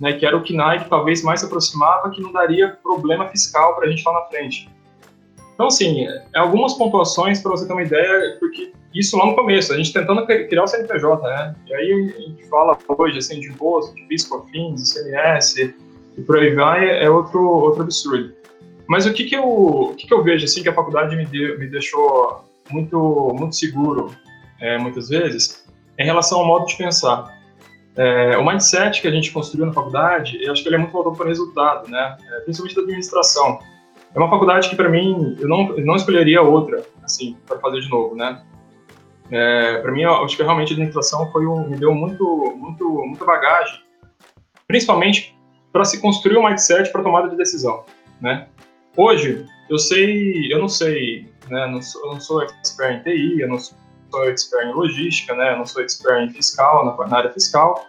né, 0.00 0.14
que 0.14 0.24
era 0.24 0.36
o 0.36 0.42
que 0.42 0.56
talvez 0.88 1.22
mais 1.22 1.40
se 1.40 1.46
aproximava, 1.46 2.10
que 2.10 2.22
não 2.22 2.32
daria 2.32 2.78
problema 2.82 3.28
fiscal 3.28 3.76
para 3.76 3.86
a 3.86 3.90
gente 3.90 4.02
lá 4.04 4.14
na 4.14 4.22
frente. 4.22 4.68
Então, 5.54 5.66
assim, 5.66 6.06
é 6.06 6.38
algumas 6.38 6.72
pontuações 6.72 7.42
para 7.42 7.50
você 7.50 7.66
ter 7.66 7.72
uma 7.74 7.82
ideia, 7.82 8.38
porque 8.40 8.72
isso 8.94 9.18
lá 9.18 9.26
no 9.26 9.34
começo, 9.34 9.74
a 9.74 9.76
gente 9.76 9.92
tentando 9.92 10.26
criar 10.26 10.64
o 10.64 10.66
CNPJ, 10.66 11.22
né? 11.22 11.54
E 11.66 11.74
aí 11.74 12.14
a 12.16 12.20
gente 12.20 12.48
fala 12.48 12.78
hoje, 12.88 13.18
assim, 13.18 13.40
de 13.40 13.48
imposto, 13.48 13.94
de 13.94 14.02
PIS, 14.04 14.24
COFINS, 14.24 14.96
ICMS, 14.96 15.74
e 16.16 16.22
por 16.22 16.38
aí 16.38 16.54
vai, 16.54 17.04
é 17.04 17.10
outro, 17.10 17.46
outro 17.46 17.82
absurdo. 17.82 18.32
Mas 18.88 19.04
o 19.04 19.12
que, 19.12 19.24
que, 19.24 19.36
eu, 19.36 19.44
o 19.44 19.94
que, 19.94 20.06
que 20.06 20.14
eu 20.14 20.24
vejo, 20.24 20.46
assim, 20.46 20.62
que 20.62 20.68
a 20.70 20.74
faculdade 20.74 21.14
me, 21.14 21.26
de, 21.26 21.58
me 21.58 21.66
deixou 21.66 22.42
muito, 22.70 23.36
muito 23.38 23.54
seguro, 23.54 24.12
é, 24.60 24.78
muitas 24.78 25.10
vezes, 25.10 25.62
em 25.98 26.04
relação 26.04 26.40
ao 26.40 26.46
modo 26.46 26.64
de 26.64 26.76
pensar. 26.76 27.38
É, 27.96 28.36
o 28.38 28.46
mindset 28.46 29.00
que 29.00 29.08
a 29.08 29.10
gente 29.10 29.32
construiu 29.32 29.66
na 29.66 29.72
faculdade, 29.72 30.38
eu 30.42 30.52
acho 30.52 30.62
que 30.62 30.68
ele 30.68 30.76
é 30.76 30.78
muito 30.78 30.92
voltado 30.92 31.16
para 31.16 31.26
o 31.26 31.28
resultado, 31.28 31.90
né? 31.90 32.16
É, 32.30 32.40
principalmente 32.40 32.76
da 32.76 32.82
administração. 32.82 33.58
É 34.14 34.18
uma 34.18 34.30
faculdade 34.30 34.68
que, 34.68 34.76
para 34.76 34.88
mim, 34.88 35.36
eu 35.40 35.48
não, 35.48 35.76
eu 35.76 35.84
não 35.84 35.96
escolheria 35.96 36.42
outra, 36.42 36.84
assim, 37.02 37.36
para 37.46 37.58
fazer 37.58 37.80
de 37.80 37.88
novo, 37.88 38.14
né? 38.14 38.42
É, 39.30 39.78
para 39.78 39.92
mim, 39.92 40.02
eu 40.02 40.24
acho 40.24 40.36
que 40.36 40.42
realmente 40.42 40.70
a 40.70 40.72
administração 40.72 41.30
foi 41.30 41.46
um, 41.46 41.68
me 41.68 41.76
deu 41.76 41.94
muito, 41.94 42.54
muito, 42.56 42.84
muita 43.06 43.24
bagagem, 43.24 43.80
principalmente 44.66 45.36
para 45.72 45.84
se 45.84 46.00
construir 46.00 46.36
um 46.36 46.48
mindset 46.48 46.90
para 46.90 47.02
tomada 47.02 47.28
de 47.28 47.36
decisão, 47.36 47.84
né? 48.20 48.48
Hoje, 48.96 49.46
eu 49.68 49.78
sei, 49.78 50.52
eu 50.52 50.58
não 50.58 50.68
sei, 50.68 51.28
né, 51.48 51.66
não 51.68 51.80
sou, 51.80 52.04
eu 52.04 52.12
não 52.12 52.20
sou 52.20 52.42
expert 52.42 52.98
em 52.98 53.02
TI, 53.02 53.40
eu 53.40 53.48
não 53.48 53.58
sou 53.58 53.78
expert 54.24 54.66
em 54.66 54.72
logística, 54.72 55.34
né, 55.34 55.56
não 55.56 55.64
sou 55.64 55.82
expert 55.82 56.22
em 56.22 56.30
fiscal, 56.30 56.84
na, 56.84 57.16
área 57.16 57.30
fiscal, 57.32 57.86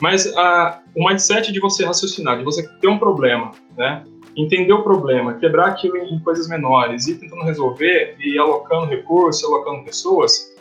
mas 0.00 0.26
a, 0.36 0.80
o 0.94 1.06
mindset 1.06 1.52
de 1.52 1.60
você 1.60 1.84
raciocinar, 1.84 2.38
de 2.38 2.44
você 2.44 2.66
ter 2.80 2.88
um 2.88 2.98
problema, 2.98 3.52
né, 3.76 4.04
entender 4.36 4.72
o 4.72 4.82
problema, 4.82 5.34
quebrar 5.34 5.68
aquilo 5.68 5.96
em 5.96 6.18
coisas 6.20 6.48
menores, 6.48 7.06
ir 7.06 7.16
tentando 7.16 7.44
resolver 7.44 8.16
e 8.18 8.38
alocando 8.38 8.86
recursos, 8.86 9.44
alocando 9.44 9.84
pessoas, 9.84 10.52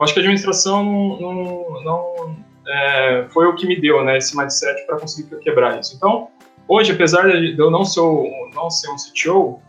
acho 0.00 0.12
que 0.12 0.20
a 0.20 0.22
administração 0.22 0.84
não, 0.84 1.82
não 1.82 2.36
é, 2.66 3.26
foi 3.30 3.46
o 3.46 3.54
que 3.54 3.66
me 3.66 3.80
deu, 3.80 4.04
né, 4.04 4.18
esse 4.18 4.36
mindset 4.36 4.86
para 4.86 4.98
conseguir 4.98 5.36
quebrar 5.38 5.80
isso. 5.80 5.96
Então, 5.96 6.28
Hoje, 6.68 6.92
apesar 6.92 7.26
de 7.30 7.58
eu 7.58 7.70
não 7.70 7.82
ser, 7.82 8.02
não 8.54 8.68
ser 8.68 8.90
um 8.90 8.96
CTO, 8.96 9.62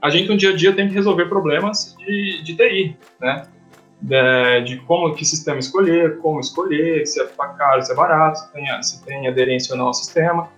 a 0.00 0.08
gente 0.08 0.26
no 0.30 0.36
dia 0.38 0.50
a 0.50 0.56
dia 0.56 0.72
tem 0.72 0.88
que 0.88 0.94
resolver 0.94 1.26
problemas 1.26 1.94
de, 1.98 2.42
de 2.42 2.56
TI, 2.56 2.96
né? 3.20 3.46
De, 4.06 4.60
de, 4.66 4.76
como 4.82 5.14
que 5.14 5.24
sistema 5.24 5.58
escolher, 5.58 6.18
como 6.18 6.38
escolher, 6.38 7.06
se 7.06 7.22
é 7.22 7.26
caro, 7.56 7.82
se 7.82 7.90
é 7.90 7.94
barato, 7.94 8.38
se 8.38 8.52
tem, 8.52 8.82
se 8.82 9.04
tem 9.04 9.26
aderência 9.26 9.72
ou 9.72 9.78
não 9.78 9.86
ao 9.86 9.94
sistema. 9.94 10.48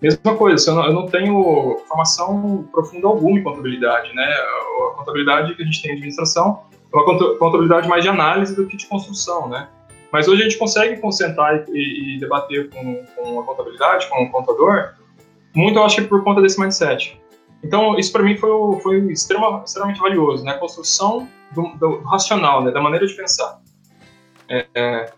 Mesma 0.00 0.36
coisa, 0.36 0.70
eu, 0.70 0.74
não, 0.74 0.84
eu 0.84 0.92
não 0.92 1.06
tenho 1.06 1.80
formação 1.88 2.68
profunda 2.70 3.06
alguma 3.06 3.38
em 3.38 3.42
contabilidade, 3.42 4.14
né? 4.14 4.24
A 4.24 4.96
contabilidade 4.98 5.54
que 5.54 5.62
a 5.62 5.64
gente 5.64 5.80
tem 5.80 5.92
em 5.92 5.94
administração 5.94 6.64
uma 6.92 7.38
contabilidade 7.38 7.88
mais 7.88 8.02
de 8.02 8.10
análise 8.10 8.54
do 8.54 8.66
que 8.66 8.76
de 8.76 8.86
construção, 8.86 9.48
né? 9.48 9.68
Mas 10.12 10.28
hoje 10.28 10.42
a 10.42 10.44
gente 10.44 10.58
consegue 10.58 11.00
concentrar 11.00 11.64
e, 11.68 12.16
e 12.16 12.18
debater 12.18 12.68
com, 12.68 13.02
com 13.16 13.40
a 13.40 13.44
contabilidade, 13.44 14.08
com 14.10 14.22
o 14.22 14.30
contador, 14.30 14.92
muito 15.54 15.78
eu 15.78 15.84
acho 15.84 15.96
que 15.96 16.02
por 16.02 16.22
conta 16.22 16.42
desse 16.42 16.60
mindset. 16.60 17.18
Então, 17.62 17.96
isso 17.98 18.12
para 18.12 18.22
mim 18.22 18.36
foi, 18.36 18.50
foi 18.80 19.12
extrema, 19.12 19.62
extremamente 19.64 20.00
valioso, 20.00 20.44
né? 20.44 20.52
A 20.52 20.58
construção 20.58 21.28
do, 21.52 21.62
do, 21.78 22.00
racional, 22.02 22.62
né? 22.64 22.70
da 22.70 22.80
maneira 22.80 23.06
de 23.06 23.14
pensar. 23.14 23.60
É, 24.48 24.66
é, 24.74 25.12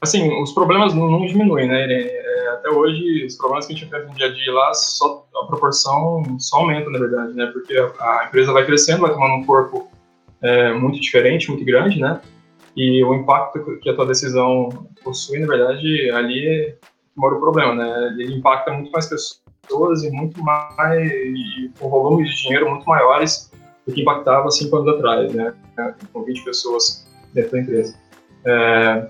assim, 0.00 0.30
os 0.42 0.52
problemas 0.52 0.92
não, 0.92 1.10
não 1.10 1.26
diminuem, 1.26 1.66
né? 1.66 1.86
É, 1.90 2.48
até 2.50 2.68
hoje, 2.68 3.24
os 3.26 3.36
problemas 3.36 3.66
que 3.66 3.72
a 3.72 3.76
gente 3.76 3.86
enfrenta 3.86 4.06
no 4.06 4.14
dia 4.14 4.26
a 4.26 4.32
dia 4.32 4.52
lá, 4.52 4.74
só, 4.74 5.26
a 5.34 5.46
proporção 5.46 6.22
só 6.38 6.58
aumenta, 6.58 6.90
na 6.90 6.98
verdade, 6.98 7.32
né? 7.32 7.46
Porque 7.46 7.74
a, 7.76 8.20
a 8.20 8.26
empresa 8.26 8.52
vai 8.52 8.66
crescendo, 8.66 9.00
vai 9.00 9.12
tomando 9.12 9.34
um 9.34 9.46
corpo 9.46 9.90
é, 10.42 10.72
muito 10.74 11.00
diferente, 11.00 11.50
muito 11.50 11.64
grande, 11.64 11.98
né? 11.98 12.20
E 12.76 13.02
o 13.04 13.14
impacto 13.14 13.78
que 13.80 13.88
a 13.88 13.94
tua 13.94 14.06
decisão 14.06 14.68
possui, 15.02 15.38
na 15.38 15.46
verdade, 15.46 16.10
ali 16.10 16.74
mora 17.16 17.34
o 17.34 17.40
problema, 17.40 17.74
né? 17.74 18.16
Ele 18.18 18.34
impacta 18.36 18.72
muito 18.72 18.90
mais 18.90 19.06
pessoas 19.06 19.41
e 19.70 20.10
muito 20.10 20.42
mais, 20.42 21.10
e 21.10 21.70
com 21.78 21.88
volumes 21.88 22.30
de 22.30 22.42
dinheiro 22.42 22.68
muito 22.68 22.86
maiores 22.86 23.50
do 23.86 23.92
que 23.92 24.02
impactava 24.02 24.50
cinco 24.50 24.76
anos 24.76 24.96
atrás, 24.96 25.32
né? 25.34 25.54
Com 26.12 26.22
20 26.22 26.44
pessoas 26.44 27.06
dentro 27.32 27.52
da 27.52 27.60
empresa. 27.60 27.98
É, 28.44 29.08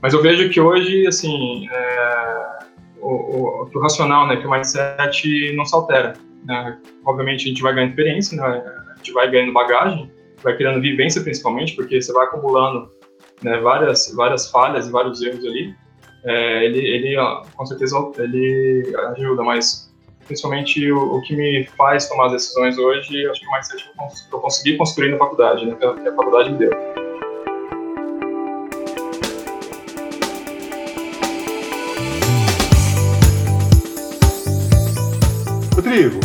mas 0.00 0.12
eu 0.12 0.22
vejo 0.22 0.48
que 0.50 0.60
hoje, 0.60 1.06
assim, 1.06 1.68
é, 1.70 2.58
o, 3.00 3.08
o, 3.08 3.70
o, 3.74 3.80
racional, 3.80 4.26
né, 4.28 4.36
que 4.36 4.46
o 4.46 4.50
mindset 4.50 5.52
não 5.56 5.64
se 5.64 5.74
altera. 5.74 6.14
Né? 6.44 6.78
Obviamente 7.04 7.44
a 7.44 7.48
gente 7.48 7.62
vai 7.62 7.74
ganhando 7.74 7.90
experiência, 7.90 8.36
né? 8.36 8.44
a 8.44 8.96
gente 8.96 9.12
vai 9.12 9.30
ganhando 9.30 9.52
bagagem, 9.52 10.10
vai 10.42 10.56
criando 10.56 10.80
vivência 10.80 11.22
principalmente, 11.22 11.74
porque 11.74 12.00
você 12.00 12.12
vai 12.12 12.26
acumulando 12.26 12.90
né, 13.42 13.58
várias, 13.58 14.12
várias 14.14 14.50
falhas 14.50 14.86
e 14.86 14.90
vários 14.90 15.20
erros 15.22 15.44
ali. 15.44 15.74
É, 16.24 16.64
ele, 16.64 16.78
ele, 16.78 17.16
com 17.54 17.66
certeza, 17.66 17.96
ele 18.18 18.92
ajuda, 19.16 19.42
mas 19.42 19.88
principalmente 20.26 20.90
o, 20.92 21.16
o, 21.16 21.22
que 21.22 21.34
me 21.34 21.64
faz 21.76 22.08
tomar 22.08 22.28
decisões 22.28 22.76
hoje, 22.76 23.26
acho 23.28 23.40
que 23.40 23.46
o 23.46 23.52
mindset 23.52 23.84
que 24.28 24.34
eu 24.34 24.40
consegui 24.40 24.76
construir 24.76 25.10
na 25.10 25.16
faculdade, 25.16 25.64
né, 25.64 25.74
que 25.74 25.84
a 25.84 26.14
faculdade 26.14 26.52
me 26.52 26.58
deu. 26.58 26.70
Rodrigo, 35.74 36.20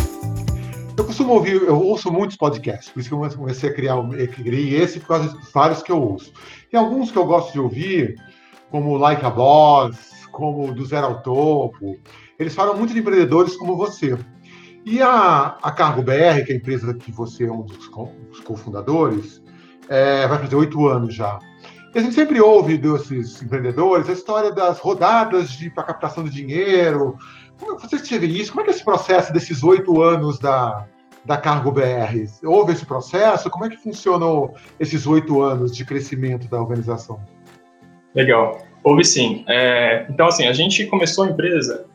eu 0.98 1.04
costumo 1.04 1.32
ouvir, 1.32 1.62
eu 1.62 1.80
ouço 1.80 2.12
muitos 2.12 2.36
podcasts, 2.36 2.90
por 2.90 3.00
isso 3.00 3.08
que 3.08 3.14
eu 3.14 3.38
comecei 3.38 3.70
a 3.70 3.72
criar, 3.72 3.96
esse 4.46 5.00
por 5.00 5.08
causa 5.08 5.28
dos 5.30 5.50
vários 5.50 5.82
que 5.82 5.90
eu 5.90 6.02
ouço. 6.02 6.30
Tem 6.70 6.78
alguns 6.78 7.10
que 7.10 7.16
eu 7.16 7.24
gosto 7.24 7.52
de 7.52 7.60
ouvir, 7.60 8.16
como 8.74 8.96
Like 8.96 9.24
a 9.24 9.30
Boss, 9.30 10.26
como 10.32 10.74
do 10.74 10.84
Zero 10.84 11.06
ao 11.06 11.22
Topo. 11.22 11.96
Eles 12.36 12.56
falam 12.56 12.76
muito 12.76 12.92
de 12.92 12.98
empreendedores 12.98 13.56
como 13.56 13.76
você. 13.76 14.18
E 14.84 15.00
a, 15.00 15.56
a 15.62 15.70
Cargo 15.70 16.02
BR, 16.02 16.44
que 16.44 16.50
é 16.50 16.54
a 16.54 16.56
empresa 16.56 16.92
que 16.92 17.12
você 17.12 17.44
é 17.44 17.52
um 17.52 17.62
dos, 17.62 17.76
dos 17.78 18.40
cofundadores, 18.40 19.40
é, 19.88 20.26
vai 20.26 20.40
fazer 20.40 20.56
oito 20.56 20.88
anos 20.88 21.14
já. 21.14 21.38
E 21.94 21.98
a 22.00 22.02
gente 22.02 22.16
sempre 22.16 22.40
ouve 22.40 22.76
desses 22.76 23.40
empreendedores 23.40 24.08
a 24.08 24.12
história 24.12 24.50
das 24.50 24.80
rodadas 24.80 25.54
para 25.72 25.84
captação 25.84 26.24
de 26.24 26.30
dinheiro, 26.30 27.16
como 27.60 27.78
você 27.78 27.96
teve 28.00 28.26
isso? 28.26 28.50
Como 28.50 28.62
é 28.62 28.64
que 28.64 28.70
é 28.70 28.74
esse 28.74 28.84
processo 28.84 29.32
desses 29.32 29.62
oito 29.62 30.02
anos 30.02 30.40
da, 30.40 30.84
da 31.24 31.36
Cargo 31.36 31.70
BR? 31.70 32.26
Houve 32.44 32.72
esse 32.72 32.84
processo? 32.84 33.48
Como 33.50 33.66
é 33.66 33.68
que 33.68 33.76
funcionou 33.76 34.52
esses 34.80 35.06
oito 35.06 35.40
anos 35.42 35.76
de 35.76 35.84
crescimento 35.84 36.48
da 36.48 36.60
organização? 36.60 37.20
Legal. 38.14 38.64
Houve 38.82 39.04
sim. 39.04 39.44
É, 39.48 40.06
então, 40.08 40.26
assim, 40.26 40.46
a 40.46 40.52
gente 40.52 40.86
começou 40.86 41.24
a 41.24 41.28
empresa, 41.28 41.86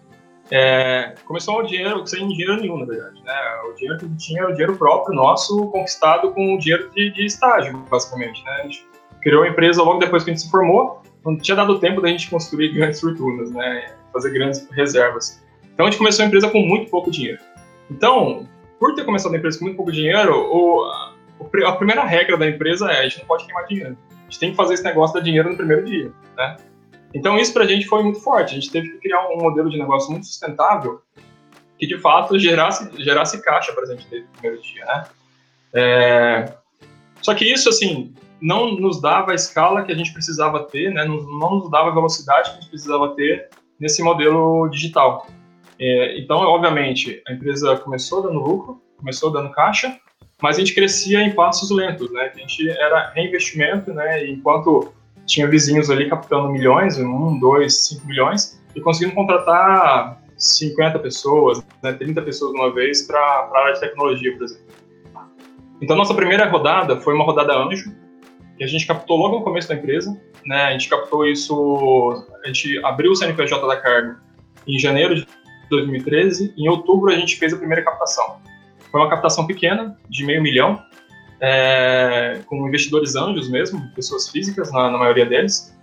é, 0.51 1.13
começou 1.25 1.59
o 1.59 1.63
dinheiro 1.63 2.05
sem 2.07 2.27
dinheiro 2.27 2.57
nenhum, 2.57 2.77
na 2.77 2.85
verdade. 2.85 3.21
Né? 3.23 3.33
O 3.69 3.75
dinheiro 3.75 3.99
que 3.99 4.05
a 4.05 4.07
gente 4.07 4.25
tinha 4.25 4.41
era 4.41 4.49
o 4.49 4.53
dinheiro 4.53 4.75
próprio 4.75 5.15
nosso, 5.15 5.67
conquistado 5.67 6.31
com 6.31 6.55
o 6.55 6.57
dinheiro 6.57 6.89
de, 6.91 7.11
de 7.11 7.25
estágio, 7.25 7.77
basicamente. 7.89 8.43
Né? 8.43 8.51
A 8.51 8.63
gente 8.63 8.85
criou 9.21 9.43
a 9.43 9.47
empresa 9.47 9.83
logo 9.83 9.99
depois 9.99 10.23
que 10.23 10.31
a 10.31 10.33
gente 10.33 10.43
se 10.43 10.49
formou, 10.49 11.03
não 11.23 11.37
tinha 11.37 11.55
dado 11.55 11.79
tempo 11.79 12.01
da 12.01 12.07
gente 12.07 12.29
construir 12.29 12.73
grandes 12.73 12.99
fortunas, 12.99 13.51
né? 13.51 13.93
fazer 14.11 14.31
grandes 14.31 14.67
reservas. 14.71 15.43
Então 15.73 15.85
a 15.85 15.89
gente 15.89 15.99
começou 15.99 16.23
a 16.23 16.27
empresa 16.27 16.49
com 16.49 16.59
muito 16.59 16.89
pouco 16.89 17.11
dinheiro. 17.11 17.39
Então, 17.91 18.47
por 18.79 18.95
ter 18.95 19.03
começado 19.03 19.33
a 19.33 19.37
empresa 19.37 19.59
com 19.59 19.65
muito 19.65 19.77
pouco 19.77 19.91
dinheiro, 19.91 20.33
o, 20.35 20.89
a 21.65 21.71
primeira 21.73 22.03
regra 22.03 22.37
da 22.37 22.47
empresa 22.47 22.91
é 22.91 22.99
a 22.99 23.03
gente 23.03 23.19
não 23.19 23.25
pode 23.25 23.45
queimar 23.45 23.67
dinheiro. 23.67 23.97
A 24.29 24.31
gente 24.31 24.39
tem 24.39 24.51
que 24.51 24.55
fazer 24.55 24.75
esse 24.75 24.83
negócio 24.83 25.15
dar 25.15 25.21
dinheiro 25.21 25.49
no 25.49 25.57
primeiro 25.57 25.83
dia, 25.83 26.13
né? 26.37 26.55
Então 27.15 27.35
isso 27.39 27.51
para 27.51 27.63
a 27.63 27.67
gente 27.67 27.87
foi 27.87 28.03
muito 28.03 28.19
forte. 28.19 28.51
A 28.51 28.53
gente 28.53 28.69
teve 28.69 28.89
que 28.91 28.99
criar 28.99 29.27
um 29.29 29.37
modelo 29.37 29.71
de 29.71 29.77
negócio 29.79 30.11
muito 30.11 30.27
sustentável 30.27 31.01
que 31.79 31.87
de 31.87 31.97
fato 31.97 32.37
gerasse, 32.37 32.87
gerasse 33.01 33.41
caixa 33.41 33.73
para 33.73 33.83
a 33.83 33.85
gente 33.87 34.05
ter 34.05 34.21
no 34.21 34.27
primeiro 34.33 34.61
dia, 34.61 34.85
né? 34.85 35.03
É... 35.73 36.53
Só 37.23 37.33
que 37.33 37.51
isso 37.51 37.69
assim 37.69 38.13
não 38.39 38.75
nos 38.75 39.01
dava 39.01 39.31
a 39.31 39.35
escala 39.35 39.83
que 39.83 39.91
a 39.91 39.95
gente 39.95 40.13
precisava 40.13 40.63
ter, 40.65 40.93
né? 40.93 41.05
Não, 41.05 41.17
não 41.17 41.55
nos 41.55 41.71
dava 41.71 41.89
a 41.89 41.93
velocidade 41.93 42.51
que 42.51 42.57
a 42.57 42.61
gente 42.61 42.69
precisava 42.69 43.15
ter 43.15 43.49
nesse 43.79 44.03
modelo 44.03 44.69
digital. 44.69 45.25
É, 45.79 46.19
então, 46.19 46.37
obviamente, 46.37 47.23
a 47.27 47.33
empresa 47.33 47.75
começou 47.77 48.21
dando 48.21 48.39
lucro, 48.39 48.81
começou 48.97 49.31
dando 49.31 49.51
caixa, 49.51 49.99
mas 50.41 50.55
a 50.55 50.59
gente 50.59 50.73
crescia 50.73 51.21
em 51.21 51.31
passos 51.31 51.69
lentos, 51.69 52.11
né? 52.11 52.31
A 52.33 52.37
gente 52.37 52.69
era 52.69 53.11
reinvestimento, 53.13 53.93
né? 53.93 54.25
E 54.25 54.31
enquanto 54.31 54.93
tinha 55.25 55.47
vizinhos 55.47 55.89
ali 55.89 56.09
captando 56.09 56.49
milhões, 56.49 56.97
um, 56.97 57.37
dois, 57.39 57.87
cinco 57.87 58.07
milhões, 58.07 58.59
e 58.75 58.81
conseguindo 58.81 59.15
contratar 59.15 60.21
50 60.37 60.97
pessoas, 60.99 61.63
né, 61.83 61.93
30 61.93 62.21
pessoas 62.21 62.53
de 62.53 62.59
uma 62.59 62.73
vez 62.73 63.05
para 63.05 63.19
a 63.19 63.59
área 63.59 63.73
de 63.73 63.79
tecnologia, 63.81 64.35
por 64.35 64.43
exemplo. 64.43 64.69
Então, 65.81 65.95
nossa 65.95 66.13
primeira 66.13 66.49
rodada 66.49 66.99
foi 66.99 67.13
uma 67.13 67.23
rodada 67.23 67.53
anjo, 67.55 67.93
que 68.57 68.63
a 68.63 68.67
gente 68.67 68.85
captou 68.85 69.17
logo 69.17 69.39
no 69.39 69.43
começo 69.43 69.69
da 69.69 69.75
empresa, 69.75 70.19
né? 70.45 70.63
A 70.63 70.71
gente 70.71 70.89
captou 70.89 71.25
isso, 71.25 72.25
a 72.43 72.47
gente 72.47 72.83
abriu 72.83 73.11
o 73.11 73.15
CNPJ 73.15 73.65
da 73.65 73.77
Cargo 73.77 74.17
em 74.67 74.77
janeiro 74.77 75.15
de 75.15 75.25
2013. 75.69 76.53
Em 76.57 76.67
outubro, 76.67 77.11
a 77.11 77.15
gente 77.15 77.37
fez 77.37 77.53
a 77.53 77.57
primeira 77.57 77.83
captação. 77.83 78.41
Foi 78.91 79.01
uma 79.01 79.09
captação 79.09 79.45
pequena, 79.45 79.97
de 80.09 80.25
meio 80.25 80.41
milhão, 80.41 80.83
é, 81.39 82.41
com 82.45 82.67
investidores 82.67 83.15
anjos 83.15 83.49
mesmo, 83.49 83.81
pessoas 83.93 84.29
físicas, 84.29 84.71
na, 84.71 84.89
na, 84.89 84.97
maioria 84.97 85.25
deles. 85.25 85.75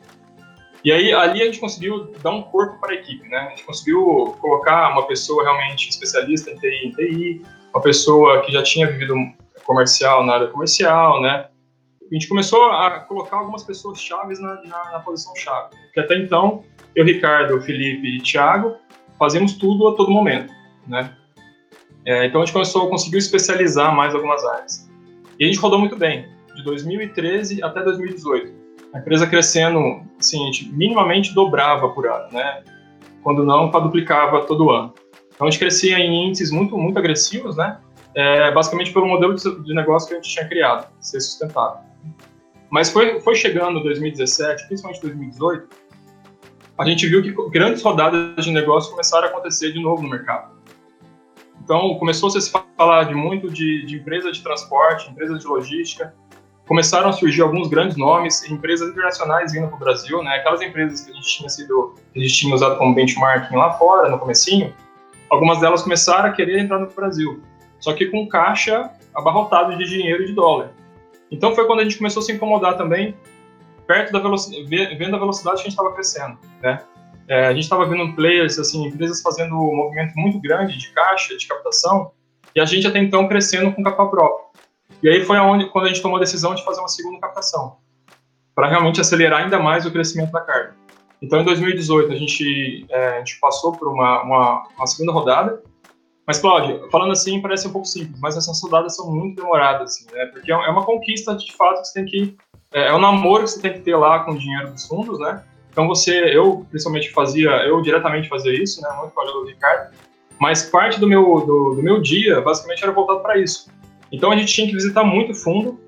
E 0.84 0.92
aí, 0.92 1.12
ali 1.12 1.42
a 1.42 1.46
gente 1.46 1.58
conseguiu 1.58 2.12
dar 2.22 2.30
um 2.30 2.42
corpo 2.42 2.78
para 2.80 2.92
a 2.92 2.94
equipe, 2.94 3.26
né? 3.28 3.38
A 3.38 3.48
gente 3.50 3.64
conseguiu 3.64 4.36
colocar 4.40 4.92
uma 4.92 5.06
pessoa 5.06 5.42
realmente 5.42 5.88
especialista 5.88 6.50
em 6.50 6.56
TI, 6.56 6.86
em 6.86 6.90
TI 6.92 7.42
uma 7.74 7.82
pessoa 7.82 8.40
que 8.42 8.52
já 8.52 8.62
tinha 8.62 8.86
vivido 8.86 9.14
comercial 9.64 10.24
na 10.24 10.34
área 10.34 10.46
comercial, 10.48 11.20
né? 11.20 11.48
A 12.10 12.14
gente 12.14 12.28
começou 12.28 12.70
a 12.70 13.00
colocar 13.00 13.38
algumas 13.38 13.64
pessoas 13.64 14.00
chaves 14.00 14.40
na, 14.40 14.62
na, 14.62 14.92
na 14.92 15.00
posição 15.00 15.34
chave. 15.34 15.70
Que 15.92 16.00
até 16.00 16.16
então, 16.16 16.62
eu, 16.94 17.04
Ricardo, 17.04 17.60
Felipe 17.62 18.16
e 18.16 18.20
Thiago 18.20 18.76
fazemos 19.18 19.54
tudo 19.54 19.88
a 19.88 19.96
todo 19.96 20.10
momento, 20.10 20.52
né? 20.86 21.14
É, 22.06 22.24
então 22.24 22.40
a 22.40 22.44
gente 22.44 22.52
começou, 22.52 22.88
conseguiu 22.88 23.18
especializar 23.18 23.94
mais 23.94 24.14
algumas 24.14 24.44
áreas. 24.44 24.88
E 25.38 25.44
a 25.44 25.46
gente 25.48 25.58
rodou 25.58 25.78
muito 25.78 25.96
bem, 25.96 26.28
de 26.54 26.62
2013 26.62 27.62
até 27.64 27.82
2018. 27.82 28.54
A 28.94 28.98
empresa 29.00 29.26
crescendo, 29.26 29.78
assim, 30.18 30.40
a 30.42 30.46
gente 30.46 30.72
minimamente 30.72 31.34
dobrava 31.34 31.88
por 31.88 32.06
ano, 32.06 32.32
né? 32.32 32.62
Quando 33.22 33.44
não, 33.44 33.70
quadruplicava 33.72 34.42
todo 34.46 34.70
ano. 34.70 34.94
Então 35.34 35.46
a 35.46 35.50
gente 35.50 35.58
crescia 35.58 35.98
em 35.98 36.28
índices 36.28 36.52
muito, 36.52 36.78
muito 36.78 36.98
agressivos, 36.98 37.56
né? 37.56 37.78
É, 38.14 38.50
basicamente 38.52 38.92
pelo 38.92 39.06
modelo 39.06 39.34
de 39.34 39.74
negócio 39.74 40.08
que 40.08 40.14
a 40.14 40.16
gente 40.16 40.32
tinha 40.32 40.48
criado, 40.48 40.88
ser 41.00 41.20
sustentável. 41.20 41.80
Mas 42.70 42.88
foi, 42.90 43.20
foi 43.20 43.34
chegando 43.34 43.82
2017, 43.82 44.66
principalmente 44.68 45.02
2018, 45.02 45.68
a 46.78 46.84
gente 46.84 47.06
viu 47.06 47.22
que 47.22 47.34
grandes 47.50 47.82
rodadas 47.82 48.44
de 48.44 48.50
negócio 48.50 48.90
começaram 48.90 49.26
a 49.26 49.30
acontecer 49.30 49.72
de 49.72 49.82
novo 49.82 50.02
no 50.02 50.08
mercado. 50.08 50.55
Então, 51.66 51.96
começou 51.98 52.30
-se 52.30 52.38
a 52.38 52.40
se 52.40 52.52
falar 52.76 53.02
de 53.04 53.14
muito 53.14 53.50
de, 53.50 53.84
de 53.86 53.96
empresas 53.96 54.36
de 54.36 54.42
transporte, 54.44 55.10
empresas 55.10 55.40
de 55.40 55.48
logística, 55.48 56.14
começaram 56.64 57.08
a 57.08 57.12
surgir 57.12 57.42
alguns 57.42 57.66
grandes 57.66 57.96
nomes, 57.96 58.48
empresas 58.48 58.88
internacionais 58.88 59.52
vindo 59.52 59.66
para 59.66 59.74
o 59.74 59.78
Brasil, 59.80 60.22
né? 60.22 60.36
Aquelas 60.36 60.62
empresas 60.62 61.00
que 61.00 61.10
a 61.10 61.14
gente 61.14 61.26
tinha 61.26 61.48
sido, 61.48 61.94
que 62.12 62.20
a 62.20 62.22
gente 62.22 62.34
tinha 62.34 62.54
usado 62.54 62.78
como 62.78 62.94
benchmarking 62.94 63.56
lá 63.56 63.72
fora, 63.72 64.08
no 64.08 64.16
comecinho, 64.16 64.72
algumas 65.28 65.58
delas 65.58 65.82
começaram 65.82 66.30
a 66.30 66.32
querer 66.32 66.60
entrar 66.60 66.78
no 66.78 66.86
Brasil, 66.86 67.42
só 67.80 67.92
que 67.92 68.06
com 68.06 68.28
caixa 68.28 68.88
abarrotado 69.12 69.76
de 69.76 69.84
dinheiro 69.86 70.22
e 70.22 70.26
de 70.26 70.34
dólar. 70.34 70.70
Então 71.32 71.52
foi 71.52 71.66
quando 71.66 71.80
a 71.80 71.82
gente 71.82 71.98
começou 71.98 72.22
a 72.22 72.24
se 72.24 72.32
incomodar 72.32 72.76
também 72.76 73.16
perto 73.88 74.12
da 74.12 74.20
velocidade, 74.20 74.94
vendo 74.94 75.16
a 75.16 75.18
velocidade 75.18 75.56
que 75.56 75.62
a 75.62 75.64
gente 75.64 75.72
estava 75.72 75.92
crescendo, 75.92 76.38
né? 76.62 76.80
É, 77.28 77.46
a 77.46 77.52
gente 77.52 77.64
estava 77.64 77.86
vendo 77.86 78.14
players, 78.14 78.58
assim, 78.58 78.86
empresas 78.86 79.20
fazendo 79.20 79.54
um 79.54 79.74
movimento 79.74 80.14
muito 80.16 80.40
grande 80.40 80.78
de 80.78 80.88
caixa, 80.90 81.36
de 81.36 81.46
captação, 81.46 82.12
e 82.54 82.60
a 82.60 82.64
gente 82.64 82.86
até 82.86 82.98
então 82.98 83.26
crescendo 83.28 83.72
com 83.72 83.82
capital 83.82 84.10
próprio. 84.10 84.46
E 85.02 85.08
aí 85.08 85.24
foi 85.24 85.36
aonde, 85.36 85.68
quando 85.70 85.86
a 85.86 85.88
gente 85.88 86.00
tomou 86.00 86.16
a 86.16 86.20
decisão 86.20 86.54
de 86.54 86.64
fazer 86.64 86.80
uma 86.80 86.88
segunda 86.88 87.20
captação, 87.20 87.76
para 88.54 88.68
realmente 88.68 89.00
acelerar 89.00 89.42
ainda 89.42 89.58
mais 89.58 89.84
o 89.84 89.92
crescimento 89.92 90.32
da 90.32 90.40
carga. 90.40 90.74
Então, 91.20 91.40
em 91.40 91.44
2018, 91.44 92.12
a 92.12 92.16
gente, 92.16 92.86
é, 92.88 93.08
a 93.08 93.18
gente 93.18 93.38
passou 93.40 93.72
por 93.72 93.88
uma, 93.88 94.22
uma, 94.22 94.68
uma, 94.76 94.86
segunda 94.86 95.12
rodada. 95.12 95.62
Mas, 96.26 96.38
Cláudio, 96.38 96.88
falando 96.90 97.12
assim, 97.12 97.40
parece 97.40 97.68
um 97.68 97.72
pouco 97.72 97.86
simples, 97.86 98.18
mas 98.20 98.36
essas 98.36 98.60
rodadas 98.62 98.96
são 98.96 99.10
muito 99.10 99.36
demoradas, 99.36 99.92
assim, 99.92 100.06
né? 100.12 100.26
Porque 100.26 100.50
é 100.50 100.56
uma 100.56 100.84
conquista, 100.84 101.34
de 101.34 101.52
fato, 101.54 101.82
que 101.82 101.88
você 101.88 101.94
tem 101.94 102.04
que... 102.04 102.36
É, 102.72 102.88
é 102.88 102.94
um 102.94 102.98
namoro 102.98 103.44
que 103.44 103.50
você 103.50 103.60
tem 103.60 103.72
que 103.74 103.80
ter 103.80 103.96
lá 103.96 104.20
com 104.20 104.32
o 104.32 104.38
dinheiro 104.38 104.72
dos 104.72 104.86
fundos, 104.86 105.18
né? 105.18 105.44
Então, 105.76 105.86
você... 105.86 106.34
Eu, 106.34 106.66
principalmente, 106.70 107.12
fazia... 107.12 107.50
Eu 107.66 107.82
diretamente 107.82 108.30
fazia 108.30 108.50
isso, 108.50 108.80
né? 108.80 108.88
Muito 108.98 109.12
com 109.12 109.22
do 109.22 109.44
Ricardo. 109.44 109.92
Mas 110.40 110.62
parte 110.62 110.98
do 110.98 111.06
meu, 111.06 111.22
do, 111.40 111.74
do 111.74 111.82
meu 111.82 112.00
dia, 112.00 112.40
basicamente, 112.40 112.82
era 112.82 112.92
voltado 112.92 113.20
para 113.20 113.36
isso. 113.36 113.68
Então, 114.10 114.32
a 114.32 114.36
gente 114.38 114.54
tinha 114.54 114.66
que 114.66 114.72
visitar 114.72 115.04
muito 115.04 115.34
fundo, 115.34 115.78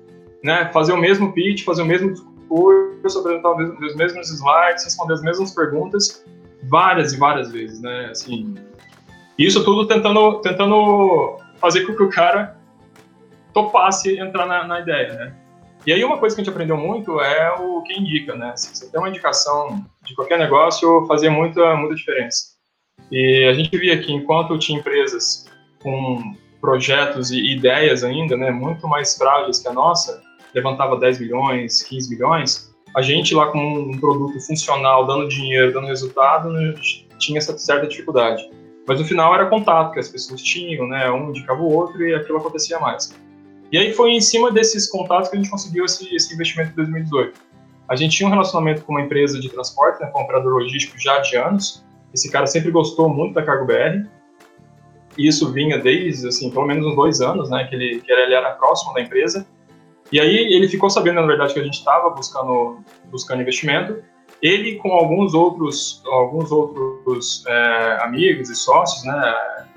né? 0.43 0.69
Fazer 0.71 0.93
o 0.93 0.97
mesmo 0.97 1.33
pitch, 1.33 1.63
fazer 1.63 1.81
o 1.81 1.87
mesmo 1.87 2.13
curso, 2.47 3.19
apresentar 3.19 3.51
os 3.51 3.95
mesmos 3.95 4.29
slides, 4.29 4.83
responder 4.83 5.13
as 5.13 5.23
mesmas 5.23 5.55
perguntas 5.55 6.23
várias 6.65 7.11
e 7.11 7.17
várias 7.17 7.51
vezes, 7.51 7.81
né? 7.81 8.09
Assim, 8.11 8.53
isso 9.39 9.63
tudo 9.63 9.87
tentando, 9.87 10.39
tentando 10.41 11.37
fazer 11.57 11.87
com 11.87 11.95
que 11.95 12.03
o 12.03 12.09
cara 12.09 12.57
topasse 13.55 14.19
entrar 14.19 14.45
na, 14.45 14.67
na 14.67 14.81
ideia, 14.81 15.13
né? 15.13 15.35
E 15.85 15.93
aí 15.93 16.03
uma 16.03 16.17
coisa 16.17 16.35
que 16.35 16.41
a 16.41 16.43
gente 16.43 16.51
aprendeu 16.51 16.77
muito 16.77 17.19
é 17.21 17.53
o 17.53 17.81
que 17.83 17.93
indica, 17.93 18.35
né? 18.35 18.55
Se 18.55 18.75
você 18.75 18.89
tem 18.89 18.99
uma 18.99 19.09
indicação 19.09 19.85
de 20.05 20.13
qualquer 20.13 20.37
negócio, 20.37 21.05
fazia 21.07 21.31
muita, 21.31 21.75
muita 21.75 21.95
diferença. 21.95 22.57
E 23.11 23.45
a 23.49 23.53
gente 23.53 23.75
via 23.77 23.97
que 23.97 24.11
enquanto 24.11 24.57
tinha 24.59 24.79
empresas 24.79 25.45
com 25.81 26.35
projetos 26.59 27.31
e 27.31 27.53
ideias 27.53 28.03
ainda, 28.03 28.35
né, 28.35 28.51
muito 28.51 28.87
mais 28.87 29.17
frágeis 29.17 29.59
que 29.59 29.67
a 29.67 29.73
nossa, 29.73 30.21
levantava 30.53 30.99
10 30.99 31.19
milhões, 31.21 31.81
15 31.83 32.09
milhões, 32.09 32.75
a 32.95 33.01
gente 33.01 33.33
lá 33.33 33.47
com 33.47 33.59
um 33.59 33.97
produto 33.97 34.39
funcional, 34.41 35.07
dando 35.07 35.29
dinheiro, 35.29 35.71
dando 35.71 35.87
resultado, 35.87 36.49
né, 36.49 36.73
tinha 37.17 37.37
essa 37.37 37.57
certa 37.57 37.87
dificuldade. 37.87 38.49
Mas 38.87 38.99
no 38.99 39.05
final 39.05 39.33
era 39.35 39.45
contato 39.45 39.93
que 39.93 39.99
as 39.99 40.09
pessoas 40.09 40.41
tinham, 40.41 40.87
né? 40.87 41.11
Um 41.11 41.29
indicava 41.29 41.61
o 41.61 41.71
outro 41.71 42.03
e 42.03 42.15
aquilo 42.15 42.39
acontecia 42.39 42.79
mais. 42.79 43.15
E 43.71 43.77
aí 43.77 43.93
foi 43.93 44.11
em 44.11 44.21
cima 44.21 44.51
desses 44.51 44.89
contatos 44.89 45.29
que 45.29 45.35
a 45.35 45.39
gente 45.39 45.49
conseguiu 45.49 45.85
esse, 45.85 46.13
esse 46.15 46.33
investimento 46.33 46.71
em 46.71 46.75
2018. 46.75 47.39
A 47.87 47.95
gente 47.95 48.17
tinha 48.17 48.27
um 48.27 48.31
relacionamento 48.31 48.83
com 48.83 48.93
uma 48.93 49.01
empresa 49.01 49.39
de 49.39 49.49
transporte, 49.49 50.01
né, 50.01 50.09
com 50.11 50.19
um 50.19 50.23
operador 50.23 50.53
logístico 50.53 50.97
já 50.99 51.19
de 51.19 51.35
anos. 51.35 51.85
Esse 52.13 52.31
cara 52.31 52.47
sempre 52.47 52.71
gostou 52.71 53.09
muito 53.09 53.33
da 53.33 53.43
Cargo 53.43 53.65
BR. 53.65 54.07
E 55.17 55.27
isso 55.27 55.51
vinha 55.51 55.77
desde, 55.77 56.27
assim, 56.27 56.49
pelo 56.49 56.65
menos 56.65 56.85
uns 56.85 56.95
dois 56.95 57.21
anos, 57.21 57.49
né, 57.49 57.65
que 57.65 57.75
ele, 57.75 58.01
que 58.01 58.11
ele 58.11 58.33
era 58.33 58.51
próximo 58.51 58.93
da 58.93 59.01
empresa. 59.01 59.45
E 60.11 60.19
aí 60.19 60.53
ele 60.53 60.67
ficou 60.67 60.89
sabendo, 60.89 61.21
na 61.21 61.27
verdade, 61.27 61.53
que 61.53 61.59
a 61.59 61.63
gente 61.63 61.77
estava 61.77 62.09
buscando, 62.09 62.79
buscando 63.11 63.41
investimento. 63.41 64.01
Ele 64.41 64.75
com 64.75 64.93
alguns 64.93 65.33
outros, 65.33 66.01
alguns 66.05 66.51
outros 66.51 67.43
é, 67.45 67.97
amigos 68.01 68.49
e 68.49 68.55
sócios, 68.55 69.03
né, 69.03 69.67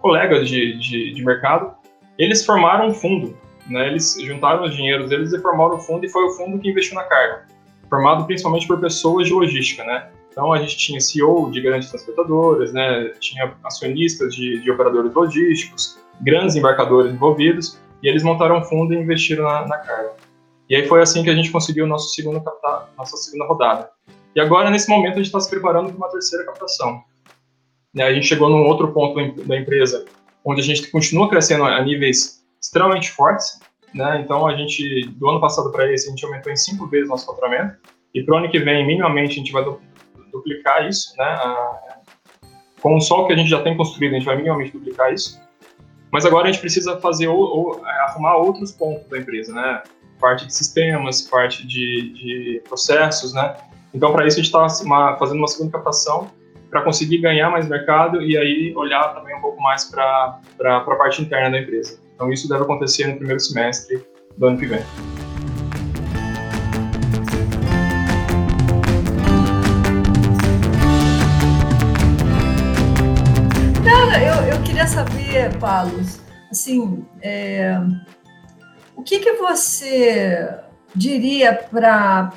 colegas 0.00 0.48
de, 0.48 0.78
de, 0.78 1.14
de, 1.14 1.24
mercado, 1.24 1.74
eles 2.18 2.44
formaram 2.44 2.88
um 2.88 2.94
fundo. 2.94 3.36
Né, 3.68 3.86
eles 3.86 4.16
juntaram 4.18 4.64
os 4.64 4.74
dinheiros 4.74 5.10
deles 5.10 5.32
e 5.32 5.38
formaram 5.40 5.76
um 5.76 5.80
fundo, 5.80 6.04
e 6.04 6.08
foi 6.08 6.24
o 6.24 6.30
fundo 6.30 6.58
que 6.58 6.70
investiu 6.70 6.94
na 6.94 7.04
carga. 7.04 7.46
Formado 7.90 8.24
principalmente 8.24 8.66
por 8.66 8.80
pessoas 8.80 9.26
de 9.26 9.34
logística, 9.34 9.84
né? 9.84 10.08
Então 10.30 10.52
a 10.52 10.58
gente 10.58 10.76
tinha 10.78 11.00
CEO 11.00 11.50
de 11.50 11.60
grandes 11.60 11.90
transportadoras, 11.90 12.72
né? 12.72 13.10
Tinha 13.20 13.52
acionistas 13.62 14.34
de, 14.34 14.60
de 14.62 14.70
operadores 14.70 15.12
logísticos, 15.12 15.98
grandes 16.22 16.56
embarcadores 16.56 17.12
envolvidos, 17.12 17.78
e 18.02 18.08
eles 18.08 18.22
montaram 18.22 18.58
um 18.58 18.64
fundo 18.64 18.94
e 18.94 18.96
investiram 18.96 19.44
na, 19.44 19.66
na 19.66 19.78
carga. 19.78 20.12
E 20.68 20.76
aí 20.76 20.86
foi 20.86 21.02
assim 21.02 21.22
que 21.22 21.30
a 21.30 21.34
gente 21.34 21.50
conseguiu 21.50 21.86
nosso 21.86 22.14
segundo 22.14 22.40
capta, 22.40 22.88
nossa 22.96 23.16
segunda 23.16 23.46
rodada. 23.46 23.90
E 24.34 24.40
agora, 24.40 24.70
nesse 24.70 24.88
momento, 24.88 25.14
a 25.14 25.16
gente 25.16 25.26
está 25.26 25.40
se 25.40 25.50
preparando 25.50 25.88
para 25.88 25.96
uma 25.96 26.08
terceira 26.10 26.44
captação. 26.44 27.02
Né, 27.92 28.04
a 28.04 28.12
gente 28.12 28.26
chegou 28.26 28.48
num 28.48 28.62
outro 28.64 28.92
ponto 28.92 29.32
da 29.44 29.58
empresa, 29.58 30.04
onde 30.48 30.62
a 30.62 30.64
gente 30.64 30.90
continua 30.90 31.28
crescendo 31.28 31.64
a 31.64 31.82
níveis 31.82 32.42
extremamente 32.58 33.10
fortes. 33.10 33.60
Né? 33.94 34.22
Então, 34.24 34.46
a 34.46 34.56
gente, 34.56 35.06
do 35.10 35.28
ano 35.28 35.40
passado 35.40 35.70
para 35.70 35.92
esse, 35.92 36.06
a 36.06 36.10
gente 36.10 36.24
aumentou 36.24 36.50
em 36.50 36.56
cinco 36.56 36.86
vezes 36.86 37.06
nosso 37.06 37.26
faturamento. 37.26 37.76
E 38.14 38.22
para 38.22 38.34
o 38.34 38.38
ano 38.38 38.50
que 38.50 38.58
vem, 38.58 38.86
minimamente, 38.86 39.32
a 39.32 39.34
gente 39.34 39.52
vai 39.52 39.62
duplicar 40.32 40.88
isso. 40.88 41.14
Né? 41.18 41.38
Com 42.80 42.96
o 42.96 43.00
sol 43.00 43.26
que 43.26 43.34
a 43.34 43.36
gente 43.36 43.50
já 43.50 43.62
tem 43.62 43.76
construído, 43.76 44.12
a 44.12 44.14
gente 44.14 44.24
vai 44.24 44.36
minimamente 44.36 44.72
duplicar 44.72 45.12
isso. 45.12 45.38
Mas 46.10 46.24
agora 46.24 46.48
a 46.48 46.50
gente 46.50 46.62
precisa 46.62 46.98
fazer 46.98 47.28
ou, 47.28 47.38
ou, 47.38 47.84
arrumar 47.84 48.36
outros 48.36 48.72
pontos 48.72 49.06
da 49.10 49.18
empresa, 49.18 49.52
né? 49.52 49.82
Parte 50.18 50.46
de 50.46 50.54
sistemas, 50.54 51.20
parte 51.20 51.66
de, 51.66 52.12
de 52.14 52.62
processos, 52.66 53.34
né? 53.34 53.54
Então, 53.92 54.10
para 54.12 54.26
isso, 54.26 54.40
a 54.40 54.42
gente 54.42 54.46
está 54.46 55.16
fazendo 55.18 55.36
uma 55.36 55.48
segunda 55.48 55.72
captação 55.72 56.30
para 56.70 56.82
conseguir 56.82 57.18
ganhar 57.18 57.50
mais 57.50 57.68
mercado 57.68 58.22
e 58.22 58.36
aí 58.36 58.72
olhar 58.76 59.14
também 59.14 59.36
um 59.36 59.40
pouco 59.40 59.60
mais 59.60 59.84
para 59.84 60.40
a 60.64 60.80
parte 60.80 61.22
interna 61.22 61.50
da 61.50 61.60
empresa. 61.60 61.98
Então, 62.14 62.32
isso 62.32 62.48
deve 62.48 62.62
acontecer 62.62 63.06
no 63.06 63.16
primeiro 63.16 63.40
semestre 63.40 64.04
do 64.36 64.46
ano 64.46 64.58
que 64.58 64.66
vem. 64.66 64.80
saber, 74.88 75.56
Paulo, 75.58 76.00
assim, 76.50 77.06
é, 77.20 77.78
o 78.96 79.02
que, 79.02 79.18
que 79.18 79.34
você 79.34 80.58
diria 80.94 81.52
para 81.52 82.32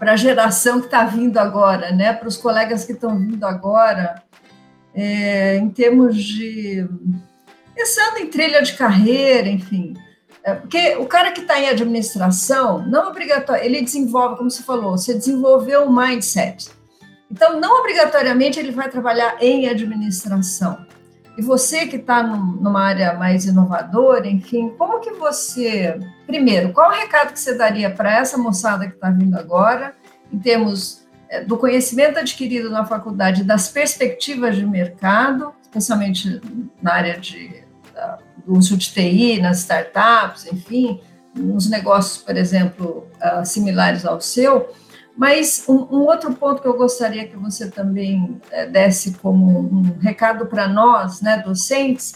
a 0.00 0.16
geração 0.16 0.80
que 0.80 0.86
está 0.86 1.04
vindo 1.04 1.38
agora, 1.38 1.92
né? 1.92 2.12
para 2.12 2.28
os 2.28 2.36
colegas 2.36 2.84
que 2.84 2.92
estão 2.92 3.18
vindo 3.18 3.44
agora, 3.44 4.22
é, 4.94 5.56
em 5.56 5.70
termos 5.70 6.16
de. 6.16 6.88
pensando 7.74 8.18
em 8.18 8.26
trilha 8.26 8.62
de 8.62 8.72
carreira, 8.74 9.48
enfim. 9.48 9.94
É, 10.42 10.54
porque 10.54 10.96
o 10.96 11.06
cara 11.06 11.30
que 11.30 11.40
está 11.40 11.60
em 11.60 11.68
administração, 11.68 12.86
não 12.86 13.08
obrigatório, 13.08 13.64
ele 13.64 13.82
desenvolve, 13.82 14.36
como 14.36 14.50
você 14.50 14.62
falou, 14.62 14.92
você 14.92 15.14
desenvolveu 15.14 15.82
um 15.82 15.94
mindset. 15.94 16.70
Então, 17.30 17.60
não 17.60 17.80
obrigatoriamente 17.80 18.58
ele 18.58 18.72
vai 18.72 18.88
trabalhar 18.88 19.36
em 19.40 19.68
administração. 19.68 20.86
E 21.38 21.42
você 21.42 21.86
que 21.86 21.94
está 21.94 22.20
numa 22.20 22.82
área 22.82 23.14
mais 23.14 23.44
inovadora, 23.44 24.26
enfim, 24.26 24.70
como 24.76 24.98
que 24.98 25.12
você, 25.12 25.96
primeiro, 26.26 26.72
qual 26.72 26.90
o 26.90 26.92
recado 26.92 27.32
que 27.32 27.38
você 27.38 27.56
daria 27.56 27.88
para 27.88 28.18
essa 28.18 28.36
moçada 28.36 28.88
que 28.88 28.94
está 28.94 29.08
vindo 29.08 29.38
agora, 29.38 29.94
em 30.32 30.38
termos 30.40 31.06
é, 31.28 31.44
do 31.44 31.56
conhecimento 31.56 32.18
adquirido 32.18 32.68
na 32.70 32.84
faculdade, 32.84 33.44
das 33.44 33.68
perspectivas 33.68 34.56
de 34.56 34.66
mercado, 34.66 35.54
especialmente 35.62 36.40
na 36.82 36.94
área 36.94 37.16
de, 37.16 37.62
do 38.44 38.58
uso 38.58 38.76
de 38.76 38.90
TI, 38.90 39.40
nas 39.40 39.60
startups, 39.60 40.44
enfim, 40.52 41.00
nos 41.36 41.70
negócios, 41.70 42.18
por 42.18 42.36
exemplo, 42.36 43.06
uh, 43.22 43.46
similares 43.46 44.04
ao 44.04 44.20
seu, 44.20 44.74
mas 45.18 45.64
um, 45.68 45.74
um, 45.90 46.06
outro 46.06 46.32
ponto 46.32 46.62
que 46.62 46.68
eu 46.68 46.76
gostaria 46.76 47.26
que 47.26 47.36
você 47.36 47.68
também 47.68 48.40
é, 48.52 48.66
desse 48.66 49.18
como 49.18 49.58
um 49.58 49.98
recado 50.00 50.46
para 50.46 50.68
nós, 50.68 51.20
né, 51.20 51.42
docentes, 51.44 52.14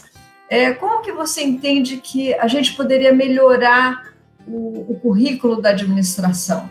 é 0.49 0.71
como 0.71 1.01
que 1.01 1.11
você 1.11 1.43
entende 1.43 1.97
que 1.97 2.33
a 2.35 2.47
gente 2.47 2.73
poderia 2.77 3.11
melhorar 3.11 4.13
o, 4.47 4.93
o 4.93 4.99
currículo 5.01 5.61
da 5.61 5.71
administração, 5.71 6.69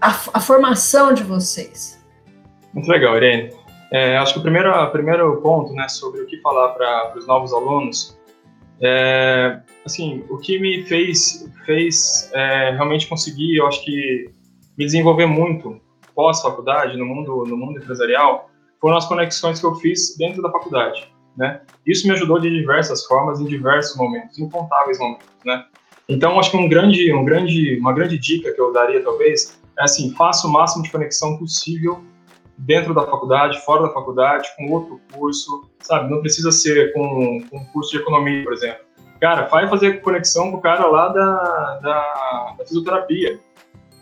a, 0.00 0.10
a, 0.10 0.40
formação 0.40 1.12
de 1.12 1.24
vocês? 1.24 2.00
Muito 2.72 2.88
legal, 2.88 3.16
Irene. 3.16 3.50
É, 3.90 4.16
acho 4.18 4.32
que 4.34 4.38
o 4.38 4.42
primeiro, 4.42 4.70
o 4.70 4.90
primeiro 4.92 5.40
ponto, 5.42 5.72
né, 5.72 5.88
sobre 5.88 6.20
o 6.20 6.26
que 6.26 6.40
falar 6.40 6.68
para 6.68 7.14
os 7.16 7.26
novos 7.26 7.52
alunos, 7.52 8.16
é, 8.80 9.58
assim, 9.84 10.24
o 10.30 10.38
que 10.38 10.56
me 10.60 10.84
fez, 10.84 11.50
fez 11.64 12.30
é, 12.32 12.70
realmente 12.70 13.08
conseguir, 13.08 13.56
eu 13.56 13.66
acho 13.66 13.84
que 13.84 14.35
me 14.76 14.84
desenvolver 14.84 15.26
muito 15.26 15.80
pós-faculdade, 16.14 16.96
no 16.96 17.04
mundo, 17.04 17.44
no 17.46 17.56
mundo 17.56 17.78
empresarial, 17.78 18.50
foram 18.80 18.96
as 18.96 19.06
conexões 19.06 19.60
que 19.60 19.66
eu 19.66 19.74
fiz 19.76 20.16
dentro 20.16 20.42
da 20.42 20.50
faculdade, 20.50 21.12
né? 21.36 21.60
Isso 21.86 22.06
me 22.06 22.14
ajudou 22.14 22.38
de 22.38 22.50
diversas 22.50 23.04
formas, 23.06 23.40
em 23.40 23.44
diversos 23.44 23.96
momentos, 23.96 24.38
incontáveis 24.38 24.98
momentos, 24.98 25.26
né? 25.44 25.64
Então, 26.08 26.38
acho 26.38 26.50
que 26.50 26.56
um 26.56 26.68
grande, 26.68 27.12
um 27.12 27.24
grande, 27.24 27.78
uma 27.78 27.92
grande 27.92 28.18
dica 28.18 28.52
que 28.52 28.60
eu 28.60 28.72
daria, 28.72 29.02
talvez, 29.02 29.60
é 29.78 29.84
assim, 29.84 30.14
faça 30.14 30.46
o 30.46 30.50
máximo 30.50 30.84
de 30.84 30.90
conexão 30.90 31.36
possível 31.36 32.02
dentro 32.58 32.94
da 32.94 33.02
faculdade, 33.02 33.60
fora 33.64 33.82
da 33.82 33.92
faculdade, 33.92 34.48
com 34.56 34.70
outro 34.72 35.00
curso, 35.12 35.68
sabe? 35.80 36.10
Não 36.10 36.20
precisa 36.20 36.50
ser 36.50 36.92
com, 36.92 37.42
com 37.50 37.58
um 37.58 37.64
curso 37.66 37.90
de 37.90 37.98
economia, 37.98 38.44
por 38.44 38.52
exemplo. 38.52 38.86
Cara, 39.20 39.46
vai 39.46 39.68
fazer 39.68 40.00
conexão 40.00 40.50
com 40.50 40.58
o 40.58 40.60
cara 40.60 40.86
lá 40.86 41.08
da, 41.08 41.78
da, 41.82 42.54
da 42.58 42.64
fisioterapia, 42.64 43.38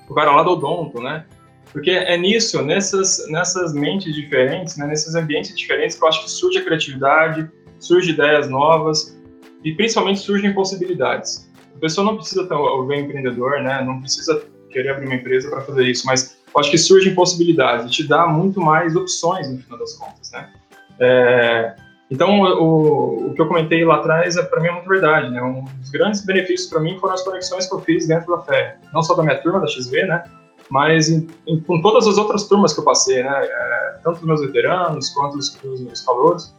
o 0.08 0.14
cara 0.14 0.30
lá 0.30 0.42
do 0.42 0.50
odonto, 0.50 1.00
né? 1.00 1.24
Porque 1.72 1.90
é 1.90 2.16
nisso, 2.16 2.62
nessas, 2.62 3.28
nessas 3.28 3.72
mentes 3.72 4.14
diferentes, 4.14 4.76
né, 4.76 4.86
nesses 4.86 5.14
ambientes 5.14 5.56
diferentes 5.56 5.96
que 5.96 6.04
eu 6.04 6.08
acho 6.08 6.22
que 6.22 6.30
surge 6.30 6.58
a 6.58 6.64
criatividade, 6.64 7.50
surge 7.80 8.12
ideias 8.12 8.48
novas. 8.48 9.18
e 9.64 9.72
principalmente 9.72 10.20
surgem 10.20 10.52
possibilidades. 10.52 11.50
A 11.74 11.78
pessoa 11.80 12.04
não 12.04 12.16
precisa 12.16 12.46
ter 12.46 12.54
bem 12.86 13.00
empreendedor, 13.00 13.62
né? 13.62 13.82
Não 13.82 13.98
precisa 13.98 14.42
querer 14.70 14.90
abrir 14.90 15.06
uma 15.06 15.14
empresa 15.14 15.48
para 15.48 15.62
fazer 15.62 15.86
isso, 15.86 16.06
mas 16.06 16.36
eu 16.54 16.60
acho 16.60 16.70
que 16.70 16.78
surgem 16.78 17.14
possibilidades 17.14 17.90
te 17.90 18.06
dá 18.06 18.26
muito 18.26 18.60
mais 18.60 18.94
opções 18.94 19.50
no 19.50 19.58
final 19.58 19.78
das 19.78 19.94
contas, 19.94 20.30
né? 20.32 20.52
É, 21.00 21.74
então, 22.14 22.40
o, 22.40 23.30
o, 23.30 23.34
que 23.34 23.42
eu 23.42 23.48
comentei 23.48 23.84
lá 23.84 23.96
atrás, 23.96 24.36
é, 24.36 24.42
para 24.44 24.60
mim, 24.60 24.68
é 24.68 24.72
muito 24.72 24.88
verdade, 24.88 25.30
né? 25.30 25.42
Um 25.42 25.64
dos 25.64 25.90
grandes 25.90 26.24
benefícios 26.24 26.70
para 26.70 26.78
mim 26.78 26.96
foram 27.00 27.14
as 27.14 27.22
conexões 27.22 27.66
que 27.66 27.74
eu 27.74 27.80
fiz 27.80 28.06
dentro 28.06 28.36
da 28.36 28.42
fé. 28.42 28.78
Não 28.92 29.02
só 29.02 29.14
da 29.14 29.24
minha 29.24 29.36
turma, 29.42 29.58
da 29.58 29.66
XV, 29.66 30.04
né? 30.06 30.22
Mas 30.70 31.08
em, 31.08 31.26
em, 31.44 31.60
com 31.60 31.82
todas 31.82 32.06
as 32.06 32.16
outras 32.16 32.46
turmas 32.46 32.72
que 32.72 32.78
eu 32.78 32.84
passei, 32.84 33.20
né? 33.20 33.44
É, 33.44 33.98
tanto 34.04 34.20
os 34.20 34.22
meus 34.22 34.40
veteranos 34.42 35.08
quanto 35.10 35.38
os, 35.38 35.58
meus 35.80 36.02
calouros. 36.02 36.54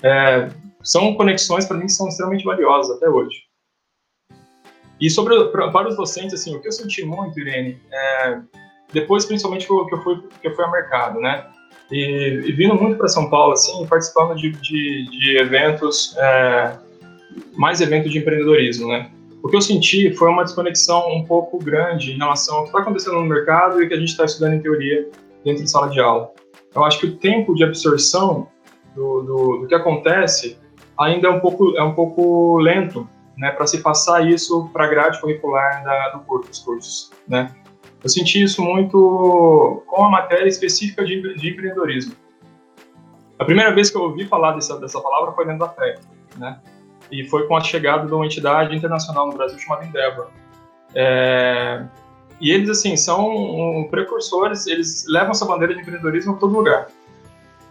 É, 0.00 0.48
são 0.80 1.12
conexões 1.16 1.66
para 1.66 1.76
mim 1.76 1.86
que 1.86 1.92
são 1.92 2.06
extremamente 2.06 2.44
valiosas 2.44 2.96
até 2.96 3.08
hoje. 3.08 3.42
E 5.00 5.10
sobre 5.10 5.44
pra, 5.46 5.72
para 5.72 5.88
os 5.88 5.96
docentes, 5.96 6.34
assim, 6.34 6.54
o 6.54 6.60
que 6.60 6.68
eu 6.68 6.72
senti 6.72 7.04
muito, 7.04 7.40
Irene, 7.40 7.82
é, 7.90 8.40
depois 8.92 9.24
principalmente 9.26 9.66
que 9.66 9.72
eu, 9.72 9.86
que 9.86 9.94
eu 9.94 10.02
fui 10.02 10.22
que 10.40 10.46
eu 10.46 10.54
fui 10.54 10.64
ao 10.64 10.70
mercado, 10.70 11.18
né? 11.18 11.50
E, 11.90 12.44
e 12.46 12.52
vindo 12.52 12.74
muito 12.74 12.96
para 12.96 13.08
São 13.08 13.28
Paulo, 13.28 13.52
assim, 13.52 13.84
participando 13.86 14.36
de, 14.36 14.50
de, 14.52 15.10
de 15.10 15.38
eventos, 15.38 16.16
é, 16.18 16.78
mais 17.56 17.80
eventos 17.80 18.12
de 18.12 18.18
empreendedorismo, 18.18 18.88
né? 18.88 19.10
O 19.42 19.48
que 19.48 19.56
eu 19.56 19.60
senti 19.60 20.12
foi 20.14 20.28
uma 20.28 20.44
desconexão 20.44 21.10
um 21.12 21.24
pouco 21.24 21.58
grande 21.58 22.12
em 22.12 22.18
relação 22.18 22.56
ao 22.56 22.62
que 22.62 22.68
está 22.68 22.80
acontecendo 22.80 23.14
no 23.14 23.24
mercado 23.24 23.82
e 23.82 23.88
que 23.88 23.94
a 23.94 23.96
gente 23.96 24.10
está 24.10 24.24
estudando 24.24 24.54
em 24.54 24.60
teoria 24.60 25.08
dentro 25.44 25.64
de 25.64 25.70
sala 25.70 25.88
de 25.88 25.98
aula. 25.98 26.30
Eu 26.74 26.84
acho 26.84 27.00
que 27.00 27.06
o 27.06 27.16
tempo 27.16 27.54
de 27.54 27.64
absorção 27.64 28.48
do, 28.94 29.22
do, 29.22 29.58
do 29.58 29.66
que 29.66 29.74
acontece 29.74 30.58
ainda 30.98 31.28
é 31.28 31.30
um 31.30 31.40
pouco, 31.40 31.76
é 31.76 31.82
um 31.82 31.94
pouco 31.94 32.58
lento, 32.58 33.08
né, 33.36 33.50
para 33.50 33.66
se 33.66 33.82
passar 33.82 34.28
isso 34.28 34.68
para 34.72 34.84
a 34.84 34.88
grade 34.88 35.20
curricular 35.20 35.82
da, 35.82 36.10
do 36.10 36.20
curso, 36.20 36.48
dos 36.48 36.58
cursos, 36.58 37.10
né. 37.26 37.50
Eu 38.02 38.08
senti 38.08 38.42
isso 38.42 38.62
muito 38.62 39.82
com 39.86 40.04
a 40.04 40.10
matéria 40.10 40.48
específica 40.48 41.04
de, 41.04 41.34
de 41.36 41.50
empreendedorismo. 41.50 42.14
A 43.38 43.44
primeira 43.44 43.74
vez 43.74 43.90
que 43.90 43.96
eu 43.96 44.02
ouvi 44.02 44.26
falar 44.26 44.52
dessa, 44.52 44.78
dessa 44.78 45.00
palavra 45.00 45.32
foi 45.32 45.46
dentro 45.46 45.60
da 45.60 45.68
FEC, 45.68 46.00
né, 46.36 46.60
e 47.10 47.26
foi 47.28 47.46
com 47.46 47.56
a 47.56 47.60
chegada 47.60 48.06
de 48.06 48.12
uma 48.12 48.24
entidade 48.24 48.74
internacional 48.76 49.26
no 49.26 49.34
Brasil 49.34 49.58
chamada 49.58 49.84
Endeavor. 49.84 50.28
É, 50.94 51.84
e 52.40 52.50
eles, 52.50 52.70
assim, 52.70 52.96
são 52.96 53.86
precursores, 53.90 54.66
eles 54.66 55.04
levam 55.08 55.30
essa 55.32 55.44
bandeira 55.44 55.74
de 55.74 55.80
empreendedorismo 55.80 56.34
a 56.34 56.36
todo 56.36 56.56
lugar. 56.56 56.88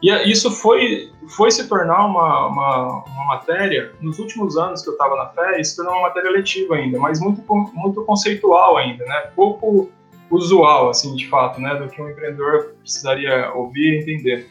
E 0.02 0.10
isso 0.32 0.50
foi, 0.50 1.12
foi 1.36 1.52
se 1.52 1.68
tornar 1.68 2.06
uma, 2.06 2.48
uma, 2.48 3.04
uma 3.04 3.26
matéria, 3.26 3.92
nos 4.00 4.18
últimos 4.18 4.58
anos 4.58 4.82
que 4.82 4.90
eu 4.90 4.94
estava 4.94 5.16
na 5.16 5.28
FÉ, 5.28 5.60
isso 5.60 5.76
tornou 5.76 5.94
uma 5.94 6.04
matéria 6.04 6.32
letiva 6.32 6.76
ainda, 6.76 6.98
mas 7.00 7.20
muito, 7.20 7.44
muito 7.74 8.04
conceitual 8.06 8.78
ainda, 8.78 9.04
né? 9.06 9.30
Pouco 9.36 9.92
usual, 10.30 10.90
assim, 10.90 11.16
de 11.16 11.28
fato, 11.28 11.60
né? 11.60 11.76
Do 11.76 11.88
que 11.90 12.02
um 12.02 12.10
empreendedor 12.10 12.76
precisaria 12.80 13.52
ouvir 13.54 13.94
e 13.94 14.00
entender. 14.02 14.50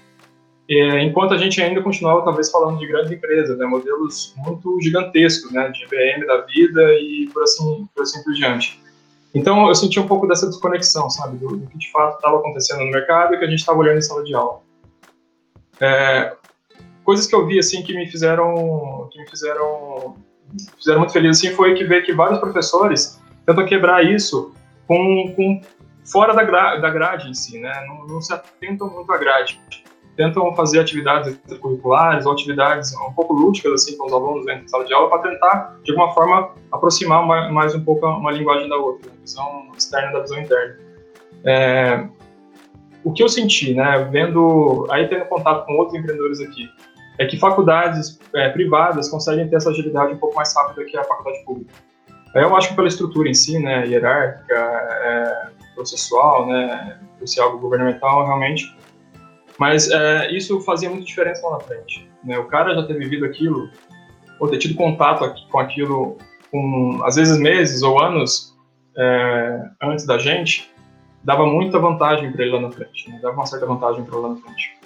E, 0.69 1.01
enquanto 1.01 1.35
a 1.35 1.39
gente 1.39 1.61
ainda 1.63 1.83
continuava, 1.83 2.23
talvez, 2.23 2.51
falando 2.51 2.79
de 2.79 2.87
grandes 2.87 3.13
empresas, 3.13 3.57
né? 3.59 3.67
Modelos 3.67 4.35
muito 4.37 4.81
gigantescos, 4.81 5.53
né? 5.53 5.71
De 5.71 5.85
IBM 5.85 6.27
da 6.27 6.43
vida 6.43 6.95
e 6.95 7.29
por 7.33 7.43
assim 7.43 7.89
por, 7.95 8.03
assim 8.03 8.23
por 8.23 8.33
diante. 8.35 8.81
Então, 9.35 9.69
eu 9.69 9.75
senti 9.75 10.01
um 10.01 10.07
pouco 10.07 10.27
dessa 10.27 10.47
desconexão, 10.47 11.09
sabe? 11.11 11.37
Do, 11.37 11.57
do 11.57 11.67
que, 11.67 11.79
de 11.79 11.91
fato, 11.91 12.17
estava 12.17 12.39
acontecendo 12.39 12.85
no 12.85 12.91
mercado 12.91 13.35
e 13.35 13.39
que 13.39 13.45
a 13.45 13.49
gente 13.49 13.61
estava 13.61 13.79
olhando 13.79 13.99
em 13.99 14.03
sala 14.03 14.25
de 14.25 14.35
aula. 14.35 14.61
É, 15.81 16.35
coisas 17.09 17.27
que 17.27 17.35
eu 17.35 17.47
vi 17.47 17.59
assim 17.59 17.83
que 17.83 17.95
me 17.95 18.07
fizeram 18.07 19.09
que 19.11 19.19
me 19.19 19.27
fizeram 19.31 20.17
fizeram 20.77 20.99
muito 20.99 21.13
feliz 21.13 21.39
assim 21.39 21.55
foi 21.55 21.75
que 21.75 21.85
ver 21.85 22.03
que 22.03 22.13
vários 22.13 22.39
professores 22.39 23.19
tentam 23.47 23.65
quebrar 23.65 24.05
isso 24.05 24.53
com, 24.89 25.33
com 25.37 25.61
fora 26.05 26.35
da, 26.35 26.43
gra, 26.43 26.77
da 26.79 26.91
grade 26.91 27.29
em 27.29 27.35
si, 27.35 27.61
né? 27.61 27.73
Não, 27.87 28.07
não, 28.07 28.21
se 28.21 28.33
atentam 28.33 28.91
muito 28.91 29.13
à 29.13 29.19
grade. 29.19 29.61
Tentam 30.17 30.53
fazer 30.57 30.81
atividades 30.81 31.39
curriculares 31.61 32.27
ou 32.27 32.33
atividades 32.33 32.93
um 32.95 33.13
pouco 33.13 33.35
lúdicas 33.35 33.73
assim 33.75 33.97
com 33.97 34.07
os 34.07 34.13
alunos 34.13 34.45
dentro 34.45 34.63
da 34.63 34.69
sala 34.69 34.85
de 34.85 34.93
aula 34.93 35.09
para 35.11 35.31
tentar 35.31 35.79
de 35.85 35.93
alguma 35.93 36.13
forma 36.13 36.55
aproximar 36.73 37.25
mais, 37.25 37.53
mais 37.53 37.75
um 37.77 37.85
pouco 37.85 38.05
uma 38.05 38.33
linguagem 38.33 38.69
da 38.69 38.77
outra, 38.77 39.13
a 39.13 39.21
visão 39.21 39.69
externa 39.77 40.13
da 40.13 40.21
visão 40.21 40.41
interna. 40.41 40.77
É, 41.45 42.09
o 43.05 43.13
que 43.13 43.23
eu 43.23 43.29
senti, 43.29 43.75
né, 43.75 44.09
vendo, 44.11 44.89
aí 44.91 45.07
tendo 45.07 45.25
contato 45.27 45.65
com 45.67 45.75
outros 45.75 45.97
empreendedores 45.97 46.41
aqui, 46.41 46.69
é 47.19 47.27
que 47.27 47.39
faculdades 47.39 48.19
é, 48.35 48.49
privadas 48.49 49.09
conseguem 49.09 49.49
ter 49.49 49.57
essa 49.57 49.71
agilidade 49.71 50.15
um 50.15 50.19
pouco 50.19 50.35
mais 50.35 50.53
rápida 50.57 50.85
que 50.85 50.97
a 50.97 51.05
faculdade 51.05 51.45
pública. 51.45 51.73
Eu 52.35 52.55
acho 52.57 52.69
que 52.69 52.77
pela 52.77 52.89
estrutura 52.89 53.29
em 53.29 53.35
si, 53.35 53.59
né, 53.59 53.87
hierárquica, 53.87 54.55
é, 54.55 55.49
processual, 55.75 56.47
né, 56.47 56.99
esse 57.23 57.41
algo 57.41 57.59
governamental, 57.59 58.27
realmente. 58.27 58.77
Mas 59.59 59.91
é, 59.91 60.31
isso 60.31 60.61
fazia 60.61 60.89
muita 60.89 61.05
diferença 61.05 61.47
lá 61.47 61.59
na 61.59 61.61
frente. 61.61 62.09
Né? 62.23 62.39
O 62.39 62.47
cara 62.47 62.75
já 62.75 62.87
ter 62.87 62.97
vivido 62.97 63.25
aquilo, 63.25 63.69
ou 64.39 64.49
ter 64.49 64.59
tido 64.59 64.75
contato 64.75 65.35
com 65.51 65.59
aquilo, 65.59 66.17
com, 66.51 67.01
às 67.05 67.17
vezes 67.17 67.39
meses 67.39 67.83
ou 67.83 68.01
anos 68.01 68.57
é, 68.97 69.61
antes 69.83 70.07
da 70.07 70.19
gente, 70.19 70.73
dava 71.25 71.45
muita 71.47 71.79
vantagem 71.79 72.31
para 72.31 72.43
ele 72.43 72.53
lá 72.53 72.61
na 72.61 72.71
frente, 72.71 73.11
né? 73.11 73.19
dava 73.21 73.35
uma 73.35 73.47
certa 73.47 73.67
vantagem 73.67 74.05
para 74.05 74.17
ele 74.17 74.23
lá 74.23 74.35
na 74.35 74.37
frente. 74.37 74.79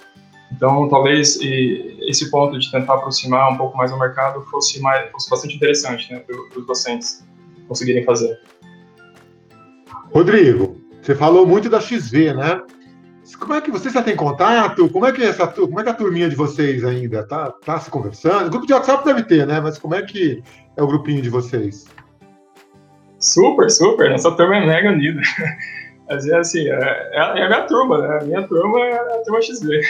Então, 0.55 0.87
talvez 0.87 1.39
esse 1.41 2.29
ponto 2.29 2.59
de 2.59 2.71
tentar 2.71 2.95
aproximar 2.95 3.51
um 3.51 3.57
pouco 3.57 3.75
mais 3.75 3.91
o 3.91 3.97
mercado 3.97 4.41
fosse, 4.45 4.79
mais, 4.81 5.09
fosse 5.11 5.29
bastante 5.29 5.55
interessante 5.55 6.13
né, 6.13 6.19
para 6.19 6.59
os 6.59 6.65
docentes 6.65 7.25
conseguirem 7.67 8.03
fazer. 8.03 8.39
Rodrigo, 10.13 10.77
você 11.01 11.15
falou 11.15 11.45
muito 11.45 11.69
da 11.69 11.81
XV, 11.81 12.33
né? 12.33 12.61
Como 13.39 13.53
é 13.53 13.61
que 13.61 13.71
vocês 13.71 13.93
já 13.93 14.03
têm 14.03 14.15
contato? 14.15 14.87
Como 14.89 15.05
é 15.05 15.11
que 15.11 15.23
essa, 15.23 15.47
como 15.47 15.79
é 15.79 15.83
que 15.83 15.89
a 15.89 15.93
turminha 15.93 16.29
de 16.29 16.35
vocês 16.35 16.83
ainda 16.83 17.23
tá, 17.23 17.51
tá 17.65 17.79
se 17.79 17.89
conversando? 17.89 18.47
O 18.47 18.49
grupo 18.51 18.67
de 18.67 18.73
WhatsApp 18.73 19.03
deve 19.03 19.23
ter, 19.23 19.47
né? 19.47 19.59
Mas 19.59 19.79
como 19.79 19.95
é 19.95 20.03
que 20.03 20.43
é 20.77 20.83
o 20.83 20.87
grupinho 20.87 21.21
de 21.21 21.29
vocês? 21.29 21.85
Super, 23.19 23.71
super. 23.71 24.09
Nossa 24.11 24.31
turma 24.31 24.57
é 24.57 24.65
mega 24.65 24.91
unida. 24.91 25.21
Mas 26.07 26.27
é 26.27 26.37
assim, 26.37 26.67
é, 26.67 27.09
é, 27.13 27.39
é 27.39 27.43
a 27.43 27.47
minha 27.47 27.61
turma, 27.63 27.97
né? 27.97 28.19
A 28.21 28.23
minha 28.23 28.47
turma 28.47 28.79
é 28.81 28.93
a 28.93 29.23
turma 29.23 29.41
XV. 29.41 29.81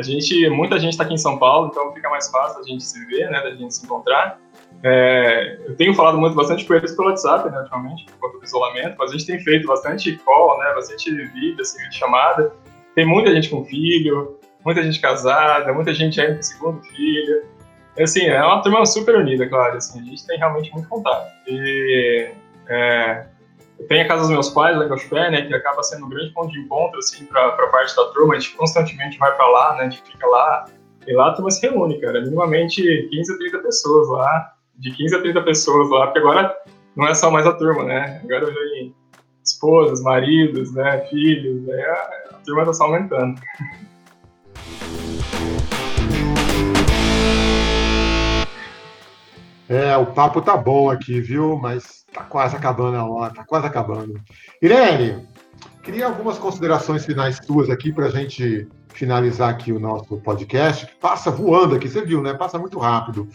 A 0.00 0.02
gente, 0.02 0.48
muita 0.48 0.78
gente 0.78 0.92
está 0.92 1.04
aqui 1.04 1.12
em 1.12 1.18
São 1.18 1.38
Paulo, 1.38 1.68
então 1.70 1.92
fica 1.92 2.08
mais 2.08 2.30
fácil 2.30 2.60
a 2.60 2.62
gente 2.62 2.82
se 2.82 3.04
ver, 3.04 3.30
né? 3.30 3.42
Da 3.42 3.50
gente 3.50 3.74
se 3.74 3.84
encontrar. 3.84 4.38
É, 4.82 5.58
eu 5.66 5.76
tenho 5.76 5.92
falado 5.92 6.16
muito 6.16 6.34
bastante 6.34 6.64
com 6.64 6.72
eles 6.72 6.96
pelo 6.96 7.08
WhatsApp, 7.08 7.50
né, 7.50 7.58
ultimamente, 7.58 8.06
por 8.06 8.18
conta 8.18 8.38
do 8.38 8.44
isolamento, 8.44 8.96
mas 8.98 9.10
a 9.10 9.12
gente 9.12 9.26
tem 9.26 9.38
feito 9.38 9.66
bastante 9.66 10.16
call, 10.24 10.58
né, 10.58 10.72
bastante 10.74 11.10
vídeo, 11.10 11.60
assim, 11.60 11.86
de 11.90 11.96
chamada. 11.96 12.50
Tem 12.94 13.04
muita 13.04 13.30
gente 13.34 13.50
com 13.50 13.62
filho, 13.66 14.38
muita 14.64 14.82
gente 14.82 14.98
casada, 14.98 15.70
muita 15.74 15.92
gente 15.92 16.18
ainda 16.18 16.36
com 16.36 16.42
segundo 16.42 16.80
filho. 16.80 17.44
Assim, 18.00 18.24
é 18.24 18.42
uma 18.42 18.62
turma 18.62 18.86
super 18.86 19.16
unida, 19.16 19.46
claro, 19.46 19.76
assim, 19.76 20.00
a 20.00 20.02
gente 20.02 20.26
tem 20.26 20.38
realmente 20.38 20.72
muito 20.72 20.88
contato. 20.88 21.30
E 21.46 22.30
é, 22.70 23.26
tem 23.88 24.02
a 24.02 24.08
casa 24.08 24.22
dos 24.22 24.30
meus 24.30 24.48
pais, 24.50 24.76
lá 24.76 24.84
em 24.84 24.88
Gospé, 24.88 25.30
né, 25.30 25.42
que 25.42 25.54
acaba 25.54 25.82
sendo 25.82 26.06
um 26.06 26.08
grande 26.08 26.32
ponto 26.32 26.50
de 26.50 26.60
encontro, 26.60 26.98
assim, 26.98 27.24
para 27.24 27.50
parte 27.68 27.94
da 27.96 28.04
turma. 28.06 28.34
A 28.34 28.38
gente 28.38 28.56
constantemente 28.56 29.18
vai 29.18 29.34
para 29.34 29.46
lá, 29.48 29.74
né, 29.76 29.80
a 29.80 29.90
gente 29.90 30.02
fica 30.02 30.26
lá. 30.26 30.66
E 31.06 31.12
lá 31.14 31.28
a 31.28 31.32
turma 31.32 31.50
se 31.50 31.66
reúne, 31.66 32.00
cara, 32.00 32.20
minimamente 32.20 32.82
15 33.10 33.32
a 33.32 33.38
30 33.38 33.58
pessoas 33.58 34.08
lá, 34.08 34.52
de 34.78 34.90
15 34.92 35.16
a 35.16 35.22
30 35.22 35.42
pessoas 35.42 35.90
lá, 35.90 36.06
porque 36.06 36.18
agora 36.18 36.54
não 36.94 37.06
é 37.06 37.14
só 37.14 37.30
mais 37.30 37.46
a 37.46 37.52
turma, 37.52 37.84
né, 37.84 38.20
agora 38.22 38.46
vem 38.46 38.94
esposas, 39.42 40.02
maridos, 40.02 40.72
né, 40.74 41.06
filhos, 41.10 41.62
né, 41.62 41.82
a, 41.82 42.34
turma 42.44 42.62
está 42.62 42.74
só 42.74 42.84
aumentando. 42.84 43.40
É, 49.70 49.96
o 49.96 50.06
papo 50.06 50.42
tá 50.42 50.56
bom 50.56 50.90
aqui, 50.90 51.20
viu? 51.20 51.56
Mas 51.56 52.04
tá 52.12 52.24
quase 52.24 52.56
acabando 52.56 52.96
a 52.96 53.04
hora, 53.08 53.32
tá 53.32 53.44
quase 53.44 53.68
acabando. 53.68 54.20
Irene, 54.60 55.28
queria 55.80 56.06
algumas 56.06 56.38
considerações 56.38 57.06
finais 57.06 57.38
tuas 57.38 57.70
aqui 57.70 57.92
para 57.92 58.06
a 58.06 58.10
gente 58.10 58.66
finalizar 58.88 59.48
aqui 59.48 59.70
o 59.70 59.78
nosso 59.78 60.16
podcast, 60.16 60.86
que 60.86 60.96
passa 60.96 61.30
voando 61.30 61.76
aqui, 61.76 61.88
você 61.88 62.04
viu, 62.04 62.20
né? 62.20 62.34
Passa 62.34 62.58
muito 62.58 62.80
rápido. 62.80 63.28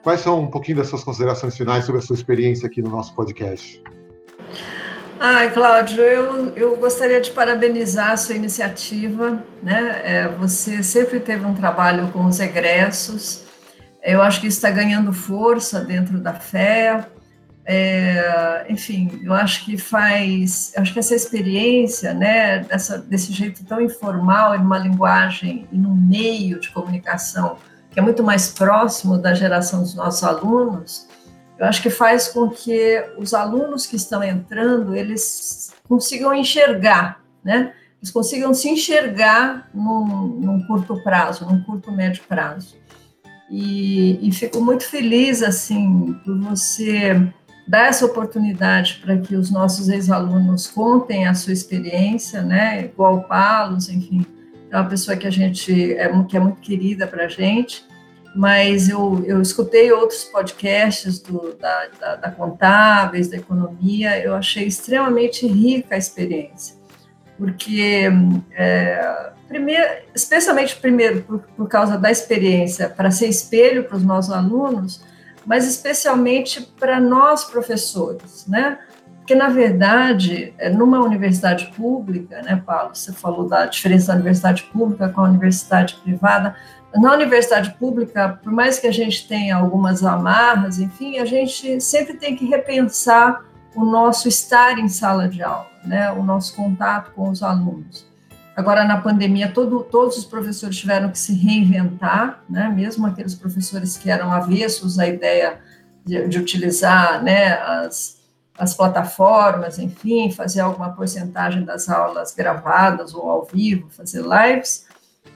Quais 0.00 0.20
são 0.20 0.40
um 0.40 0.46
pouquinho 0.46 0.76
das 0.76 0.86
suas 0.86 1.02
considerações 1.02 1.56
finais 1.56 1.84
sobre 1.84 2.00
a 2.00 2.02
sua 2.02 2.14
experiência 2.14 2.68
aqui 2.68 2.80
no 2.80 2.88
nosso 2.88 3.12
podcast? 3.12 3.82
Ai, 5.18 5.50
Cláudio, 5.50 6.04
eu, 6.04 6.54
eu 6.54 6.76
gostaria 6.76 7.20
de 7.20 7.32
parabenizar 7.32 8.12
a 8.12 8.16
sua 8.16 8.36
iniciativa, 8.36 9.42
né? 9.60 10.00
É, 10.04 10.28
você 10.28 10.84
sempre 10.84 11.18
teve 11.18 11.44
um 11.44 11.52
trabalho 11.52 12.12
com 12.12 12.26
os 12.26 12.38
egressos, 12.38 13.49
eu 14.02 14.22
acho 14.22 14.40
que 14.40 14.46
isso 14.46 14.58
está 14.58 14.70
ganhando 14.70 15.12
força 15.12 15.80
dentro 15.80 16.18
da 16.18 16.34
fé. 16.34 17.06
É, 17.64 18.66
enfim, 18.68 19.20
eu 19.22 19.32
acho 19.32 19.64
que 19.64 19.76
faz, 19.76 20.72
acho 20.76 20.92
que 20.92 20.98
essa 20.98 21.14
experiência, 21.14 22.12
né, 22.14 22.60
dessa, 22.60 22.98
desse 22.98 23.32
jeito 23.32 23.64
tão 23.64 23.80
informal, 23.80 24.56
em 24.56 24.60
uma 24.60 24.78
linguagem 24.78 25.68
e 25.70 25.78
num 25.78 25.94
meio 25.94 26.58
de 26.58 26.70
comunicação 26.70 27.58
que 27.90 27.98
é 27.98 28.02
muito 28.02 28.22
mais 28.22 28.48
próximo 28.48 29.18
da 29.18 29.34
geração 29.34 29.82
dos 29.82 29.94
nossos 29.94 30.22
alunos, 30.22 31.08
eu 31.58 31.66
acho 31.66 31.82
que 31.82 31.90
faz 31.90 32.28
com 32.28 32.48
que 32.48 33.04
os 33.18 33.34
alunos 33.34 33.84
que 33.84 33.96
estão 33.96 34.22
entrando, 34.22 34.96
eles 34.96 35.74
consigam 35.86 36.32
enxergar, 36.32 37.20
né? 37.44 37.74
Eles 38.00 38.10
consigam 38.10 38.54
se 38.54 38.70
enxergar 38.70 39.68
num, 39.74 40.26
num 40.40 40.66
curto 40.66 41.02
prazo, 41.02 41.44
num 41.44 41.62
curto 41.62 41.92
médio 41.92 42.22
prazo. 42.26 42.79
E, 43.50 44.28
e 44.28 44.32
fico 44.32 44.60
muito 44.60 44.84
feliz, 44.84 45.42
assim, 45.42 46.14
por 46.24 46.38
você 46.38 47.20
dar 47.66 47.88
essa 47.88 48.06
oportunidade 48.06 49.00
para 49.02 49.16
que 49.18 49.34
os 49.36 49.50
nossos 49.50 49.88
ex-alunos 49.88 50.66
contem 50.66 51.26
a 51.26 51.34
sua 51.34 51.52
experiência, 51.52 52.42
né? 52.42 52.84
Igual 52.84 53.16
o 53.16 53.22
Palos, 53.24 53.88
enfim, 53.88 54.24
é 54.70 54.76
uma 54.76 54.88
pessoa 54.88 55.16
que 55.16 55.26
a 55.26 55.30
gente 55.30 55.94
é, 55.94 56.08
que 56.24 56.36
é 56.36 56.40
muito 56.40 56.60
querida 56.60 57.06
para 57.06 57.24
a 57.24 57.28
gente, 57.28 57.84
mas 58.34 58.88
eu, 58.88 59.24
eu 59.26 59.42
escutei 59.42 59.90
outros 59.92 60.24
podcasts 60.24 61.18
do, 61.18 61.54
da, 61.54 61.88
da, 62.00 62.16
da 62.16 62.30
Contábeis, 62.30 63.28
da 63.28 63.36
Economia, 63.36 64.20
eu 64.20 64.34
achei 64.34 64.66
extremamente 64.66 65.46
rica 65.46 65.94
a 65.94 65.98
experiência, 65.98 66.76
porque, 67.40 68.06
é, 68.52 69.30
primeiro, 69.48 69.88
especialmente 70.14 70.76
primeiro 70.76 71.22
por, 71.22 71.38
por 71.56 71.68
causa 71.70 71.96
da 71.96 72.10
experiência, 72.10 72.86
para 72.86 73.10
ser 73.10 73.28
espelho 73.28 73.84
para 73.84 73.96
os 73.96 74.04
nossos 74.04 74.30
alunos, 74.30 75.02
mas 75.46 75.66
especialmente 75.66 76.60
para 76.78 77.00
nós 77.00 77.44
professores, 77.44 78.46
né? 78.46 78.78
Porque, 79.16 79.34
na 79.34 79.48
verdade, 79.48 80.52
é, 80.58 80.68
numa 80.68 81.00
universidade 81.00 81.72
pública, 81.74 82.42
né, 82.42 82.62
Paulo, 82.66 82.94
você 82.94 83.10
falou 83.10 83.48
da 83.48 83.64
diferença 83.64 84.08
da 84.08 84.14
universidade 84.14 84.64
pública 84.64 85.08
com 85.08 85.22
a 85.22 85.24
universidade 85.24 85.96
privada. 86.04 86.54
Na 86.94 87.14
universidade 87.14 87.70
pública, 87.78 88.38
por 88.42 88.52
mais 88.52 88.78
que 88.78 88.86
a 88.86 88.92
gente 88.92 89.26
tenha 89.26 89.56
algumas 89.56 90.04
amarras, 90.04 90.78
enfim, 90.78 91.18
a 91.18 91.24
gente 91.24 91.80
sempre 91.80 92.18
tem 92.18 92.36
que 92.36 92.44
repensar 92.44 93.42
o 93.74 93.82
nosso 93.82 94.28
estar 94.28 94.78
em 94.78 94.88
sala 94.88 95.26
de 95.26 95.42
aula, 95.42 95.69
né, 95.84 96.10
o 96.12 96.22
nosso 96.22 96.54
contato 96.54 97.12
com 97.12 97.30
os 97.30 97.42
alunos. 97.42 98.06
Agora, 98.56 98.84
na 98.84 99.00
pandemia, 99.00 99.50
todo, 99.50 99.84
todos 99.84 100.18
os 100.18 100.24
professores 100.24 100.76
tiveram 100.76 101.10
que 101.10 101.18
se 101.18 101.32
reinventar, 101.34 102.42
né, 102.48 102.68
mesmo 102.68 103.06
aqueles 103.06 103.34
professores 103.34 103.96
que 103.96 104.10
eram 104.10 104.30
avessos 104.32 104.98
à 104.98 105.06
ideia 105.06 105.60
de, 106.04 106.28
de 106.28 106.38
utilizar 106.38 107.22
né, 107.22 107.54
as, 107.54 108.20
as 108.58 108.74
plataformas, 108.74 109.78
enfim, 109.78 110.30
fazer 110.30 110.60
alguma 110.60 110.90
porcentagem 110.92 111.64
das 111.64 111.88
aulas 111.88 112.34
gravadas 112.34 113.14
ou 113.14 113.30
ao 113.30 113.44
vivo, 113.46 113.88
fazer 113.88 114.22
lives, 114.22 114.86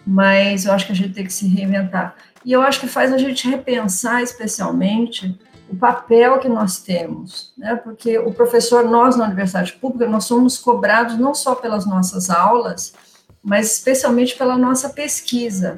mas 0.06 0.66
eu 0.66 0.72
acho 0.72 0.86
que 0.86 0.92
a 0.92 0.96
gente 0.96 1.14
tem 1.14 1.24
que 1.24 1.32
se 1.32 1.48
reinventar. 1.48 2.14
E 2.44 2.52
eu 2.52 2.60
acho 2.60 2.80
que 2.80 2.86
faz 2.86 3.12
a 3.12 3.16
gente 3.16 3.48
repensar, 3.48 4.22
especialmente, 4.22 5.38
o 5.74 5.76
papel 5.76 6.38
que 6.38 6.48
nós 6.48 6.78
temos, 6.78 7.52
né? 7.58 7.74
Porque 7.74 8.16
o 8.18 8.32
professor, 8.32 8.84
nós 8.84 9.16
na 9.16 9.24
universidade 9.26 9.72
pública, 9.72 10.08
nós 10.08 10.24
somos 10.24 10.56
cobrados 10.56 11.18
não 11.18 11.34
só 11.34 11.54
pelas 11.54 11.84
nossas 11.84 12.30
aulas, 12.30 12.94
mas 13.42 13.72
especialmente 13.72 14.36
pela 14.36 14.56
nossa 14.56 14.88
pesquisa. 14.88 15.76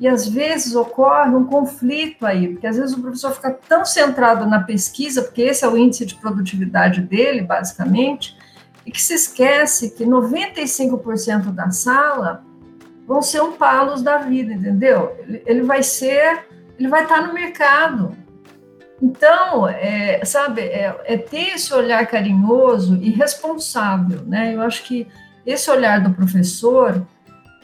E 0.00 0.08
às 0.08 0.26
vezes 0.26 0.74
ocorre 0.74 1.34
um 1.34 1.44
conflito 1.44 2.26
aí, 2.26 2.48
porque 2.48 2.66
às 2.66 2.76
vezes 2.76 2.96
o 2.96 3.00
professor 3.00 3.32
fica 3.32 3.50
tão 3.50 3.84
centrado 3.84 4.46
na 4.46 4.60
pesquisa, 4.60 5.22
porque 5.22 5.42
esse 5.42 5.64
é 5.64 5.68
o 5.68 5.76
índice 5.76 6.06
de 6.06 6.14
produtividade 6.16 7.00
dele, 7.00 7.42
basicamente, 7.42 8.36
e 8.84 8.90
que 8.90 9.00
se 9.00 9.14
esquece 9.14 9.90
que 9.90 10.04
95% 10.04 11.52
da 11.52 11.70
sala 11.70 12.44
vão 13.06 13.20
ser 13.20 13.42
um 13.42 13.52
palos 13.52 14.02
da 14.02 14.18
vida, 14.18 14.52
entendeu? 14.52 15.14
Ele, 15.46 15.62
vai 15.62 15.82
ser, 15.82 16.46
ele 16.78 16.88
vai 16.88 17.02
estar 17.02 17.26
no 17.26 17.34
mercado. 17.34 18.25
Então, 19.00 19.68
é, 19.68 20.24
sabe, 20.24 20.62
é, 20.62 20.94
é 21.04 21.18
ter 21.18 21.54
esse 21.54 21.72
olhar 21.74 22.06
carinhoso 22.06 22.96
e 22.96 23.10
responsável, 23.10 24.22
né? 24.24 24.54
Eu 24.54 24.62
acho 24.62 24.82
que 24.84 25.06
esse 25.44 25.70
olhar 25.70 26.00
do 26.00 26.10
professor 26.10 27.06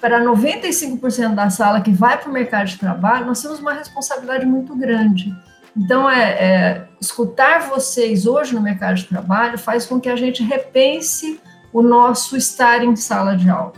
para 0.01 0.21
95% 0.21 1.35
da 1.35 1.49
sala 1.49 1.81
que 1.81 1.93
vai 1.93 2.19
para 2.19 2.29
o 2.29 2.33
mercado 2.33 2.67
de 2.67 2.77
trabalho, 2.77 3.25
nós 3.25 3.41
temos 3.41 3.61
uma 3.61 3.73
responsabilidade 3.73 4.45
muito 4.45 4.77
grande. 4.77 5.35
Então, 5.77 6.11
é, 6.11 6.31
é, 6.33 6.89
escutar 7.01 7.69
vocês 7.69 8.27
hoje 8.27 8.55
no 8.55 8.61
mercado 8.61 8.97
de 8.97 9.05
trabalho 9.05 9.57
faz 9.57 9.87
com 9.87 10.01
que 10.01 10.09
a 10.09 10.17
gente 10.17 10.43
repense 10.43 11.41
o 11.73 11.81
nosso 11.81 12.37
estar 12.37 12.85
em 12.85 12.95
sala 12.95 13.35
de 13.37 13.49
aula, 13.49 13.73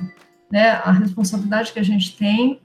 né? 0.51 0.71
A 0.85 0.91
responsabilidade 0.91 1.73
que 1.73 1.79
a 1.79 1.85
gente 1.85 2.17
tem, 2.17 2.61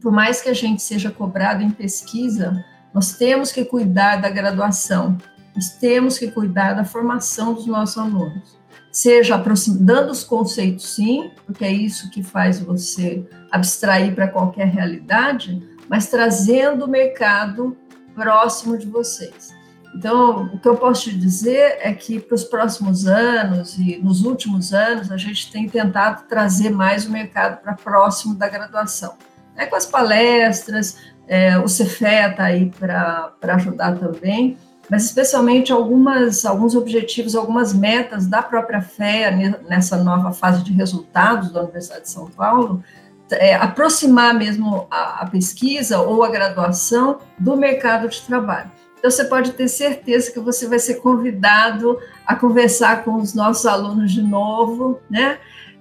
por 0.00 0.12
mais 0.12 0.40
que 0.40 0.48
a 0.48 0.54
gente 0.54 0.82
seja 0.82 1.10
cobrado 1.10 1.62
em 1.62 1.70
pesquisa, 1.70 2.64
nós 2.94 3.12
temos 3.12 3.50
que 3.52 3.64
cuidar 3.64 4.16
da 4.16 4.30
graduação, 4.30 5.18
nós 5.54 5.70
temos 5.70 6.16
que 6.18 6.30
cuidar 6.30 6.74
da 6.74 6.84
formação 6.84 7.52
dos 7.52 7.66
nossos 7.66 7.98
alunos 7.98 8.64
seja 8.94 9.34
aproximando 9.34 10.12
os 10.12 10.22
conceitos, 10.22 10.94
sim, 10.94 11.32
porque 11.44 11.64
é 11.64 11.72
isso 11.72 12.08
que 12.10 12.22
faz 12.22 12.60
você 12.60 13.26
abstrair 13.50 14.14
para 14.14 14.28
qualquer 14.28 14.68
realidade, 14.68 15.60
mas 15.88 16.06
trazendo 16.06 16.84
o 16.84 16.88
mercado 16.88 17.76
próximo 18.14 18.78
de 18.78 18.86
vocês. 18.86 19.52
Então, 19.96 20.44
o 20.54 20.60
que 20.60 20.68
eu 20.68 20.76
posso 20.76 21.10
te 21.10 21.18
dizer 21.18 21.78
é 21.80 21.92
que 21.92 22.20
para 22.20 22.36
os 22.36 22.44
próximos 22.44 23.06
anos 23.08 23.76
e 23.78 23.98
nos 23.98 24.24
últimos 24.24 24.72
anos, 24.72 25.10
a 25.10 25.16
gente 25.16 25.50
tem 25.50 25.68
tentado 25.68 26.28
trazer 26.28 26.70
mais 26.70 27.04
o 27.04 27.10
mercado 27.10 27.60
para 27.62 27.74
próximo 27.74 28.36
da 28.36 28.48
graduação. 28.48 29.14
É, 29.56 29.66
com 29.66 29.76
as 29.76 29.86
palestras, 29.86 30.98
é, 31.26 31.58
o 31.58 31.68
Cefé 31.68 32.30
está 32.30 32.44
aí 32.44 32.70
para 32.78 33.32
ajudar 33.42 33.98
também, 33.98 34.56
mas 34.90 35.04
especialmente 35.06 35.72
algumas, 35.72 36.44
alguns 36.44 36.74
objetivos, 36.74 37.34
algumas 37.34 37.72
metas 37.72 38.26
da 38.26 38.42
própria 38.42 38.82
FEA 38.82 39.30
nessa 39.66 39.96
nova 39.96 40.32
fase 40.32 40.62
de 40.62 40.72
resultados 40.72 41.50
da 41.50 41.62
Universidade 41.62 42.02
de 42.02 42.10
São 42.10 42.28
Paulo, 42.28 42.82
é, 43.30 43.54
aproximar 43.54 44.34
mesmo 44.34 44.86
a, 44.90 45.22
a, 45.22 45.26
pesquisa 45.26 45.98
ou 46.00 46.22
a 46.22 46.30
graduação 46.30 47.18
do 47.38 47.56
mercado 47.56 48.08
de 48.08 48.20
trabalho. 48.20 48.70
Então, 48.98 49.10
você 49.10 49.24
pode 49.24 49.52
ter 49.52 49.68
certeza 49.68 50.30
que 50.30 50.38
você 50.38 50.66
vai 50.66 50.78
ser 50.78 50.96
convidado 50.96 51.98
a 52.26 52.34
conversar 52.36 53.02
com 53.04 53.16
os 53.16 53.34
nossos 53.34 53.66
alunos 53.66 54.12
de 54.12 54.22
novo, 54.22 55.00
né? 55.10 55.38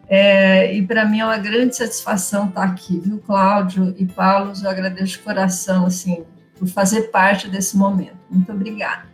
É, 0.09 0.73
e 0.73 0.85
para 0.85 1.05
mim 1.05 1.19
é 1.19 1.25
uma 1.25 1.37
grande 1.37 1.75
satisfação 1.75 2.47
estar 2.47 2.63
aqui, 2.63 2.99
viu, 2.99 3.19
Cláudio 3.25 3.95
e 3.97 4.05
Paulo? 4.05 4.51
Eu 4.61 4.69
agradeço 4.69 5.13
de 5.13 5.19
coração, 5.19 5.85
assim, 5.85 6.25
por 6.57 6.67
fazer 6.67 7.03
parte 7.03 7.47
desse 7.47 7.77
momento. 7.77 8.17
Muito 8.29 8.51
obrigada. 8.51 9.05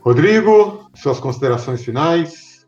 Rodrigo, 0.00 0.90
suas 0.94 1.20
considerações 1.20 1.84
finais? 1.84 2.66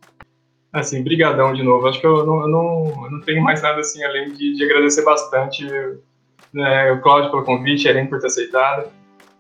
Assim, 0.73 1.03
brigadão 1.03 1.53
de 1.53 1.63
novo. 1.63 1.89
Acho 1.89 2.01
que 2.01 2.07
eu 2.07 2.25
não, 2.27 2.43
eu 2.43 2.49
não, 2.49 3.05
eu 3.05 3.11
não 3.11 3.21
tenho 3.21 3.43
mais 3.43 3.63
nada 3.63 3.81
assim 3.81 4.05
além 4.05 4.33
de, 4.33 4.55
de 4.55 4.65
agradecer 4.65 5.05
bastante 5.05 5.67
né, 6.53 6.93
o 6.93 7.01
Cláudio 7.01 7.31
pelo 7.31 7.45
convite, 7.45 7.89
a 7.89 7.91
Eren 7.91 8.07
por 8.07 8.21
ter 8.21 8.27
aceitado. 8.27 8.91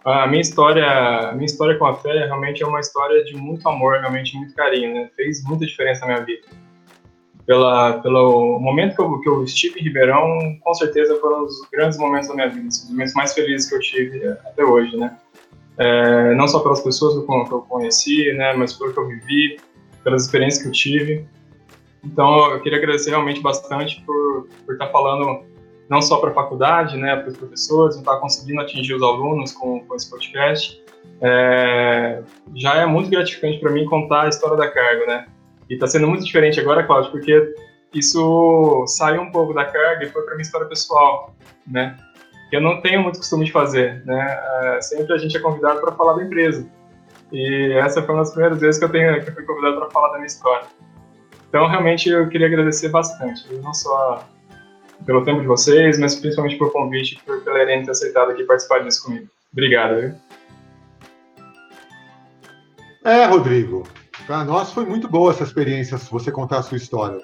A 0.05 0.27
minha 0.27 0.41
história, 0.41 0.87
a 0.87 1.33
minha 1.33 1.47
história 1.47 1.79
com 1.79 1.87
a 1.87 1.95
fé 1.95 2.27
realmente 2.27 2.63
é 2.63 2.67
uma 2.67 2.81
história 2.81 3.25
de 3.25 3.37
muito 3.37 3.67
amor, 3.69 4.01
realmente 4.01 4.37
muito 4.37 4.55
carinho, 4.55 4.93
né? 4.93 5.11
Fez 5.17 5.43
muita 5.45 5.65
diferença 5.65 6.01
na 6.01 6.15
minha 6.15 6.25
vida 6.25 6.64
pela, 7.47 7.95
pelo 8.01 8.59
momento 8.59 8.97
que 8.97 9.03
eu, 9.03 9.21
que 9.21 9.29
eu 9.29 9.45
estive 9.45 9.81
em 9.81 9.85
Ribeirão, 9.85 10.59
com 10.61 10.75
certeza 10.75 11.19
foram 11.21 11.45
os 11.45 11.61
grandes 11.73 11.99
momentos 11.99 12.29
da 12.29 12.35
minha 12.35 12.49
vida, 12.49 12.69
os 12.69 12.89
momentos 12.89 13.15
mais 13.15 13.35
felizes 13.35 13.69
que 13.69 13.75
eu 13.75 13.81
tive 13.81 14.27
até 14.29 14.65
hoje, 14.65 14.97
né? 14.97 15.17
É, 15.77 16.35
não 16.35 16.47
só 16.47 16.61
pelas 16.61 16.81
pessoas 16.81 17.15
que 17.15 17.31
eu, 17.31 17.45
que 17.45 17.53
eu 17.53 17.63
conheci, 17.63 18.33
né, 18.35 18.55
mas 18.55 18.73
pelo 18.73 18.93
que 18.93 18.99
eu 18.99 19.09
vivi, 19.09 19.57
pelas 20.05 20.23
experiências 20.25 20.63
que 20.63 20.69
eu 20.69 20.73
tive. 20.73 21.27
Então, 22.05 22.53
eu 22.53 22.61
queria 22.61 22.79
agradecer 22.79 23.11
realmente 23.11 23.41
bastante 23.41 24.01
por, 24.03 24.47
por 24.65 24.75
estar 24.75 24.89
falando 24.89 25.43
não 25.89 26.01
só 26.01 26.19
para 26.19 26.31
a 26.31 26.35
faculdade, 26.35 26.97
né, 26.97 27.17
para 27.17 27.29
os 27.29 27.37
professores, 27.37 27.97
estar 27.97 28.17
conseguindo 28.17 28.61
atingir 28.61 28.95
os 28.95 29.03
alunos 29.03 29.53
com, 29.53 29.81
com 29.81 29.95
esse 29.95 30.09
podcast. 30.09 30.83
É, 31.21 32.23
já 32.55 32.77
é 32.77 32.87
muito 32.87 33.11
gratificante 33.11 33.59
para 33.59 33.71
mim 33.71 33.85
contar 33.87 34.23
a 34.23 34.29
história 34.29 34.57
da 34.57 34.71
carga, 34.71 35.07
né? 35.07 35.27
E 35.69 35.75
está 35.75 35.87
sendo 35.87 36.07
muito 36.07 36.25
diferente 36.25 36.61
agora, 36.61 36.83
Cláudio, 36.85 37.11
porque 37.11 37.55
isso 37.93 38.85
saiu 38.87 39.23
um 39.23 39.31
pouco 39.31 39.55
da 39.55 39.65
carga 39.65 40.05
e 40.05 40.09
foi 40.09 40.23
para 40.23 40.35
minha 40.35 40.43
história 40.43 40.67
pessoal, 40.67 41.35
né? 41.67 41.97
Que 42.51 42.57
eu 42.57 42.61
não 42.61 42.81
tenho 42.81 43.03
muito 43.03 43.19
costume 43.19 43.45
de 43.45 43.53
fazer, 43.53 44.05
né? 44.05 44.39
É, 44.62 44.81
sempre 44.81 45.15
a 45.15 45.19
gente 45.19 45.37
é 45.37 45.41
convidado 45.41 45.81
para 45.81 45.93
falar 45.93 46.15
da 46.15 46.25
empresa. 46.25 46.69
E 47.33 47.73
essa 47.75 48.03
foi 48.03 48.15
uma 48.15 48.23
das 48.23 48.33
primeiras 48.33 48.61
vezes 48.61 48.79
que 48.79 48.85
eu, 48.85 48.89
tenho, 48.91 49.23
que 49.23 49.31
eu 49.31 49.35
fui 49.35 49.45
convidado 49.45 49.77
para 49.77 49.91
falar 49.91 50.09
da 50.09 50.15
minha 50.15 50.27
história. 50.27 50.67
Então, 51.49 51.67
realmente, 51.69 52.09
eu 52.09 52.29
queria 52.29 52.49
agradecer 52.49 52.89
bastante, 52.89 53.45
não 53.62 53.73
só 53.73 54.25
pelo 55.07 55.25
tempo 55.25 55.41
de 55.41 55.47
vocês, 55.47 55.99
mas 55.99 56.15
principalmente 56.15 56.59
pelo 56.59 56.71
convite, 56.71 57.21
por, 57.25 57.41
pela 57.43 57.62
Irene 57.62 57.85
ter 57.85 57.93
aceitado 57.93 58.31
aqui 58.31 58.45
participar 58.45 58.81
disso 58.81 59.05
comigo. 59.05 59.29
Obrigado. 59.53 60.01
Viu? 60.01 60.15
É, 63.05 63.27
Rodrigo, 63.27 63.87
para 64.27 64.45
nós 64.45 64.72
foi 64.72 64.87
muito 64.87 65.09
boa 65.09 65.33
essa 65.33 65.45
experiência, 65.45 65.99
você 65.99 66.31
contar 66.31 66.59
a 66.59 66.62
sua 66.62 66.77
história. 66.77 67.18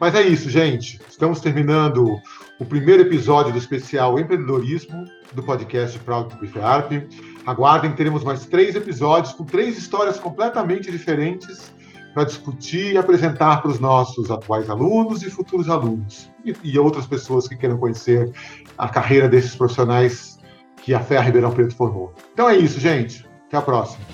Mas 0.00 0.14
é 0.14 0.22
isso, 0.22 0.48
gente. 0.50 1.00
Estamos 1.08 1.40
terminando 1.40 2.20
o 2.58 2.64
primeiro 2.64 3.02
episódio 3.02 3.52
do 3.52 3.58
especial 3.58 4.18
Empreendedorismo 4.18 5.04
do 5.32 5.42
podcast 5.42 5.98
Proud 6.00 6.30
to 6.30 6.36
be. 6.38 6.50
Aguardem, 7.46 7.92
teremos 7.92 8.22
mais 8.22 8.46
três 8.46 8.74
episódios 8.74 9.32
com 9.32 9.44
três 9.44 9.76
histórias 9.76 10.18
completamente 10.18 10.90
diferentes 10.90 11.72
para 12.14 12.24
discutir 12.24 12.94
e 12.94 12.98
apresentar 12.98 13.60
para 13.60 13.70
os 13.70 13.78
nossos 13.78 14.30
atuais 14.30 14.70
alunos 14.70 15.22
e 15.22 15.30
futuros 15.30 15.68
alunos 15.68 16.30
e, 16.44 16.54
e, 16.62 16.78
outras 16.78 17.06
pessoas 17.06 17.46
que 17.46 17.56
queiram 17.56 17.76
conhecer 17.76 18.32
a 18.78 18.88
carreira 18.88 19.28
desses 19.28 19.54
profissionais 19.54 20.38
que 20.82 20.94
a 20.94 21.00
FEA 21.00 21.20
Ribeirão 21.20 21.52
Preto 21.52 21.74
formou. 21.74 22.14
Então 22.32 22.48
é 22.48 22.56
isso, 22.56 22.80
gente. 22.80 23.26
Até 23.48 23.58
a 23.58 23.62
próxima. 23.62 24.04